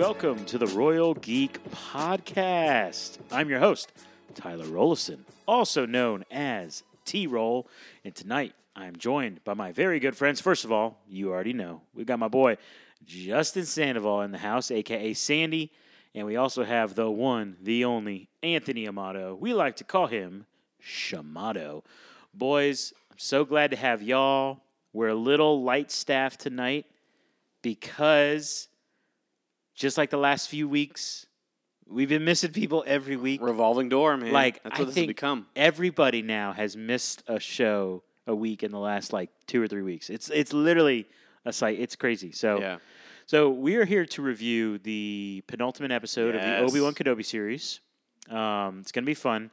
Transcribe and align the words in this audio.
welcome 0.00 0.42
to 0.46 0.56
the 0.56 0.66
Royal 0.68 1.12
Geek 1.12 1.62
Podcast. 1.72 3.18
I'm 3.30 3.50
your 3.50 3.58
host, 3.58 3.92
Tyler 4.34 4.64
Rollison, 4.64 5.26
also 5.46 5.84
known 5.84 6.24
as 6.30 6.84
T 7.04 7.26
Roll, 7.26 7.68
and 8.02 8.14
tonight 8.14 8.54
I'm 8.74 8.96
joined 8.96 9.44
by 9.44 9.52
my 9.52 9.72
very 9.72 10.00
good 10.00 10.16
friends. 10.16 10.40
First 10.40 10.64
of 10.64 10.72
all, 10.72 11.02
you 11.06 11.30
already 11.30 11.52
know, 11.52 11.82
we 11.92 12.06
got 12.06 12.18
my 12.18 12.28
boy 12.28 12.56
Justin 13.04 13.66
Sandoval 13.66 14.22
in 14.22 14.30
the 14.30 14.38
house, 14.38 14.70
aka 14.70 15.12
Sandy, 15.12 15.70
and 16.14 16.26
we 16.26 16.34
also 16.36 16.64
have 16.64 16.94
the 16.94 17.10
one, 17.10 17.58
the 17.60 17.84
only 17.84 18.30
Anthony 18.42 18.88
Amato. 18.88 19.34
We 19.34 19.52
like 19.52 19.76
to 19.76 19.84
call 19.84 20.06
him 20.06 20.46
Shamato. 20.82 21.84
Boys, 22.32 22.94
I'm 23.10 23.18
so 23.18 23.44
glad 23.44 23.70
to 23.72 23.76
have 23.76 24.00
y'all. 24.00 24.62
We're 24.94 25.08
a 25.08 25.14
little 25.14 25.62
light 25.62 25.90
staff 25.90 26.38
tonight 26.38 26.86
because 27.60 28.68
just 29.80 29.96
like 29.98 30.10
the 30.10 30.18
last 30.18 30.48
few 30.48 30.68
weeks, 30.68 31.26
we've 31.88 32.08
been 32.08 32.24
missing 32.24 32.52
people 32.52 32.84
every 32.86 33.16
week. 33.16 33.40
Revolving 33.42 33.88
door, 33.88 34.16
man. 34.16 34.32
Like 34.32 34.62
that's 34.62 34.76
I 34.76 34.78
what 34.82 34.86
this 34.86 34.86
has 34.88 34.94
think 34.94 35.08
become. 35.08 35.46
everybody 35.56 36.22
now 36.22 36.52
has 36.52 36.76
missed 36.76 37.22
a 37.26 37.40
show 37.40 38.02
a 38.26 38.34
week 38.34 38.62
in 38.62 38.70
the 38.70 38.78
last 38.78 39.12
like 39.12 39.30
two 39.46 39.60
or 39.62 39.66
three 39.66 39.82
weeks. 39.82 40.10
It's 40.10 40.28
it's 40.30 40.52
literally 40.52 41.06
a 41.46 41.52
sight. 41.52 41.80
It's 41.80 41.96
crazy. 41.96 42.30
So 42.32 42.60
Yeah. 42.60 42.78
so 43.24 43.48
we 43.48 43.76
are 43.76 43.86
here 43.86 44.04
to 44.04 44.22
review 44.22 44.76
the 44.78 45.42
penultimate 45.46 45.90
episode 45.92 46.34
of 46.34 46.42
the 46.42 46.58
Obi 46.58 46.80
Wan 46.80 46.92
Kenobi 46.94 47.24
series. 47.24 47.80
Um, 48.28 48.80
it's 48.80 48.92
gonna 48.92 49.06
be 49.06 49.14
fun, 49.14 49.50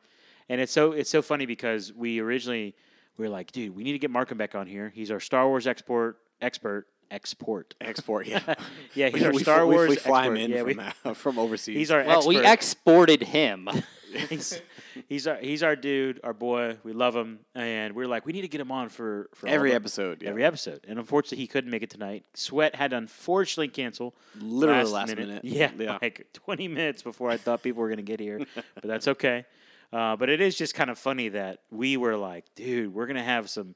and 0.49 0.59
it's 0.59 0.73
so 0.73 0.91
it's 0.91 1.09
so 1.09 1.21
funny 1.21 1.45
because 1.45 1.93
we 1.93 2.19
originally 2.19 2.75
we 3.17 3.23
were 3.25 3.29
like, 3.31 3.51
dude, 3.53 3.73
we 3.73 3.83
need 3.83 3.93
to 3.93 3.99
get 3.99 4.11
Markham 4.11 4.37
back 4.37 4.53
on 4.55 4.67
here. 4.67 4.91
He's 4.93 5.09
our 5.09 5.21
Star 5.21 5.47
Wars 5.47 5.65
export 5.65 6.17
expert 6.41 6.85
export. 7.11 7.75
Export, 7.81 8.27
yeah. 8.27 8.55
Yeah, 8.93 9.09
he's 9.09 9.23
our 9.23 9.31
we, 9.31 9.41
Star 9.43 9.65
we, 9.67 9.75
Wars 9.75 9.89
We 9.89 9.95
fly 9.97 10.27
him 10.27 10.37
in 10.37 10.51
Yeah, 10.51 10.57
from, 10.59 10.67
we- 10.67 10.79
uh, 11.05 11.13
from 11.13 11.39
overseas. 11.39 11.75
He's 11.77 11.91
our 11.91 12.03
Well, 12.03 12.17
expert. 12.17 12.29
we 12.29 12.45
exported 12.45 13.23
him. 13.23 13.69
he's, 14.29 14.61
he's 15.09 15.27
our 15.27 15.35
he's 15.37 15.61
our 15.63 15.75
dude, 15.75 16.19
our 16.23 16.33
boy. 16.33 16.77
We 16.83 16.93
love 16.93 17.15
him, 17.15 17.39
and 17.53 17.93
we're 17.95 18.07
like, 18.07 18.25
we 18.25 18.31
need 18.33 18.41
to 18.43 18.47
get 18.47 18.61
him 18.61 18.71
on 18.71 18.89
for, 18.89 19.29
for 19.35 19.47
every 19.47 19.73
episode. 19.73 20.23
Yeah. 20.23 20.29
Every 20.29 20.43
episode, 20.45 20.85
and 20.87 20.97
unfortunately, 20.97 21.39
he 21.39 21.47
couldn't 21.47 21.69
make 21.69 21.83
it 21.83 21.89
tonight. 21.89 22.23
Sweat 22.33 22.73
had 22.75 22.91
to 22.91 22.97
unfortunately 22.97 23.67
cancel. 23.67 24.15
Literally 24.39 24.89
last 24.89 25.15
minute. 25.15 25.43
Yeah, 25.43 25.71
Yeah. 25.77 25.97
like 26.01 26.25
20 26.33 26.67
minutes 26.69 27.03
before 27.03 27.29
I 27.29 27.37
thought 27.37 27.61
people 27.63 27.81
were 27.81 27.89
going 27.89 27.97
to 27.97 28.03
get 28.03 28.19
here, 28.19 28.39
but 28.55 28.83
that's 28.83 29.07
okay. 29.09 29.45
Uh, 29.93 30.15
but 30.17 30.29
it 30.29 30.41
is 30.41 30.57
just 30.57 30.73
kind 30.73 30.89
of 30.89 30.97
funny 30.97 31.29
that 31.29 31.59
we 31.71 31.95
were 31.97 32.15
like, 32.17 32.43
dude, 32.55 32.93
we're 32.93 33.05
going 33.07 33.15
to 33.17 33.23
have 33.23 33.49
some, 33.49 33.73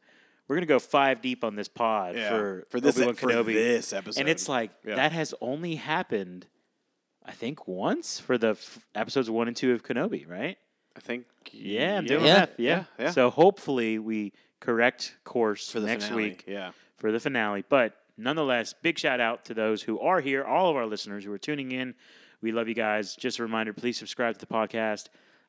we're 0.51 0.57
going 0.57 0.67
to 0.67 0.73
go 0.73 0.79
five 0.79 1.21
deep 1.21 1.45
on 1.45 1.55
this 1.55 1.69
pod 1.69 2.15
Yeah. 2.17 2.27
for 2.29 2.65
for 2.69 2.81
this 2.81 2.97
Obi-Wan 2.97 3.15
for 3.15 3.27
Kenobi. 3.29 3.53
this 3.53 3.93
episode. 3.93 4.19
and 4.19 4.27
it's 4.29 4.49
like 4.49 4.71
Yeah. 4.85 4.95
that 4.95 5.13
has 5.13 5.33
only 5.39 5.75
happened, 5.75 6.47
I 7.25 7.31
think, 7.31 7.67
once 7.69 8.19
for 8.19 8.37
the 8.37 8.49
f- 8.49 8.85
episodes 8.93 9.29
one 9.29 9.47
and 9.47 9.55
two 9.55 9.71
of 9.71 9.81
Kenobi, 9.83 10.27
right? 10.29 10.57
I 10.95 10.99
think. 10.99 11.25
Yeah, 11.53 11.97
I'm 11.99 12.05
doing 12.05 12.25
Yeah. 12.25 12.33
math. 12.33 12.59
Yeah. 12.59 12.83
Yeah, 12.99 13.05
yeah. 13.05 13.11
So 13.11 13.29
hopefully 13.29 13.97
we 13.97 14.33
correct 14.59 15.15
course 15.23 15.71
for 15.71 15.79
the 15.79 15.87
next 15.87 16.05
finale. 16.07 16.23
week 16.23 16.43
Yeah. 16.47 16.71
for 16.97 17.11
the 17.13 17.19
finale. 17.21 17.63
But 17.69 17.95
nonetheless, 18.17 18.73
big 18.73 18.99
shout 18.99 19.21
out 19.21 19.45
to 19.45 19.53
those 19.53 19.83
who 19.83 19.99
are 20.01 20.19
here, 20.19 20.43
all 20.43 20.69
of 20.69 20.75
our 20.75 20.85
listeners 20.85 21.23
who 21.23 21.31
are 21.31 21.37
tuning 21.39 21.71
in. 21.71 21.95
We 22.41 22.51
love 22.51 22.67
you 22.67 22.73
guys. 22.75 23.15
Just 23.15 23.39
a 23.39 23.43
reminder 23.43 23.71
please 23.73 23.97
subscribe 23.97 24.33
to 24.33 24.39
the 24.39 24.45
podcast, 24.53 25.07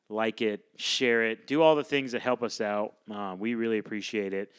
like 0.09 0.41
it, 0.41 0.63
share 0.77 1.23
it, 1.25 1.45
do 1.47 1.61
all 1.61 1.75
the 1.75 1.83
things 1.83 2.11
that 2.11 2.21
help 2.21 2.41
us 2.43 2.61
out. 2.61 2.93
Uh, 3.11 3.35
we 3.37 3.55
really 3.55 3.79
appreciate 3.79 4.31
it. 4.33 4.51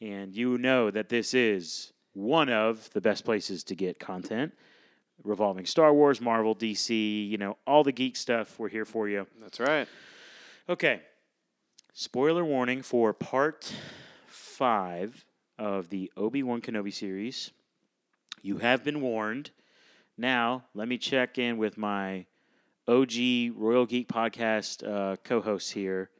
And 0.00 0.34
you 0.34 0.58
know 0.58 0.90
that 0.90 1.08
this 1.08 1.34
is 1.34 1.92
one 2.12 2.48
of 2.48 2.90
the 2.92 3.00
best 3.00 3.24
places 3.24 3.64
to 3.64 3.74
get 3.74 3.98
content 3.98 4.52
revolving 5.24 5.66
Star 5.66 5.92
Wars, 5.92 6.20
Marvel, 6.20 6.54
DC, 6.54 7.28
you 7.28 7.38
know, 7.38 7.56
all 7.66 7.82
the 7.82 7.92
geek 7.92 8.16
stuff. 8.16 8.58
We're 8.58 8.68
here 8.68 8.84
for 8.84 9.08
you. 9.08 9.26
That's 9.40 9.60
right. 9.60 9.88
Okay. 10.68 11.00
Spoiler 11.92 12.44
warning 12.44 12.82
for 12.82 13.12
part 13.12 13.72
five 14.26 15.24
of 15.58 15.88
the 15.88 16.12
Obi 16.16 16.42
Wan 16.42 16.60
Kenobi 16.60 16.92
series. 16.92 17.50
You 18.42 18.58
have 18.58 18.84
been 18.84 19.00
warned. 19.00 19.50
Now, 20.18 20.64
let 20.74 20.88
me 20.88 20.98
check 20.98 21.38
in 21.38 21.56
with 21.56 21.76
my 21.78 22.26
OG 22.86 23.12
Royal 23.54 23.86
Geek 23.86 24.08
Podcast 24.08 24.86
uh, 24.86 25.16
co 25.16 25.40
hosts 25.40 25.70
here. 25.70 26.10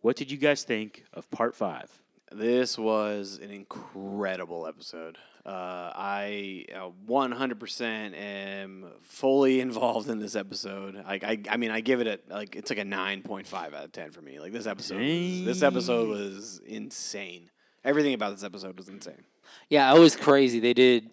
What 0.00 0.16
did 0.16 0.30
you 0.30 0.38
guys 0.38 0.62
think 0.62 1.04
of 1.12 1.30
part 1.30 1.54
five? 1.54 2.03
This 2.34 2.76
was 2.76 3.38
an 3.40 3.52
incredible 3.52 4.66
episode. 4.66 5.18
Uh, 5.46 5.92
I 5.94 6.64
uh, 6.74 6.88
100% 7.08 8.14
am 8.16 8.86
fully 9.02 9.60
involved 9.68 10.08
in 10.08 10.18
this 10.18 10.34
episode. 10.34 10.96
Like 11.06 11.22
I, 11.22 11.38
I 11.48 11.56
mean, 11.58 11.70
I 11.70 11.80
give 11.80 12.00
it 12.00 12.08
a 12.08 12.34
like 12.34 12.56
it's 12.56 12.70
like 12.70 12.80
a 12.80 12.84
9.5 12.84 13.54
out 13.54 13.84
of 13.84 13.92
10 13.92 14.10
for 14.10 14.20
me. 14.20 14.40
Like 14.40 14.52
this 14.52 14.66
episode, 14.66 14.98
was, 14.98 15.44
this 15.44 15.62
episode 15.62 16.08
was 16.08 16.60
insane. 16.66 17.50
Everything 17.84 18.14
about 18.14 18.32
this 18.32 18.42
episode 18.42 18.76
was 18.76 18.88
insane. 18.88 19.22
yeah, 19.68 19.94
it 19.94 20.00
was 20.00 20.16
crazy. 20.16 20.58
They 20.58 20.74
did. 20.74 21.10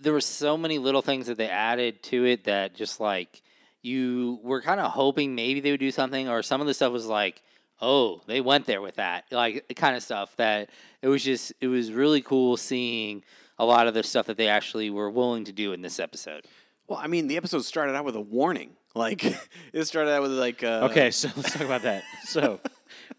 There 0.00 0.14
were 0.14 0.20
so 0.22 0.56
many 0.56 0.78
little 0.78 1.02
things 1.02 1.26
that 1.26 1.36
they 1.36 1.48
added 1.48 2.02
to 2.04 2.24
it 2.24 2.44
that 2.44 2.74
just 2.74 3.00
like 3.00 3.42
you 3.82 4.38
were 4.42 4.62
kind 4.62 4.80
of 4.80 4.92
hoping 4.92 5.34
maybe 5.34 5.60
they 5.60 5.72
would 5.72 5.80
do 5.80 5.90
something, 5.90 6.26
or 6.26 6.42
some 6.42 6.62
of 6.62 6.66
the 6.66 6.72
stuff 6.72 6.90
was 6.90 7.06
like, 7.06 7.42
oh, 7.80 8.20
they 8.26 8.40
went 8.40 8.66
there 8.66 8.80
with 8.80 8.96
that, 8.96 9.24
like 9.30 9.66
the 9.68 9.74
kind 9.74 9.96
of 9.96 10.02
stuff 10.02 10.34
that 10.36 10.70
it 11.02 11.08
was 11.08 11.22
just. 11.22 11.52
It 11.60 11.68
was 11.68 11.92
really 11.92 12.20
cool 12.22 12.56
seeing 12.56 13.22
a 13.58 13.64
lot 13.64 13.86
of 13.86 13.94
the 13.94 14.02
stuff 14.02 14.26
that 14.26 14.36
they 14.36 14.48
actually 14.48 14.90
were 14.90 15.10
willing 15.10 15.44
to 15.44 15.52
do 15.52 15.72
in 15.72 15.82
this 15.82 16.00
episode. 16.00 16.44
Well, 16.88 16.98
I 17.02 17.06
mean, 17.06 17.28
the 17.28 17.36
episode 17.36 17.64
started 17.64 17.94
out 17.94 18.04
with 18.04 18.16
a 18.16 18.20
warning. 18.20 18.70
Like 18.96 19.24
it 19.72 19.84
started 19.86 20.12
out 20.12 20.22
with 20.22 20.30
like 20.30 20.62
uh, 20.62 20.86
Okay, 20.88 21.10
so 21.10 21.28
let's 21.34 21.52
talk 21.52 21.62
about 21.62 21.82
that. 21.82 22.04
So, 22.26 22.60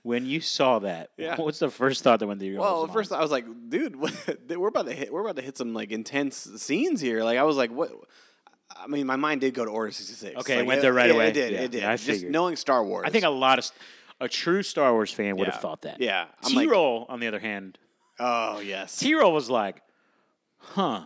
when 0.04 0.26
you 0.26 0.40
saw 0.40 0.80
that, 0.80 1.10
Yeah. 1.18 1.36
what's 1.36 1.60
the 1.60 1.70
first 1.70 2.02
thought 2.02 2.20
that 2.22 2.28
went 2.28 2.40
through 2.40 2.52
your 2.52 2.62
Well, 2.62 2.84
guys' 2.86 2.90
at 2.92 2.94
first? 2.94 3.12
I 3.12 3.20
was 3.20 3.30
like, 3.30 3.46
dude, 3.68 3.94
what, 4.00 4.14
we're 4.48 4.70
about 4.70 4.86
to 4.86 4.94
hit. 4.94 5.12
We're 5.12 5.20
about 5.20 5.36
to 5.36 5.42
hit 5.42 5.58
some 5.58 5.74
like 5.74 5.92
intense 5.92 6.38
scenes 6.58 7.02
here. 7.02 7.26
Like 7.26 7.38
I 7.38 7.44
was 7.44 7.58
like, 7.58 7.72
what? 7.72 7.92
I 8.74 8.88
mean, 8.88 9.06
my 9.06 9.18
mind 9.18 9.42
did 9.42 9.54
go 9.54 9.66
to 9.66 9.72
Order 9.72 9.92
sixty 9.92 10.14
six. 10.16 10.40
Okay, 10.40 10.60
it 10.60 10.66
went 10.66 10.82
there 10.82 10.94
right 10.94 11.12
away. 11.12 11.28
It 11.28 11.34
did. 11.34 11.52
Yeah, 11.52 11.60
it 11.60 11.72
did. 11.72 11.82
yeah, 11.82 11.90
I 11.92 11.96
Just 11.98 12.06
figured. 12.06 12.32
knowing 12.32 12.56
Star 12.56 12.82
Wars. 12.82 13.04
I 13.06 13.10
think 13.10 13.26
a 13.26 13.30
lot 13.30 13.60
of 13.60 13.66
st- 13.66 13.78
a 14.22 14.28
true 14.30 14.64
Star 14.64 14.94
Wars 14.94 15.12
fan 15.12 15.36
would 15.38 15.48
Yeah. 15.48 15.54
have 15.54 15.62
thought 15.62 15.82
that. 15.82 16.00
Yeah, 16.02 16.26
I'm 16.44 16.50
T 16.50 16.56
like- 16.56 16.70
roll, 16.70 17.06
on 17.10 17.20
the 17.20 17.28
other 17.28 17.40
hand, 17.40 17.78
Oh 18.20 18.60
yes. 18.60 18.98
T 18.98 19.14
roll 19.14 19.34
was 19.34 19.50
like, 19.50 19.82
huh. 20.58 21.04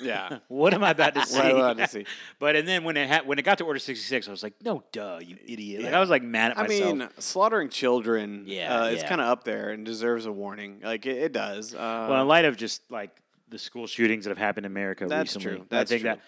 yeah. 0.00 0.38
What 0.48 0.74
am 0.74 0.84
I 0.84 0.90
about 0.90 1.14
to 1.14 1.26
see? 1.26 1.36
What 1.38 1.46
am 1.46 1.56
I 1.56 1.70
about 1.72 1.76
to 1.78 1.88
see? 1.88 2.06
but 2.38 2.54
and 2.56 2.66
then 2.68 2.84
when 2.84 2.96
it 2.96 3.08
ha- 3.10 3.22
when 3.24 3.38
it 3.38 3.42
got 3.42 3.58
to 3.58 3.64
Order 3.64 3.78
sixty 3.80 4.04
six, 4.04 4.28
I 4.28 4.30
was 4.30 4.42
like, 4.44 4.54
no, 4.62 4.84
duh, 4.92 5.18
you 5.20 5.36
idiot! 5.44 5.82
Like 5.82 5.90
Yeah. 5.90 5.96
I 5.96 6.00
was 6.00 6.10
like 6.10 6.22
mad 6.22 6.52
at 6.52 6.56
myself. 6.58 6.70
I 6.70 6.92
myself. 6.92 6.98
mean, 6.98 7.08
slaughtering 7.18 7.68
children. 7.68 8.44
Yeah, 8.46 8.82
uh, 8.82 8.86
it's 8.86 9.02
yeah. 9.02 9.08
kind 9.08 9.20
of 9.20 9.26
up 9.28 9.42
there 9.44 9.70
and 9.70 9.84
deserves 9.84 10.26
a 10.26 10.32
warning. 10.32 10.80
Like 10.84 11.04
it, 11.06 11.16
it 11.18 11.32
does. 11.32 11.74
Uh, 11.74 12.06
well, 12.08 12.22
in 12.22 12.28
light 12.28 12.44
of 12.44 12.56
just 12.56 12.88
like 12.90 13.10
the 13.48 13.58
school 13.58 13.86
shootings 13.88 14.24
that 14.24 14.30
have 14.30 14.38
happened 14.38 14.64
in 14.66 14.72
America 14.72 15.06
That's 15.06 15.34
recently, 15.36 15.58
true. 15.58 15.66
That's 15.68 15.90
I 15.90 15.94
think 15.94 16.02
true. 16.02 16.10
that 16.10 16.20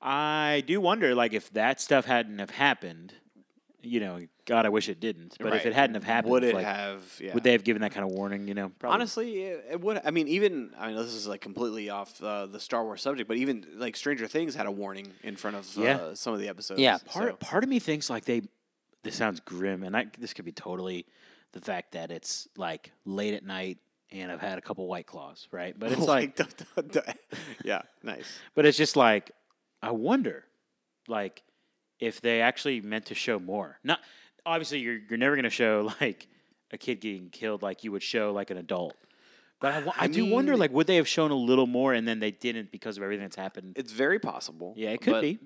I 0.00 0.62
do 0.66 0.80
wonder, 0.80 1.14
like, 1.14 1.32
if 1.32 1.50
that 1.54 1.80
stuff 1.80 2.04
hadn't 2.04 2.38
have 2.38 2.50
happened, 2.50 3.14
you 3.84 4.00
know, 4.00 4.20
God, 4.46 4.66
I 4.66 4.68
wish 4.68 4.88
it 4.88 5.00
didn't. 5.00 5.36
But 5.40 5.54
if 5.54 5.66
it 5.66 5.72
hadn't 5.72 5.94
have 5.94 6.04
happened, 6.04 6.32
would 6.32 6.44
it 6.44 6.54
like, 6.54 6.64
have? 6.64 7.02
Yeah. 7.20 7.34
Would 7.34 7.42
they 7.42 7.52
have 7.52 7.64
given 7.64 7.82
that 7.82 7.92
kind 7.92 8.04
of 8.04 8.12
warning? 8.12 8.48
You 8.48 8.54
know, 8.54 8.72
Probably. 8.78 8.94
Honestly, 8.94 9.42
it, 9.42 9.64
it 9.72 9.80
would. 9.80 10.00
I 10.04 10.10
mean, 10.10 10.28
even 10.28 10.70
I 10.78 10.88
mean, 10.88 10.96
this 10.96 11.12
is 11.14 11.26
like 11.26 11.40
completely 11.40 11.90
off 11.90 12.22
uh, 12.22 12.46
the 12.46 12.60
Star 12.60 12.84
Wars 12.84 13.02
subject, 13.02 13.28
but 13.28 13.36
even 13.36 13.66
like 13.76 13.96
Stranger 13.96 14.26
Things 14.26 14.54
had 14.54 14.66
a 14.66 14.70
warning 14.70 15.12
in 15.22 15.36
front 15.36 15.56
of 15.56 15.76
Yeah. 15.76 15.96
uh, 15.96 16.14
some 16.14 16.34
of 16.34 16.40
the 16.40 16.48
episodes. 16.48 16.80
Yeah, 16.80 16.98
part 17.06 17.30
so- 17.30 17.36
part 17.36 17.64
of 17.64 17.70
me 17.70 17.78
thinks 17.78 18.10
like 18.10 18.24
they. 18.24 18.42
This 19.02 19.16
sounds 19.16 19.40
grim, 19.40 19.82
and 19.82 19.94
I, 19.94 20.06
this 20.18 20.32
could 20.32 20.46
be 20.46 20.52
totally 20.52 21.04
the 21.52 21.60
fact 21.60 21.92
that 21.92 22.10
it's 22.10 22.48
like 22.56 22.90
late 23.04 23.34
at 23.34 23.44
night 23.44 23.76
and 24.14 24.30
I've 24.30 24.40
had 24.40 24.58
a 24.58 24.60
couple 24.60 24.86
white 24.86 25.06
claws, 25.06 25.48
right? 25.50 25.78
But 25.78 25.92
it's 25.92 26.02
like, 26.02 26.38
yeah, 27.64 27.82
nice. 28.02 28.26
but 28.54 28.64
it's 28.64 28.78
just 28.78 28.96
like, 28.96 29.30
I 29.82 29.90
wonder, 29.90 30.44
like, 31.08 31.42
if 32.04 32.20
they 32.20 32.40
actually 32.40 32.80
meant 32.80 33.06
to 33.06 33.14
show 33.14 33.38
more. 33.38 33.78
Not 33.82 34.00
obviously, 34.46 34.80
you're 34.80 34.98
you're 35.08 35.18
never 35.18 35.34
going 35.34 35.44
to 35.44 35.50
show 35.50 35.92
like 36.00 36.28
a 36.72 36.78
kid 36.78 37.00
getting 37.00 37.30
killed 37.30 37.62
like 37.62 37.84
you 37.84 37.92
would 37.92 38.02
show 38.02 38.32
like 38.32 38.50
an 38.50 38.56
adult. 38.56 38.96
But 39.60 39.72
I, 39.72 39.78
I 39.78 39.92
I 40.00 40.06
do 40.08 40.26
wonder, 40.26 40.56
like, 40.56 40.72
would 40.72 40.86
they 40.86 40.96
have 40.96 41.08
shown 41.08 41.30
a 41.30 41.36
little 41.36 41.66
more 41.66 41.94
and 41.94 42.06
then 42.06 42.20
they 42.20 42.32
didn't 42.32 42.70
because 42.70 42.96
of 42.96 43.02
everything 43.02 43.24
that's 43.24 43.36
happened? 43.36 43.74
It's 43.76 43.92
very 43.92 44.18
possible. 44.18 44.74
yeah, 44.76 44.90
it 44.90 45.00
could 45.00 45.22
be. 45.22 45.38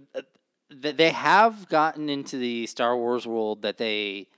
th- 0.83 0.97
they 0.97 1.11
have 1.11 1.69
gotten 1.69 2.09
into 2.09 2.37
the 2.37 2.67
Star 2.67 2.97
Wars 2.97 3.27
world 3.27 3.63
that 3.63 3.79
they 3.79 4.29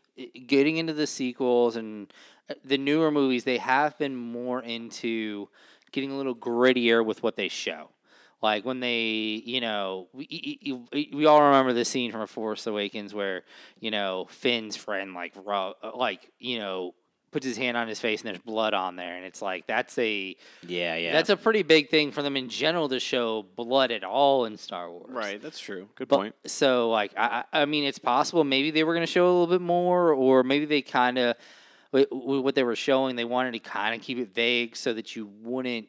getting 0.46 0.76
into 0.76 0.92
the 0.92 1.06
sequels 1.06 1.76
and 1.76 2.12
uh, 2.50 2.54
the 2.64 2.76
newer 2.76 3.10
movies 3.10 3.44
they 3.44 3.56
have 3.58 3.96
been 3.98 4.14
more 4.14 4.62
into 4.62 5.48
getting 5.92 6.10
a 6.10 6.16
little 6.16 6.34
grittier 6.34 7.04
with 7.04 7.22
what 7.22 7.36
they 7.36 7.48
show 7.48 7.88
like 8.42 8.64
when 8.64 8.80
they 8.80 9.42
you 9.44 9.60
know 9.60 10.08
we, 10.12 10.58
we, 10.92 11.10
we 11.14 11.26
all 11.26 11.42
remember 11.42 11.72
the 11.72 11.84
scene 11.84 12.10
from 12.12 12.20
A 12.22 12.26
Force 12.26 12.66
Awakens 12.66 13.12
where 13.14 13.42
you 13.80 13.90
know 13.90 14.26
Finn's 14.30 14.76
friend 14.76 15.14
like 15.14 15.34
ru- 15.36 15.52
uh, 15.82 15.92
like 15.94 16.30
you 16.38 16.58
know 16.58 16.94
puts 17.32 17.46
his 17.46 17.56
hand 17.56 17.76
on 17.76 17.86
his 17.86 18.00
face 18.00 18.22
and 18.22 18.28
there's 18.28 18.38
blood 18.42 18.74
on 18.74 18.96
there, 18.96 19.14
and 19.14 19.24
it's 19.24 19.40
like 19.40 19.64
that's 19.68 19.96
a 19.98 20.36
Yeah, 20.66 20.96
yeah. 20.96 21.12
that's 21.12 21.30
a 21.30 21.36
pretty 21.36 21.62
big 21.62 21.88
thing 21.88 22.10
for 22.10 22.22
them 22.22 22.36
in 22.36 22.48
general 22.48 22.88
to 22.88 22.98
show 22.98 23.44
blood 23.54 23.92
at 23.92 24.02
all 24.02 24.46
in 24.46 24.56
Star 24.56 24.90
Wars. 24.90 25.10
Right, 25.10 25.40
that's 25.40 25.60
true. 25.60 25.88
Good 25.94 26.08
But, 26.08 26.16
point. 26.16 26.34
So, 26.46 26.90
like, 26.90 27.12
I, 27.16 27.44
I 27.52 27.62
I 27.62 27.64
mean, 27.66 27.84
it's 27.84 28.00
possible 28.00 28.42
maybe 28.42 28.72
they 28.72 28.82
were 28.82 28.94
going 28.94 29.06
to 29.06 29.12
show 29.12 29.26
a 29.26 29.30
little 29.30 29.46
bit 29.46 29.60
more, 29.60 30.12
or 30.12 30.42
maybe 30.42 30.64
they 30.64 30.82
kind 30.82 31.18
of, 31.18 31.36
what 31.92 32.56
they 32.56 32.64
were 32.64 32.74
showing, 32.74 33.14
they 33.14 33.24
wanted 33.24 33.52
to 33.52 33.60
kind 33.60 33.94
of 33.94 34.00
keep 34.04 34.18
it 34.18 34.34
vague 34.34 34.74
so 34.74 34.92
that 34.92 35.14
you 35.14 35.30
wouldn't 35.40 35.86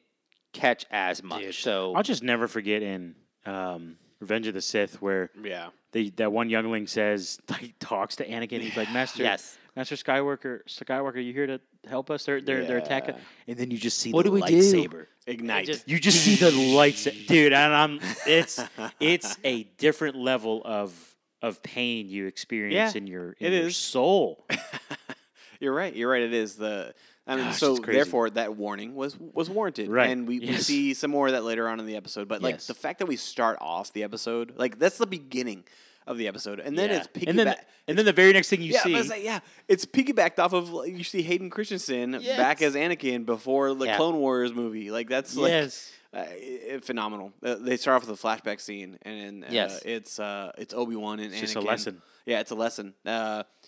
catch 0.54 0.86
as 0.92 1.24
much. 1.24 1.42
Dude, 1.42 1.56
so, 1.56 1.94
I'll 1.96 2.04
just 2.04 2.24
never 2.24 2.48
forget 2.48 2.82
in 2.84 3.16
um, 3.46 3.98
Revenge 4.20 4.48
of 4.48 4.54
the 4.54 4.62
Sith 4.62 5.02
where 5.02 5.30
Yeah. 5.42 5.70
they, 5.92 6.10
that 6.12 6.32
one 6.32 6.50
youngling 6.50 6.88
says, 6.88 7.40
like, 7.50 7.76
talks 7.80 8.18
to 8.18 8.28
Anakin. 8.28 8.62
He's 8.62 8.78
like, 8.78 8.92
Master, 8.92 9.24
yes. 9.24 9.58
Master 9.76 9.96
Skywalker, 9.96 10.60
Skywalker, 10.68 11.24
you 11.24 11.32
here 11.32 11.48
to 11.48 11.62
help 11.88 12.12
us? 12.12 12.26
They're 12.26 12.42
they're, 12.42 12.66
they're 12.66 12.78
attacking. 12.80 13.16
And 13.48 13.56
then 13.58 13.72
you 13.72 13.78
just 13.78 14.00
see 14.00 14.12
What 14.12 14.26
the 14.26 14.30
do 14.30 14.34
we 14.34 14.42
do? 14.42 15.06
Ignite. 15.28 15.66
just- 15.68 15.88
You 15.88 15.98
just 16.00 16.22
see 16.26 16.36
the 16.36 16.52
lights, 16.76 17.06
dude. 17.06 17.54
And 17.54 17.74
I'm 17.74 18.00
it's 18.28 18.60
it's 19.00 19.38
a 19.46 19.64
different 19.78 20.18
level 20.18 20.62
of 20.66 20.94
of 21.42 21.64
pain 21.64 22.10
you 22.10 22.28
experience 22.28 22.94
Yeah, 22.94 23.00
in 23.02 23.08
your 23.08 23.32
in 23.40 23.54
it 23.54 23.58
your 23.60 23.68
is. 23.68 23.78
soul. 23.78 24.46
You're 25.60 25.74
right. 25.74 25.96
You're 25.96 26.10
right. 26.10 26.22
It 26.24 26.34
is 26.34 26.56
the. 26.56 26.94
I 27.32 27.36
mean, 27.38 27.46
Gosh, 27.46 27.58
so 27.60 27.76
therefore 27.78 28.30
that 28.32 28.56
warning 28.56 28.94
was 28.96 29.18
was 29.20 29.50
warranted, 29.50 29.90
Right. 29.90 30.10
And 30.10 30.28
we, 30.28 30.40
we 30.40 30.58
see 30.58 30.94
some 30.94 31.12
more 31.12 31.28
of 31.28 31.34
that 31.34 31.44
later 31.44 31.68
on 31.68 31.80
in 31.80 31.86
the 31.86 31.96
episode. 31.96 32.28
But 32.28 32.42
like 32.42 32.56
Yes. 32.56 32.68
the 32.68 32.74
fact 32.74 33.00
that 33.00 33.06
we 33.08 33.16
start 33.16 33.58
off 33.62 33.94
the 33.94 34.04
episode, 34.04 34.54
like 34.58 34.78
that's 34.80 34.98
the 34.98 35.08
beginning 35.08 35.64
of 36.08 36.18
the 36.18 36.28
episode, 36.28 36.60
and 36.60 36.78
then 36.78 36.90
Yeah. 36.90 36.98
it's 36.98 37.08
piggyback. 37.08 37.30
and 37.30 37.40
then 37.40 37.56
and 37.88 37.98
then 37.98 38.06
the 38.06 38.14
very 38.14 38.34
next 38.34 38.50
thing 38.50 38.62
you 38.62 38.74
yeah, 38.74 38.84
see, 38.84 39.02
like, 39.04 39.24
yeah, 39.24 39.40
it's 39.68 39.86
piggybacked 39.86 40.40
off 40.40 40.54
of 40.54 40.70
like, 40.72 40.92
you 40.96 41.04
see 41.04 41.22
Hayden 41.24 41.50
Christensen 41.50 42.14
Yes. 42.22 42.38
back 42.38 42.62
as 42.62 42.76
Anakin 42.76 43.26
before 43.26 43.74
the 43.74 43.86
Yeah. 43.86 43.98
Clone 43.98 44.18
Wars 44.18 44.54
movie. 44.54 44.92
Like 44.92 45.08
that's 45.10 45.36
like 45.36 45.50
yes, 45.52 45.92
uh, 46.14 46.26
phenomenal. 46.82 47.34
Uh, 47.44 47.56
they 47.56 47.78
start 47.78 48.02
off 48.02 48.08
with 48.10 48.20
a 48.20 48.22
flashback 48.28 48.60
scene, 48.62 48.98
and 49.04 49.44
uh, 49.44 49.48
Yes. 49.52 49.82
it's 49.86 50.20
uh, 50.20 50.52
it's 50.58 50.74
Obi 50.74 50.96
Wan 50.96 51.20
and 51.20 51.32
it's 51.32 51.38
Anakin. 51.38 51.42
just 51.42 51.56
a 51.56 51.62
lesson. 51.62 52.02
Yeah, 52.26 52.40
it's 52.40 52.52
a 52.52 52.56
lesson. 52.56 52.94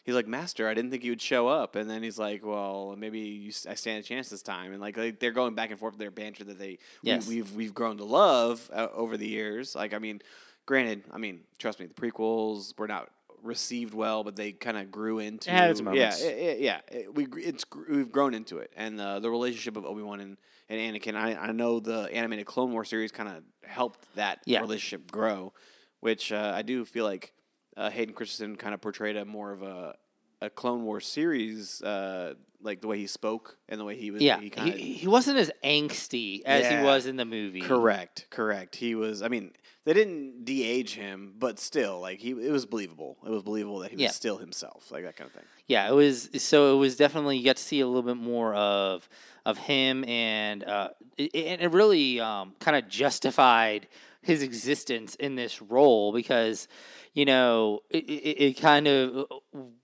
He's 0.04 0.16
like, 0.16 0.28
Master, 0.28 0.68
I 0.68 0.74
didn't 0.74 0.92
think 0.92 1.04
you 1.04 1.12
would 1.12 1.22
show 1.22 1.48
up, 1.48 1.76
and 1.78 1.90
then 1.90 2.04
he's 2.04 2.20
like, 2.20 2.46
Well, 2.46 2.96
maybe 2.98 3.20
you, 3.20 3.52
I 3.70 3.76
stand 3.76 4.04
a 4.04 4.08
chance 4.08 4.30
this 4.30 4.42
time, 4.42 4.72
and 4.74 4.82
like, 4.82 4.98
like 4.98 5.20
they're 5.20 5.32
going 5.32 5.56
back 5.56 5.72
and 5.72 5.80
forth 5.80 5.94
with 5.94 6.00
their 6.00 6.12
banter 6.12 6.44
that 6.44 6.60
they 6.60 6.80
Yes. 7.02 7.28
we, 7.28 7.36
we've 7.38 7.56
we've 7.56 7.74
grown 7.74 7.98
to 7.98 8.04
love 8.04 8.70
uh, 8.74 8.88
over 8.94 9.16
the 9.18 9.28
years. 9.28 9.76
Like, 9.76 9.94
I 9.94 10.00
mean, 10.00 10.22
granted, 10.66 11.04
I 11.12 11.18
mean, 11.18 11.42
trust 11.58 11.80
me, 11.80 11.86
the 11.86 11.94
prequels 11.94 12.78
were 12.78 12.88
not 12.88 13.10
received 13.42 13.94
well, 13.94 14.24
but 14.24 14.36
they 14.38 14.54
kind 14.54 14.78
of 14.78 14.90
grew 14.92 15.20
into 15.20 15.52
had 15.52 15.70
its 15.70 15.80
yeah, 15.82 15.84
moments. 15.86 16.24
i- 16.24 16.28
i- 16.28 16.58
yeah. 16.60 16.80
it- 16.92 17.14
we 17.14 17.26
it's 17.38 17.66
we've 17.90 18.12
grown 18.12 18.34
into 18.34 18.58
it, 18.60 18.72
and 18.76 19.00
uh, 19.00 19.20
the 19.20 19.30
relationship 19.30 19.78
of 19.78 19.86
Obi 19.86 20.02
Wan 20.02 20.20
and 20.20 20.38
and 20.70 20.80
Anakin. 20.96 21.16
I, 21.16 21.36
I 21.36 21.52
know 21.52 21.80
the 21.82 22.10
animated 22.14 22.46
Clone 22.46 22.72
War 22.72 22.84
series 22.86 23.12
kind 23.12 23.30
of 23.30 23.44
helped 23.70 24.06
that 24.16 24.40
Yeah. 24.46 24.62
relationship 24.62 25.12
grow, 25.12 25.52
which 26.00 26.32
uh, 26.32 26.52
I 26.56 26.62
do 26.62 26.84
feel 26.86 27.04
like 27.06 27.34
uh, 27.78 27.90
Hayden 27.90 28.14
Christensen 28.14 28.56
kind 28.56 28.74
of 28.74 28.82
portrayed 28.82 29.18
a 29.18 29.26
more 29.26 29.52
of 29.52 29.62
a 29.64 29.96
a 30.42 30.50
Clone 30.50 30.84
War 30.84 31.00
series, 31.00 31.82
uh, 31.82 32.34
like 32.62 32.82
the 32.82 32.88
way 32.88 32.98
he 32.98 33.08
spoke 33.08 33.58
and 33.70 33.80
the 33.80 33.86
way 33.86 33.96
he 33.96 34.12
was. 34.12 34.22
Yeah, 34.22 34.38
he 34.40 34.46
he, 34.46 34.50
kind 34.50 34.70
of 34.74 34.76
he 34.78 35.08
wasn't 35.08 35.38
as 35.38 35.50
angsty 35.64 36.42
as 36.46 36.64
Yeah. 36.64 36.80
he 36.80 36.86
was 36.86 37.06
in 37.06 37.16
the 37.16 37.24
movie. 37.26 37.62
correct, 37.62 38.28
correct. 38.30 38.76
He 38.76 38.94
was. 38.94 39.22
I 39.22 39.30
mean, 39.30 39.52
they 39.86 39.94
didn't 39.94 40.44
de-age 40.44 40.96
him, 40.96 41.34
but 41.40 41.60
still, 41.60 42.02
like 42.02 42.20
he, 42.20 42.32
it 42.32 42.52
was 42.52 42.66
believable. 42.66 43.18
It 43.26 43.30
was 43.30 43.42
believable 43.44 43.80
that 43.80 43.92
he 43.92 44.04
was 44.04 44.14
still 44.16 44.38
himself, 44.38 44.92
like 44.92 45.04
that 45.04 45.16
kind 45.16 45.30
of 45.30 45.34
thing. 45.34 45.46
Yeah, 45.68 45.88
it 45.90 45.94
was. 45.94 46.30
So 46.44 46.76
it 46.76 46.80
was 46.80 46.98
definitely 46.98 47.38
you 47.38 47.46
got 47.46 47.56
to 47.58 47.64
see 47.64 47.80
a 47.80 47.88
little 47.88 48.04
bit 48.04 48.18
more 48.18 48.54
of 48.54 49.08
of 49.46 49.58
him, 49.58 50.04
and 50.04 50.64
uh, 50.66 50.90
it, 51.18 51.32
it 51.34 51.62
it 51.62 51.72
really 51.72 52.20
um, 52.20 52.54
kind 52.60 52.76
of 52.76 52.90
justified 52.90 53.88
his 54.22 54.42
existence 54.42 55.16
in 55.16 55.36
this 55.36 55.62
role 55.62 56.12
because 56.14 56.68
you 57.14 57.26
know 57.26 57.80
it, 57.90 58.06
it, 58.10 58.44
it 58.44 58.54
kind 58.60 58.88
of 58.88 59.26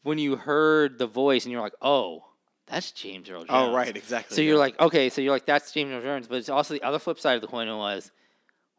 when 0.03 0.17
you 0.17 0.35
heard 0.35 0.97
the 0.99 1.07
voice 1.07 1.45
and 1.45 1.51
you're 1.51 1.61
like, 1.61 1.75
oh, 1.81 2.23
that's 2.67 2.91
James 2.91 3.29
Earl 3.29 3.39
Jones. 3.39 3.49
Oh, 3.49 3.73
right, 3.73 3.95
exactly. 3.95 4.35
So 4.35 4.41
yeah. 4.41 4.49
you're 4.49 4.57
like, 4.57 4.79
okay, 4.79 5.09
so 5.09 5.21
you're 5.21 5.31
like, 5.31 5.45
that's 5.45 5.71
James 5.71 5.91
Earl 5.91 6.01
Jones, 6.01 6.27
but 6.27 6.35
it's 6.37 6.49
also 6.49 6.73
the 6.73 6.83
other 6.83 6.99
flip 6.99 7.19
side 7.19 7.35
of 7.35 7.41
the 7.41 7.47
coin 7.47 7.67
was. 7.75 8.11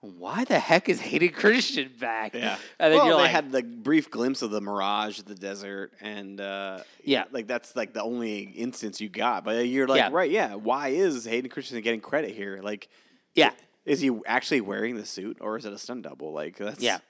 Why 0.02 0.44
the 0.46 0.58
heck 0.58 0.88
is 0.88 0.98
Hayden 0.98 1.28
Christian 1.34 1.90
back? 2.00 2.32
Yeah. 2.34 2.56
and 2.78 2.90
then 2.90 2.98
well, 3.00 3.06
you're 3.08 3.16
they 3.16 3.22
like, 3.24 3.32
had 3.32 3.52
the 3.52 3.62
brief 3.62 4.10
glimpse 4.10 4.40
of 4.40 4.50
the 4.50 4.62
mirage 4.62 5.18
of 5.18 5.26
the 5.26 5.34
desert, 5.34 5.92
and 6.00 6.40
uh, 6.40 6.80
Yeah. 7.04 7.24
like 7.32 7.46
that's 7.46 7.76
like 7.76 7.92
the 7.92 8.02
only 8.02 8.44
instance 8.44 8.98
you 9.02 9.10
got. 9.10 9.44
But 9.44 9.68
you're 9.68 9.86
like, 9.86 9.98
Yeah. 9.98 10.08
right, 10.10 10.30
yeah. 10.30 10.54
Why 10.54 10.88
is 10.88 11.26
Hayden 11.26 11.50
Christensen 11.50 11.82
getting 11.82 12.00
credit 12.00 12.34
here? 12.34 12.60
Like, 12.62 12.88
yeah, 13.34 13.50
is 13.84 14.00
he 14.00 14.10
actually 14.24 14.62
wearing 14.62 14.96
the 14.96 15.04
suit, 15.04 15.36
or 15.38 15.58
is 15.58 15.66
it 15.66 15.72
a 15.74 15.78
stunt 15.78 16.02
double? 16.04 16.32
Like, 16.32 16.56
that's 16.56 16.80
Yeah. 16.80 17.00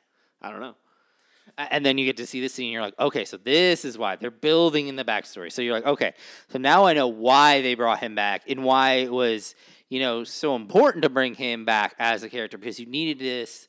I 0.43 0.51
don't 0.51 0.61
know. 0.61 0.75
And 1.59 1.85
then 1.85 1.99
you 1.99 2.07
get 2.07 2.17
to 2.19 2.27
see 2.27 2.41
the 2.41 2.49
scene. 2.49 2.73
You're 2.73 2.83
like, 2.83 2.99
okay, 2.99 3.25
so 3.25 3.37
this 3.37 3.85
is 3.85 3.99
why 3.99 4.17
they're 4.17 4.31
building 4.31 4.89
in 4.89 4.97
the 4.97 5.05
backstory. 5.05 5.53
So 5.53 5.63
you're 5.63 5.75
like, 5.75 5.87
okay, 5.87 6.15
so 6.49 6.59
now 6.59 6.87
I 6.87 6.95
know 6.95 7.09
why 7.09 7.61
they 7.61 7.75
brought 7.75 8.01
him 8.01 8.15
back 8.15 8.45
and 8.49 8.65
why 8.65 8.95
it 8.95 9.13
was, 9.13 9.55
you 9.89 10.01
know, 10.01 10.25
so 10.25 10.57
important 10.57 11.03
to 11.03 11.11
bring 11.11 11.35
him 11.35 11.65
back 11.65 11.95
as 11.99 12.23
a 12.23 12.29
character 12.29 12.57
because 12.57 12.81
you 12.81 12.87
needed 12.87 13.19
this 13.19 13.69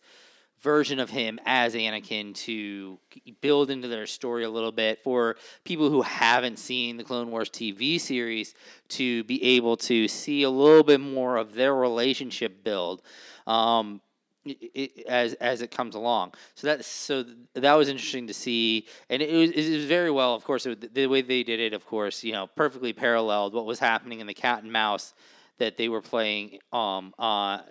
version 0.61 0.99
of 0.99 1.09
him 1.09 1.39
as 1.45 1.73
Anakin 1.73 2.35
to 2.35 2.99
build 3.41 3.71
into 3.71 3.87
their 3.87 4.05
story 4.05 4.43
a 4.43 4.49
little 4.49 4.71
bit 4.71 5.03
for 5.03 5.35
people 5.63 5.89
who 5.89 6.03
haven't 6.03 6.59
seen 6.59 6.97
the 6.97 7.03
Clone 7.03 7.31
Wars 7.31 7.49
TV 7.49 7.99
series 7.99 8.53
to 8.89 9.23
be 9.23 9.43
able 9.43 9.75
to 9.77 10.07
see 10.07 10.43
a 10.43 10.49
little 10.49 10.83
bit 10.83 11.01
more 11.01 11.37
of 11.37 11.55
their 11.55 11.73
relationship 11.73 12.63
build. 12.63 13.01
Um, 13.47 14.01
i- 14.47 14.57
i- 14.75 14.91
as 15.07 15.33
as 15.35 15.61
it 15.61 15.71
comes 15.71 15.95
along. 15.95 16.33
So 16.55 16.67
that 16.67 16.83
so 16.85 17.23
that 17.53 17.73
was 17.73 17.89
interesting 17.89 18.27
to 18.27 18.33
see, 18.33 18.87
and 19.09 19.21
it 19.21 19.31
was 19.33 19.51
it 19.51 19.75
was 19.75 19.85
very 19.85 20.11
well. 20.11 20.33
Of 20.35 20.43
course, 20.43 20.65
it, 20.65 20.93
the 20.93 21.07
way 21.07 21.21
they 21.21 21.43
did 21.43 21.59
it, 21.59 21.73
of 21.73 21.85
course, 21.85 22.23
you 22.23 22.31
know, 22.33 22.47
perfectly 22.47 22.93
paralleled 22.93 23.53
what 23.53 23.65
was 23.65 23.79
happening 23.79 24.19
in 24.19 24.27
the 24.27 24.33
cat 24.33 24.63
and 24.63 24.71
mouse 24.71 25.13
that 25.57 25.77
they 25.77 25.89
were 25.89 26.01
playing 26.01 26.57
um 26.73 27.13
on 27.19 27.61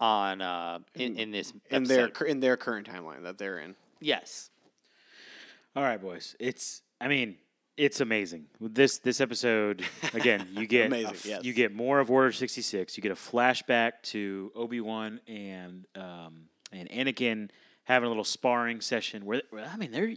on 0.00 0.40
uh 0.42 0.78
in, 0.94 1.16
in 1.16 1.30
this 1.30 1.52
In 1.70 1.84
their 1.84 2.08
in 2.26 2.40
their 2.40 2.56
current 2.56 2.86
timeline 2.88 3.22
that 3.22 3.38
they're 3.38 3.58
in. 3.58 3.74
yes 4.00 4.50
All 5.74 5.82
right, 5.82 6.00
boys. 6.00 6.36
It's 6.38 6.82
I 7.00 7.08
mean, 7.08 7.36
it's 7.78 8.00
amazing. 8.00 8.46
This 8.60 8.98
this 8.98 9.20
episode 9.20 9.82
again, 10.12 10.48
you 10.52 10.66
get 10.76 10.86
Amazing, 10.88 11.10
f- 11.14 11.26
yes. 11.26 11.44
you 11.44 11.52
get 11.52 11.74
more 11.74 12.00
of 12.00 12.10
Order 12.10 12.32
sixty 12.32 12.60
six. 12.62 12.96
You 12.96 13.02
get 13.02 13.12
a 13.12 13.16
flashback 13.16 13.92
to 14.04 14.52
Obi 14.54 14.80
Wan 14.80 15.20
and 15.26 15.86
um, 15.96 16.48
and 16.72 16.88
Anakin 16.90 17.48
having 17.84 18.06
a 18.06 18.08
little 18.08 18.24
sparring 18.24 18.80
session. 18.82 19.24
Where, 19.24 19.42
where 19.50 19.64
I 19.64 19.76
mean, 19.76 19.90
they're 19.92 20.14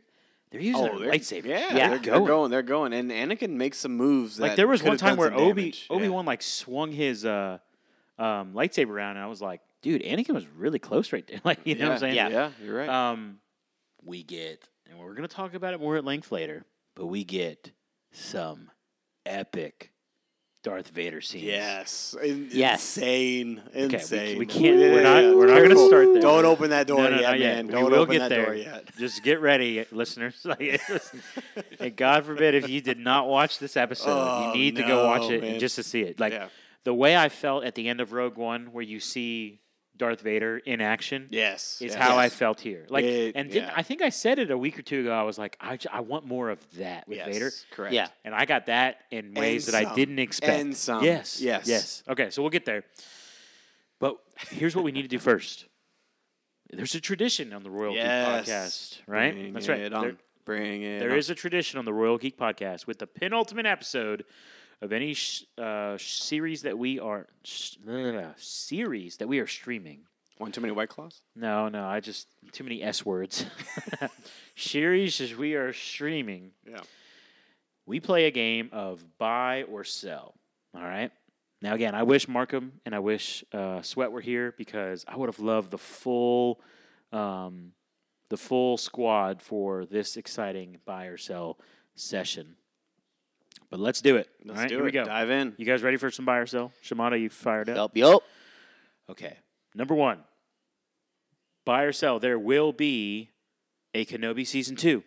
they're 0.51 0.59
using 0.61 0.83
their 0.83 0.93
Oh, 0.93 0.99
they're- 0.99 1.11
lightsabers. 1.11 1.45
Yeah, 1.45 1.75
Yeah. 1.75 1.89
they're, 1.89 1.99
they're 1.99 2.19
going. 2.25 2.51
They're 2.51 2.61
going. 2.63 2.91
And 2.93 3.09
Anakin 3.11 3.51
makes 3.51 3.77
some 3.77 3.95
moves. 3.95 4.39
Like 4.39 4.55
there 4.57 4.67
was 4.67 4.83
one 4.83 4.97
time 4.97 5.15
where 5.17 5.33
Obi. 5.33 5.73
Obi 5.89 6.03
Yeah. 6.05 6.09
Wan 6.09 6.25
like 6.25 6.41
swung 6.41 6.91
his 6.91 7.23
uh, 7.25 7.59
um, 8.19 8.53
lightsaber 8.53 8.89
around, 8.89 9.15
and 9.17 9.23
I 9.23 9.27
was 9.27 9.41
like, 9.41 9.61
dude, 9.81 10.01
Anakin 10.03 10.33
was 10.33 10.47
really 10.47 10.79
close 10.79 11.13
right 11.13 11.25
there. 11.27 11.39
Like 11.45 11.59
you 11.65 11.75
know 11.75 11.85
what 11.87 11.93
I'm 11.93 11.99
saying? 11.99 12.15
Yeah, 12.15 12.27
Yeah. 12.29 12.49
you're 12.61 12.75
right. 12.75 12.89
Um, 12.89 13.37
we 14.03 14.23
get, 14.23 14.67
and 14.89 14.97
we're 14.99 15.13
going 15.13 15.27
to 15.29 15.33
talk 15.33 15.53
about 15.53 15.73
it 15.75 15.79
more 15.79 15.95
at 15.95 16.03
length 16.03 16.31
later, 16.31 16.65
but 17.01 17.07
we 17.07 17.23
get 17.23 17.71
some 18.11 18.69
epic 19.25 19.91
Darth 20.63 20.89
Vader 20.89 21.19
scenes. 21.19 21.45
Yes. 21.45 22.15
In- 22.23 22.49
Yes. 22.51 22.95
Insane. 22.95 23.61
we- 23.73 23.81
Insane. 23.81 24.37
we 24.37 24.45
can't- 24.45 24.77
we're 24.77 25.01
not- 25.01 25.35
we're 25.35 25.47
not 25.47 25.61
gonna 25.67 25.87
start 25.87 26.13
there. 26.13 26.21
Don't 26.21 26.45
open 26.45 26.69
that 26.69 26.85
door 26.85 27.01
No, 27.01 27.09
no, 27.09 27.15
yet, 27.15 27.21
not 27.23 27.39
yet. 27.39 27.55
man. 27.55 27.65
We 27.67 27.71
Don't 27.73 27.83
will 27.91 27.95
open 27.95 28.13
get 28.17 28.19
that 28.19 28.29
there. 28.29 28.45
door 28.45 28.53
yet. 28.53 28.85
Just 28.99 29.23
get 29.23 29.41
ready, 29.41 29.83
listeners. 29.91 30.45
And 31.79 31.95
God 31.95 32.23
forbid 32.27 32.53
if 32.53 32.69
you 32.69 32.81
did 32.81 32.99
not 32.99 33.27
watch 33.27 33.57
this 33.57 33.75
episode, 33.75 34.11
Oh, 34.11 34.53
you 34.53 34.59
need 34.61 34.75
to 34.75 34.83
go 34.83 35.07
watch 35.07 35.31
it 35.31 35.41
man. 35.41 35.59
just 35.59 35.77
to 35.77 35.83
see 35.83 36.01
it. 36.01 36.19
Like 36.19 36.33
Yeah. 36.33 36.49
the 36.83 36.93
way 36.93 37.17
I 37.17 37.29
felt 37.29 37.63
at 37.63 37.73
the 37.73 37.89
end 37.89 37.99
of 37.99 38.13
Rogue 38.13 38.37
One, 38.37 38.71
where 38.71 38.83
you 38.83 38.99
see 38.99 39.60
Darth 40.01 40.21
Vader 40.21 40.57
in 40.57 40.81
action. 40.81 41.27
Yes. 41.29 41.77
is 41.81 41.93
yes. 41.93 41.95
how 41.95 42.17
I 42.17 42.29
felt 42.29 42.59
here. 42.59 42.85
Like, 42.89 43.05
It- 43.05 43.35
and 43.35 43.49
didn't, 43.51 43.67
yeah. 43.69 43.73
I 43.75 43.83
think 43.83 44.01
I 44.01 44.09
said 44.09 44.39
it 44.39 44.49
a 44.51 44.57
week 44.57 44.77
or 44.79 44.81
two 44.81 45.01
ago. 45.01 45.11
I 45.13 45.21
was 45.23 45.37
like, 45.37 45.55
I, 45.61 45.77
j- 45.77 45.89
I 45.93 45.99
want 46.01 46.25
more 46.25 46.49
of 46.49 46.59
that 46.77 47.07
with 47.07 47.17
Yes, 47.19 47.27
Vader, 47.31 47.51
Correct. 47.71 47.93
yeah 47.93 48.07
and 48.25 48.33
I 48.33 48.45
got 48.45 48.65
that 48.65 48.97
in 49.11 49.33
ways 49.35 49.67
that 49.67 49.75
I 49.75 49.93
didn't 49.93 50.17
expect. 50.19 50.59
And 50.59 50.75
some. 50.75 51.03
Yes, 51.03 51.39
Yes. 51.39 51.67
yes. 51.67 52.03
Okay, 52.09 52.31
so 52.31 52.41
we'll 52.41 52.49
get 52.49 52.65
there. 52.65 52.83
But 53.99 54.17
here's 54.49 54.75
what 54.75 54.83
we 54.83 54.91
need 54.91 55.03
to 55.03 55.07
do 55.07 55.19
first. 55.31 55.65
There's 56.71 56.95
a 56.95 56.99
tradition 57.01 57.53
on 57.53 57.63
the 57.63 57.69
Royal 57.69 57.93
Yes. 57.93 58.45
Geek 58.45 58.55
Podcast, 58.55 58.99
right? 59.07 59.33
Bring 59.33 59.53
That's 59.53 59.69
right. 59.69 59.79
it 59.81 59.93
on. 59.93 60.01
There- 60.03 60.17
Bring 60.43 60.81
it 60.81 60.99
there 60.99 61.11
on. 61.11 61.17
is 61.19 61.29
a 61.29 61.35
tradition 61.35 61.77
on 61.77 61.85
the 61.85 61.93
Royal 61.93 62.17
Geek 62.17 62.35
Podcast 62.39 62.87
with 62.87 62.97
the 62.97 63.05
penultimate 63.05 63.67
episode 63.67 64.25
of 64.81 64.91
any 64.91 65.13
sh- 65.13 65.45
uh, 65.57 65.97
series 65.97 66.63
that 66.63 66.77
we 66.77 66.99
are 66.99 67.27
sh- 67.43 67.75
series 68.37 69.17
that 69.17 69.27
we 69.27 69.39
are 69.39 69.47
streaming. 69.47 70.01
One 70.37 70.51
too 70.51 70.61
many 70.61 70.71
White 70.73 70.89
Claws? 70.89 71.21
No, 71.35 71.69
no, 71.69 71.85
I 71.85 71.99
just 71.99 72.27
too 72.51 72.63
many 72.63 72.81
S 72.81 73.05
words. 73.05 73.45
series 74.55 75.21
as 75.21 75.35
we 75.35 75.53
are 75.53 75.71
streaming. 75.73 76.51
Yeah. 76.67 76.81
we 77.85 77.99
play 77.99 78.25
a 78.25 78.31
game 78.31 78.69
of 78.71 79.03
buy 79.17 79.63
or 79.63 79.83
sell. 79.83 80.33
All 80.75 80.81
right. 80.81 81.11
Now, 81.61 81.75
again, 81.75 81.93
I 81.93 82.01
wish 82.03 82.27
Markham 82.27 82.79
and 82.87 82.95
I 82.95 82.99
wish 82.99 83.43
uh, 83.53 83.83
Sweat 83.83 84.11
were 84.11 84.21
here 84.21 84.53
because 84.57 85.05
I 85.07 85.15
would 85.15 85.27
have 85.27 85.39
loved 85.39 85.69
the 85.69 85.77
full, 85.77 86.59
um, 87.11 87.73
the 88.29 88.37
full 88.37 88.77
squad 88.77 89.43
for 89.43 89.85
this 89.85 90.17
exciting 90.17 90.77
buy 90.85 91.05
or 91.05 91.17
sell 91.17 91.59
session. 91.93 92.55
But 93.71 93.79
let's 93.79 94.01
do 94.01 94.17
it. 94.17 94.27
Let's 94.43 94.57
all 94.57 94.63
right, 94.63 94.69
do 94.69 94.75
here 94.75 94.83
it. 94.83 94.85
we 94.85 94.91
go. 94.91 95.05
Dive 95.05 95.29
in. 95.29 95.53
You 95.57 95.65
guys 95.65 95.81
ready 95.81 95.95
for 95.97 96.11
some 96.11 96.25
buy 96.25 96.37
or 96.37 96.45
sell? 96.45 96.73
Shimada, 96.81 97.17
you 97.17 97.29
fired 97.29 97.69
up. 97.69 97.77
Yup, 97.77 97.97
yup. 97.97 98.23
Okay. 99.09 99.37
Number 99.73 99.95
one, 99.95 100.19
buy 101.65 101.83
or 101.83 101.93
sell. 101.93 102.19
There 102.19 102.37
will 102.37 102.73
be 102.73 103.29
a 103.93 104.05
Kenobi 104.05 104.45
season 104.45 104.75
two. 104.75 105.03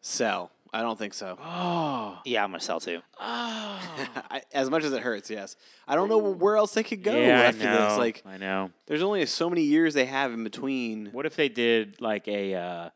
Sell. 0.00 0.50
I 0.72 0.80
don't 0.80 0.98
think 0.98 1.14
so. 1.14 1.38
Oh. 1.40 2.18
Yeah, 2.24 2.42
I'm 2.44 2.50
gonna 2.50 2.60
sell 2.60 2.80
too. 2.80 3.00
I, 3.20 4.42
as 4.52 4.68
much 4.70 4.84
as 4.84 4.92
it 4.92 5.02
hurts, 5.02 5.30
yes. 5.30 5.56
I 5.86 5.94
don't 5.94 6.08
know 6.08 6.18
where 6.18 6.56
else 6.56 6.72
they 6.74 6.82
could 6.82 7.02
go 7.02 7.14
yeah, 7.16 7.42
after 7.42 7.68
I 7.68 7.74
know. 7.74 7.88
this. 7.88 7.98
Like, 7.98 8.22
I 8.26 8.36
know. 8.38 8.70
there's 8.86 9.02
only 9.02 9.24
so 9.26 9.48
many 9.50 9.62
years 9.62 9.94
they 9.94 10.06
have 10.06 10.32
in 10.32 10.44
between. 10.44 11.10
What 11.12 11.26
if 11.26 11.36
they 11.36 11.48
did 11.48 12.00
like 12.00 12.26
a? 12.28 12.54
Uh, 12.54 12.90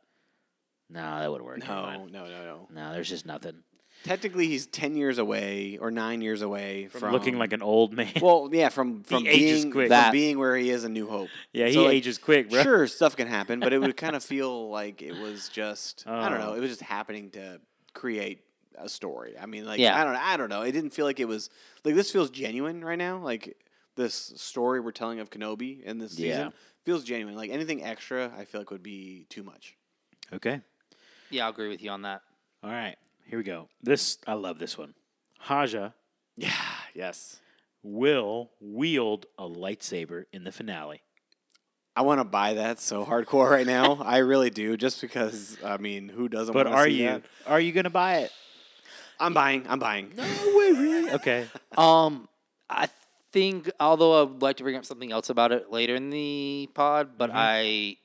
no, 0.89 1.21
that 1.21 1.31
would 1.31 1.43
work. 1.43 1.59
Never 1.59 1.73
No, 1.73 2.07
no, 2.07 2.25
no, 2.25 2.45
no. 2.45 2.69
no. 2.71 2.93
There's 2.93 3.09
just 3.09 3.27
nothing. 3.27 3.63
Technically, 4.05 4.47
he's 4.47 4.67
ten 4.67 4.97
years 4.97 5.19
away 5.19 5.77
or 5.79 5.91
nine 5.91 6.21
years 6.23 6.41
away 6.43 6.87
From, 6.89 7.01
from, 7.01 7.13
looking 7.13 7.39
like 7.39 7.53
an 7.53 7.61
old 7.63 7.93
man. 7.93 8.11
Well, 8.21 8.49
yeah, 8.51 8.71
from 8.71 9.03
from 9.05 9.27
ages 9.27 9.61
being 9.63 9.73
quick. 9.73 9.85
from 9.87 9.91
That- 9.91 10.13
being 10.13 10.39
where 10.39 10.57
he 10.57 10.71
is 10.71 10.85
in 10.85 10.93
New 10.95 11.07
Hope. 11.09 11.29
yeah, 11.53 11.67
he 11.67 11.75
so, 11.75 11.85
like, 11.85 11.95
ages 11.95 12.17
quick, 12.19 12.49
bro. 12.51 12.63
Sure, 12.63 12.87
stuff 12.87 13.15
can 13.17 13.29
happen, 13.29 13.61
but 13.61 13.73
it 13.73 13.79
would 13.79 13.97
kind 13.99 14.17
of 14.17 14.25
feel 14.25 14.71
like 14.71 15.03
it 15.03 15.13
was 15.21 15.49
just 15.51 16.05
I 16.07 16.29
don't 16.31 16.41
Oh. 16.41 16.47
know. 16.47 16.55
It 16.55 16.61
was 16.61 16.71
just 16.71 16.83
happening 16.83 17.31
to 17.33 17.61
create 17.93 18.41
a 18.79 18.89
story. 18.89 19.35
I 19.39 19.45
mean, 19.47 19.67
like 19.67 19.79
Yeah. 19.81 20.01
I 20.01 20.05
don't 20.05 20.17
I 20.17 20.37
don't 20.39 20.49
know. 20.49 20.63
It 20.63 20.73
didn't 20.73 20.91
feel 20.91 21.05
like 21.05 21.21
it 21.21 21.29
was 21.29 21.51
like 21.85 21.95
this 21.95 22.11
feels 22.11 22.31
genuine 22.31 22.83
right 22.83 22.97
now. 22.99 23.19
Like 23.19 23.57
this 23.97 24.15
story 24.37 24.81
we're 24.81 24.93
telling 24.93 25.21
of 25.21 25.29
Kenobi 25.29 25.83
in 25.83 25.99
this 25.99 26.19
Yeah. 26.19 26.37
season 26.37 26.53
feels 26.87 27.05
genuine. 27.05 27.35
Like 27.37 27.51
anything 27.51 27.85
extra, 27.85 28.33
I 28.39 28.47
feel 28.47 28.63
like 28.63 28.71
would 28.71 28.83
be 28.83 29.27
too 29.29 29.43
much. 29.43 29.77
Okay. 30.33 30.63
Yeah, 31.29 31.45
I'll 31.45 31.51
agree 31.51 31.69
with 31.69 31.83
you 31.83 31.91
on 31.91 32.03
that. 32.03 32.23
All 32.65 32.71
right. 32.71 32.97
Here 33.31 33.39
we 33.39 33.45
go. 33.45 33.69
This 33.81 34.19
I 34.27 34.33
love 34.35 34.59
this 34.59 34.77
one. 34.77 34.95
Haja 35.39 35.95
Yeah. 36.37 36.51
Yes. 36.95 37.39
will 37.85 38.51
wield 38.61 39.27
a 39.39 39.45
lightsaber 39.45 40.25
in 40.33 40.43
the 40.43 40.51
finale. 40.51 41.03
I 41.95 42.03
want 42.03 42.19
to 42.21 42.25
buy 42.25 42.55
that 42.55 42.81
so 42.81 43.05
hardcore 43.05 43.49
right 43.49 43.67
now. 43.67 44.03
I 44.05 44.19
really 44.19 44.51
do, 44.51 44.77
just 44.77 45.01
because. 45.01 45.57
I 45.65 45.77
mean, 45.77 46.09
who 46.09 46.29
doesn't? 46.29 46.53
But 46.53 46.67
wanna 46.67 46.77
are 46.77 46.85
see 46.87 47.03
you 47.03 47.07
that? 47.09 47.23
are 47.47 47.61
you 47.61 47.71
gonna 47.71 47.89
buy 47.91 48.19
it? 48.19 48.33
I'm 49.21 49.33
buying. 49.33 49.65
I'm 49.69 49.79
buying. 49.79 50.13
No 50.17 50.25
way, 50.25 50.73
really? 50.73 51.11
Okay. 51.15 51.47
Um, 51.77 52.29
I 52.69 52.89
think, 53.33 53.71
although 53.79 54.21
I 54.21 54.23
would 54.25 54.43
like 54.43 54.57
to 54.57 54.65
bring 54.65 54.75
up 54.77 54.85
something 54.85 55.13
else 55.13 55.31
about 55.31 55.53
it 55.53 55.71
later 55.71 55.95
in 55.95 56.11
the 56.11 56.69
pod, 56.75 57.11
but 57.17 57.31
I, 57.33 57.97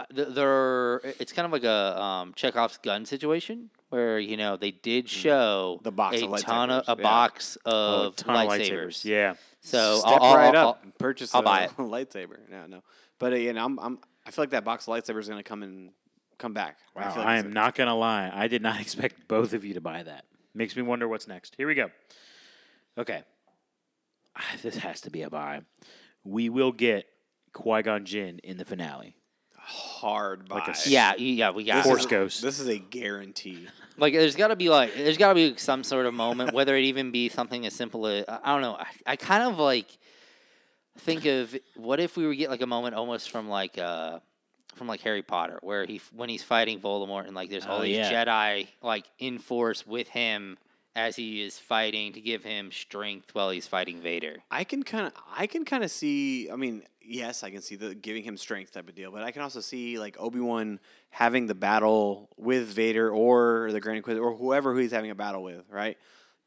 uh, 0.00 0.14
th- 0.14 0.28
there, 0.34 0.96
it's 1.18 1.32
kind 1.32 1.46
of 1.46 1.52
like 1.52 1.64
a 1.64 2.00
um, 2.00 2.32
Chekhov's 2.34 2.78
gun 2.78 3.04
situation 3.04 3.70
where 3.90 4.18
you 4.18 4.36
know 4.36 4.56
they 4.56 4.70
did 4.70 5.08
show 5.08 5.80
The 5.82 5.92
box 5.92 6.20
a 6.22 6.26
of 6.28 6.40
ton 6.40 6.70
of 6.70 6.84
lightsabers, 6.86 6.88
a 6.88 6.96
yeah. 6.98 7.02
box 7.02 7.58
Oh, 7.66 7.70
a 7.72 8.06
of 8.06 8.16
ton 8.16 8.36
of 8.46 8.52
lightsabers. 8.52 9.04
Yeah. 9.04 9.34
So 9.60 9.98
Step 9.98 10.12
I'll, 10.20 10.22
I'll- 10.24 10.36
right 10.36 10.54
I'll- 10.54 10.68
up, 10.70 10.82
and 10.84 10.96
purchase 10.98 11.34
I'll 11.34 11.40
a 11.42 11.44
buy 11.44 11.64
it. 11.64 11.70
lightsaber. 11.78 12.38
No, 12.50 12.66
no. 12.66 12.82
But 13.18 13.32
uh, 13.32 13.36
you 13.36 13.52
know, 13.52 13.64
I'm, 13.64 13.78
I'm. 13.78 13.98
I 14.26 14.30
feel 14.30 14.42
like 14.42 14.50
that 14.50 14.64
box 14.64 14.86
of 14.88 14.94
lightsaber 14.94 15.18
is 15.18 15.28
going 15.28 15.42
to 15.42 15.48
come 15.48 15.62
and 15.62 15.90
come 16.38 16.52
back. 16.54 16.76
I 16.96 17.00
Wow, 17.00 17.10
feel 17.10 17.22
like 17.22 17.28
I 17.28 17.38
am 17.38 17.46
a- 17.46 17.50
not 17.50 17.74
gonna 17.74 17.96
lie. 17.96 18.30
I 18.32 18.48
did 18.48 18.62
not 18.62 18.80
expect 18.82 19.28
both 19.28 19.52
of 19.52 19.64
you 19.64 19.74
to 19.74 19.80
buy 19.80 20.02
that. 20.02 20.24
Makes 20.54 20.76
me 20.76 20.82
wonder 20.82 21.06
what's 21.08 21.28
next. 21.28 21.54
Here 21.56 21.66
we 21.66 21.74
go. 21.74 21.90
Okay, 22.98 23.22
this 24.62 24.76
has 24.76 25.00
to 25.02 25.10
be 25.10 25.22
a 25.22 25.30
buy. 25.30 25.60
We 26.24 26.48
will 26.48 26.72
get 26.72 27.06
Qui 27.52 27.82
Gon 27.82 28.04
Jinn 28.04 28.38
in 28.44 28.56
the 28.56 28.64
finale. 28.64 29.16
Hard 29.70 30.48
buy. 30.48 30.56
Like 30.56 30.68
a 30.68 30.70
s- 30.70 30.86
yeah, 30.86 31.14
yeah, 31.16 31.50
we 31.50 31.64
got 31.64 31.76
This 31.76 31.86
Force 31.86 32.00
is, 32.00 32.06
Ghost. 32.06 32.42
This 32.42 32.60
is 32.60 32.68
a 32.68 32.78
guarantee. 32.78 33.66
like 33.96 34.12
there's 34.14 34.36
got 34.36 34.48
to 34.48 34.56
be 34.56 34.68
like 34.68 34.94
there's 34.94 35.16
got 35.18 35.28
to 35.30 35.34
be 35.34 35.56
some 35.56 35.84
sort 35.84 36.06
of 36.06 36.14
moment 36.14 36.52
whether 36.54 36.74
it 36.76 36.82
even 36.84 37.10
be 37.10 37.28
something 37.28 37.66
as 37.66 37.74
simple 37.74 38.06
as 38.06 38.24
i 38.28 38.38
I 38.44 38.52
don't 38.52 38.62
know 38.62 38.74
I, 38.74 38.86
I 39.06 39.16
kind 39.16 39.42
of 39.42 39.58
like 39.58 39.86
think 40.98 41.24
of 41.26 41.54
what 41.76 42.00
if 42.00 42.16
we 42.16 42.26
would 42.26 42.36
get 42.38 42.50
like 42.50 42.62
a 42.62 42.66
moment 42.66 42.94
almost 42.94 43.30
from 43.30 43.48
like 43.48 43.78
uh 43.78 44.18
from 44.76 44.86
like 44.86 45.00
harry 45.00 45.22
potter 45.22 45.58
where 45.62 45.84
he 45.84 46.00
when 46.14 46.28
he's 46.28 46.42
fighting 46.42 46.80
voldemort 46.80 47.26
and 47.26 47.34
like 47.34 47.50
there's 47.50 47.66
all 47.66 47.78
Oh, 47.78 47.82
these 47.82 47.96
yeah. 47.96 48.24
jedi 48.24 48.68
like 48.82 49.04
in 49.18 49.38
force 49.38 49.86
with 49.86 50.08
him 50.08 50.56
as 50.96 51.16
he 51.16 51.42
is 51.42 51.58
fighting 51.58 52.12
to 52.12 52.20
give 52.20 52.42
him 52.42 52.72
strength 52.72 53.34
while 53.34 53.50
he's 53.50 53.66
fighting 53.66 54.00
vader 54.00 54.38
I 54.50 54.64
can 54.64 54.82
kind 54.82 55.06
of, 55.06 55.12
I 55.36 55.46
can 55.46 55.64
kind 55.64 55.84
of 55.84 55.90
see. 55.90 56.50
I 56.50 56.56
mean, 56.56 56.82
yes, 57.00 57.42
I 57.42 57.50
can 57.50 57.62
see 57.62 57.76
the 57.76 57.94
giving 57.94 58.22
him 58.22 58.36
strength 58.36 58.72
type 58.72 58.88
of 58.88 58.94
deal, 58.94 59.10
but 59.10 59.22
I 59.22 59.30
can 59.30 59.42
also 59.42 59.60
see 59.60 59.98
like 59.98 60.16
Obi 60.18 60.40
Wan 60.40 60.80
having 61.10 61.46
the 61.46 61.54
battle 61.54 62.28
with 62.36 62.68
Vader 62.68 63.10
or 63.10 63.70
the 63.72 63.80
Grand 63.80 63.98
Inquisitor 63.98 64.24
or 64.24 64.34
whoever 64.34 64.72
who 64.72 64.78
he's 64.80 64.92
having 64.92 65.10
a 65.10 65.14
battle 65.14 65.42
with, 65.42 65.64
right? 65.70 65.96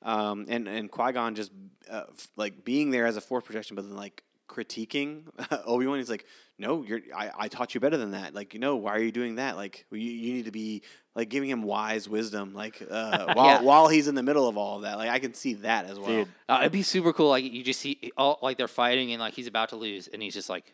Um, 0.01 0.45
and 0.49 0.67
and 0.67 0.91
Qui 0.91 1.13
Gon 1.13 1.35
just 1.35 1.51
uh, 1.89 2.03
like 2.35 2.63
being 2.65 2.91
there 2.91 3.05
as 3.05 3.17
a 3.17 3.21
force 3.21 3.43
projection, 3.43 3.75
but 3.75 3.87
then 3.87 3.95
like 3.95 4.23
critiquing 4.47 5.23
Obi 5.65 5.87
Wan. 5.87 5.97
He's 5.97 6.09
like, 6.09 6.25
"No, 6.59 6.83
you're. 6.83 7.01
I, 7.15 7.31
I 7.37 7.47
taught 7.47 7.73
you 7.73 7.79
better 7.81 7.97
than 7.97 8.11
that. 8.11 8.33
Like, 8.33 8.53
you 8.53 8.59
know, 8.59 8.75
why 8.75 8.93
are 8.95 8.99
you 9.01 9.11
doing 9.11 9.35
that? 9.35 9.55
Like, 9.55 9.85
you, 9.91 9.97
you 9.99 10.33
need 10.33 10.45
to 10.45 10.51
be 10.51 10.81
like 11.15 11.29
giving 11.29 11.49
him 11.49 11.63
wise 11.63 12.07
wisdom. 12.09 12.53
Like, 12.53 12.81
uh, 12.89 13.31
while 13.33 13.45
Yeah. 13.45 13.61
while 13.61 13.87
he's 13.87 14.07
in 14.07 14.15
the 14.15 14.23
middle 14.23 14.47
of 14.47 14.57
all 14.57 14.77
of 14.77 14.81
that. 14.83 14.97
Like, 14.97 15.09
I 15.09 15.19
can 15.19 15.33
see 15.33 15.53
that 15.55 15.85
as 15.85 15.97
well. 15.99 16.07
Dude, 16.09 16.27
uh, 16.49 16.57
it'd 16.61 16.71
be 16.71 16.83
super 16.83 17.13
cool 17.13 17.29
like 17.29 17.43
you 17.43 17.63
just 17.63 17.79
see 17.79 18.11
all 18.17 18.39
like 18.41 18.57
they're 18.57 18.67
fighting 18.67 19.11
and 19.11 19.19
like 19.19 19.33
he's 19.33 19.47
about 19.47 19.69
to 19.69 19.75
lose 19.75 20.07
and 20.07 20.21
he's 20.21 20.33
just 20.33 20.49
like 20.49 20.73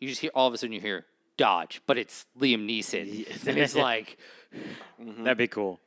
you 0.00 0.08
just 0.08 0.20
hear 0.20 0.30
all 0.34 0.46
of 0.46 0.54
a 0.54 0.58
sudden 0.58 0.72
you 0.72 0.80
hear 0.80 1.06
dodge 1.38 1.82
but 1.86 1.98
it's 1.98 2.24
liam 2.40 2.66
neeson 2.68 3.26
and 3.46 3.58
it's 3.58 3.74
like 3.88 4.16
that'd 4.98 5.38
be 5.38 5.48
cool. 5.48 5.80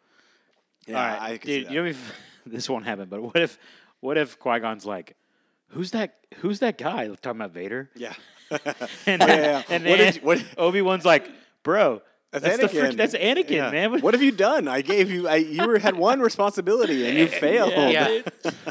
Yeah, 0.87 0.95
All 0.97 1.07
right, 1.07 1.21
I 1.33 1.37
can 1.37 1.47
see 1.47 1.57
dude. 1.59 1.67
that. 1.67 1.73
You 1.73 1.81
know, 1.83 1.89
if, 1.89 2.13
this 2.45 2.69
won't 2.69 2.85
happen. 2.85 3.09
But 3.09 3.21
what 3.21 3.35
if, 3.35 3.59
what 3.99 4.17
if 4.17 4.39
Qui 4.39 4.59
Gon's 4.59 4.85
like, 4.87 5.15
who's 5.69 5.91
that? 5.91 6.15
Who's 6.37 6.59
that 6.59 6.77
guy 6.77 7.07
talking 7.21 7.41
about 7.41 7.51
Vader? 7.51 7.89
Yeah. 7.95 8.13
And 9.05 9.21
Oh, 9.21 9.25
then, 9.27 9.39
yeah, 9.39 9.45
yeah. 9.45 9.63
and 9.69 9.85
What 9.85 9.97
then 9.99 10.13
you- 10.15 10.21
what- 10.21 10.43
Obi 10.57 10.81
Wan's 10.81 11.05
like, 11.05 11.29
bro, 11.63 12.01
that's, 12.31 12.57
the 12.59 12.67
frick, 12.67 12.95
that's 12.95 13.15
Anakin, 13.15 13.49
Yeah. 13.49 13.71
man. 13.71 14.01
What 14.01 14.13
have 14.13 14.21
you 14.21 14.31
done? 14.31 14.67
I 14.67 14.81
gave 14.81 15.09
you. 15.09 15.27
I, 15.27 15.37
you 15.37 15.65
were, 15.65 15.79
had 15.79 15.95
one 15.95 16.19
responsibility 16.19 17.07
and 17.07 17.17
you 17.17 17.27
failed. 17.45 17.71
Yeah. 17.71 18.21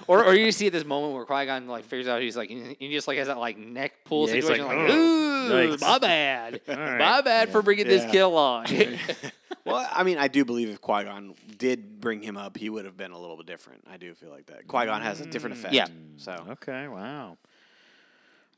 or, 0.07 0.25
or 0.25 0.35
you 0.35 0.53
see 0.53 0.69
at 0.69 0.73
this 0.73 0.85
moment 0.85 1.15
where 1.15 1.25
Qui 1.25 1.47
Gon 1.47 1.67
like 1.67 1.85
figures 1.85 2.07
out 2.09 2.23
he's 2.23 2.37
like 2.37 2.51
he 2.51 2.77
he 2.79 2.93
just 2.93 3.09
like 3.09 3.19
has 3.19 3.27
that 3.27 3.39
like 3.39 3.59
neck 3.59 3.93
pull 4.05 4.29
Yeah, 4.29 4.35
he's 4.37 4.47
situation 4.47 4.67
like, 4.67 4.77
like, 4.79 4.91
ooh 4.91 5.69
Like- 5.71 5.81
my 5.81 5.99
bad 5.99 6.61
right. 6.69 6.99
my 6.99 7.21
bad 7.23 7.51
for 7.51 7.63
bringing 7.63 7.89
this 7.89 8.09
kill 8.11 8.37
on 8.37 8.67
Well, 9.65 9.87
I 9.93 10.03
mean, 10.03 10.17
I 10.17 10.29
do 10.29 10.45
believe 10.47 10.71
if 10.71 10.81
Qui 10.81 11.05
Gon 11.05 11.35
did 11.59 12.01
bring 12.01 12.23
him 12.23 12.37
up, 12.39 12.57
he 12.57 12.71
would 12.71 12.87
have 12.87 12.97
been 12.97 13.11
a 13.11 13.19
little 13.19 13.37
bit 13.37 13.45
different. 13.47 13.85
I 13.91 13.99
do 13.99 14.15
feel 14.15 14.31
like 14.31 14.47
that. 14.47 14.67
Qui 14.67 14.87
Gon 14.87 15.03
has 15.03 15.21
a 15.21 15.27
different 15.27 15.57
effect. 15.57 15.75
Yeah. 15.75 15.89
So 16.17 16.33
Okay. 16.53 16.89
Wow. 16.89 17.37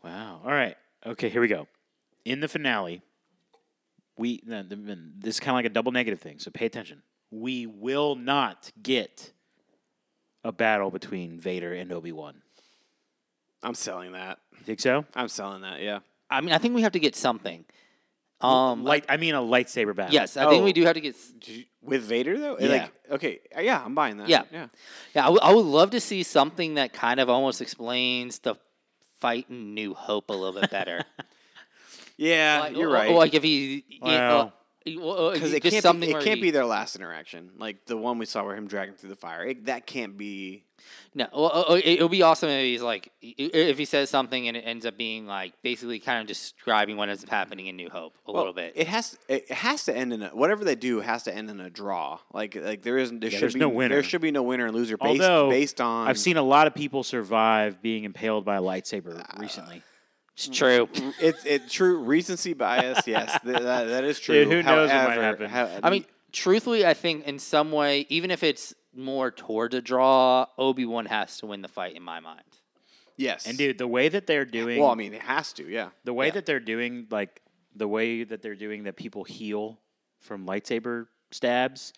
Wow. 0.04 0.40
All 0.44 0.50
right. 0.52 0.76
Okay. 1.04 1.28
Here 1.28 1.40
we 1.40 1.48
go. 1.48 1.66
In 2.24 2.40
the 2.40 2.48
finale, 2.48 3.02
we 4.20 4.42
no, 4.46 4.62
the- 4.62 4.76
the- 4.76 5.10
this 5.18 5.36
is 5.36 5.40
kind 5.40 5.50
of 5.54 5.56
like 5.56 5.64
a 5.72 5.74
double 5.74 5.92
negative 5.92 6.20
thing. 6.20 6.38
So 6.38 6.50
pay 6.50 6.66
attention. 6.66 7.02
We 7.30 7.66
will 7.66 8.14
not 8.16 8.70
get 8.82 9.32
a 10.44 10.52
battle 10.52 10.90
between 10.90 11.38
Vader 11.38 11.72
and 11.72 11.92
Obi 11.92 12.12
Wan. 12.12 12.42
I'm 13.62 13.74
selling 13.74 14.12
that. 14.12 14.38
You 14.58 14.64
think 14.64 14.80
so? 14.80 15.04
I'm 15.14 15.28
selling 15.28 15.62
that. 15.62 15.80
Yeah. 15.80 16.00
I 16.30 16.40
mean 16.40 16.52
I 16.52 16.58
think 16.58 16.74
we 16.74 16.82
have 16.82 16.92
to 16.92 17.00
get 17.00 17.14
something 17.16 17.64
um 18.40 18.84
Light. 18.84 19.04
I 19.08 19.16
mean, 19.18 19.34
a 19.34 19.40
lightsaber 19.40 19.94
battle. 19.94 20.14
yes 20.14 20.36
I 20.36 20.48
think 20.48 20.62
Oh. 20.62 20.64
we 20.64 20.72
do 20.72 20.84
have 20.84 20.94
to 20.94 21.00
get 21.00 21.14
you- 21.46 21.64
with 21.82 22.02
Vader 22.04 22.38
though. 22.38 22.56
Yeah. 22.58 22.68
Like, 22.68 22.92
okay. 23.16 23.40
uh, 23.56 23.60
Yeah, 23.60 23.82
I'm 23.84 23.94
buying 23.94 24.16
that. 24.18 24.28
Yeah. 24.28 24.44
Yeah. 24.52 24.68
yeah 25.14 25.26
I 25.26 25.30
would- 25.30 25.42
I 25.42 25.52
would 25.54 25.66
love 25.66 25.90
to 25.90 26.00
see 26.00 26.22
something 26.22 26.74
that 26.74 26.92
kind 26.92 27.20
of 27.20 27.28
almost 27.28 27.60
explains 27.60 28.38
the 28.40 28.54
fight 29.20 29.46
in 29.50 29.74
New 29.74 29.92
Hope 29.94 30.30
a 30.30 30.32
little 30.32 30.58
bit 30.58 30.70
better 30.70 31.04
Yeah. 32.20 32.60
Like, 32.60 32.76
you're 32.76 32.90
right. 32.90 33.10
or 33.10 33.16
like 33.16 33.34
if 33.34 33.42
he 33.42 33.84
Well, 34.00 34.52
because 35.32 35.52
it 35.52 35.60
can't 35.62 36.00
be, 36.00 36.08
it 36.08 36.12
where 36.14 36.22
can't 36.22 36.36
he- 36.36 36.42
be 36.42 36.50
their 36.50 36.64
last 36.64 36.96
interaction. 36.96 37.50
Like 37.58 37.84
the 37.86 37.96
one 37.96 38.18
we 38.18 38.26
saw 38.26 38.44
where 38.44 38.56
him 38.56 38.66
dragging 38.66 38.94
through 38.94 39.10
the 39.10 39.16
fire. 39.16 39.44
It, 39.44 39.66
that 39.66 39.86
can't 39.86 40.16
be. 40.16 40.64
No, 41.14 41.26
well, 41.34 41.50
uh, 41.52 41.72
uh, 41.72 41.74
it- 41.74 41.86
it'll 41.86 42.08
be 42.08 42.22
awesome 42.22 42.48
if 42.48 42.62
he's 42.64 42.80
like, 42.80 43.12
i- 43.22 43.34
i- 43.38 43.50
if 43.52 43.76
he 43.78 43.84
says 43.84 44.08
something 44.08 44.48
and 44.48 44.56
it 44.56 44.60
ends 44.60 44.86
up 44.86 44.96
being 44.96 45.26
like 45.26 45.52
basically 45.62 45.98
kind 45.98 46.20
of 46.22 46.26
describing 46.26 46.96
what 46.96 47.08
ends 47.10 47.22
up 47.22 47.28
happening 47.30 47.66
in 47.66 47.76
New 47.76 47.90
Hope 47.90 48.14
a 48.26 48.32
Well, 48.32 48.40
little 48.42 48.54
bit. 48.54 48.72
It 48.74 48.86
has 48.88 49.18
it 49.28 49.50
has 49.50 49.84
to 49.84 49.94
end 49.96 50.12
in 50.14 50.22
a 50.22 50.28
whatever 50.30 50.64
they 50.64 50.76
do 50.76 51.00
has 51.00 51.22
to 51.24 51.34
end 51.34 51.50
in 51.50 51.60
a 51.60 51.68
draw. 51.68 52.18
Like 52.32 52.54
like 52.54 52.82
there 52.82 52.96
isn't 52.96 53.20
there 53.20 53.28
Yeah, 53.30 53.36
should 53.36 53.42
there's 53.42 53.54
be 53.54 53.60
no 53.60 53.68
winner. 53.68 53.94
There 53.96 54.02
should 54.02 54.22
be 54.22 54.30
no 54.30 54.42
winner 54.42 54.64
and 54.66 54.74
loser 54.74 54.96
based 54.96 55.20
Although 55.22 55.50
based 55.50 55.80
on. 55.80 56.08
I've 56.08 56.18
seen 56.18 56.38
a 56.38 56.42
lot 56.42 56.66
of 56.66 56.74
people 56.74 57.02
survive 57.02 57.82
being 57.82 58.04
impaled 58.04 58.44
by 58.46 58.56
a 58.56 58.62
lightsaber 58.62 59.22
recently. 59.38 59.82
It's 60.34 60.48
mm. 60.48 60.54
true. 60.54 60.86
Mm, 60.86 61.14
it's 61.20 61.44
it 61.44 61.68
true 61.68 61.98
recency 61.98 62.54
bias. 62.54 63.06
Yes, 63.06 63.38
that, 63.44 63.62
that 63.62 64.04
is 64.04 64.18
true. 64.20 64.44
Dude, 64.44 64.48
who 64.52 64.62
knows 64.62 64.90
what 64.90 65.08
might 65.08 65.18
happen. 65.18 65.50
how- 65.50 65.68
I 65.82 65.90
mean, 65.90 66.04
truthfully, 66.32 66.86
I 66.86 66.94
think 66.94 67.26
in 67.26 67.38
some 67.38 67.72
way, 67.72 68.06
even 68.08 68.30
if 68.30 68.42
it's 68.42 68.74
more 68.94 69.30
towards 69.30 69.74
a 69.74 69.80
draw. 69.80 70.46
Obi 70.58 70.84
Wan 70.84 71.06
has 71.06 71.38
to 71.38 71.46
win 71.46 71.62
the 71.62 71.68
fight 71.68 71.96
in 71.96 72.02
my 72.02 72.20
mind. 72.20 72.42
Yes. 73.16 73.46
And 73.46 73.58
dude, 73.58 73.78
the 73.78 73.86
way 73.86 74.08
that 74.08 74.26
they're 74.26 74.44
doing, 74.44 74.80
Well, 74.80 74.90
I 74.90 74.94
mean, 74.94 75.12
it 75.12 75.22
has 75.22 75.52
to. 75.54 75.68
Yeah. 75.68 75.90
the 76.04 76.14
way 76.14 76.26
yeah. 76.26 76.32
that 76.32 76.46
they're 76.46 76.60
doing, 76.60 77.06
like 77.10 77.42
the 77.74 77.88
way 77.88 78.24
that 78.24 78.42
they're 78.42 78.54
doing 78.54 78.84
that 78.84 78.96
people 78.96 79.24
heal 79.24 79.78
from 80.18 80.46
lightsaber 80.46 81.06
stabs. 81.30 81.92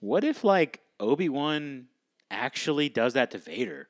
What 0.00 0.24
if 0.24 0.44
like 0.44 0.80
Obi 0.98 1.28
Wan 1.28 1.86
actually 2.30 2.88
does 2.88 3.14
that 3.14 3.30
to 3.32 3.38
Vader, 3.38 3.88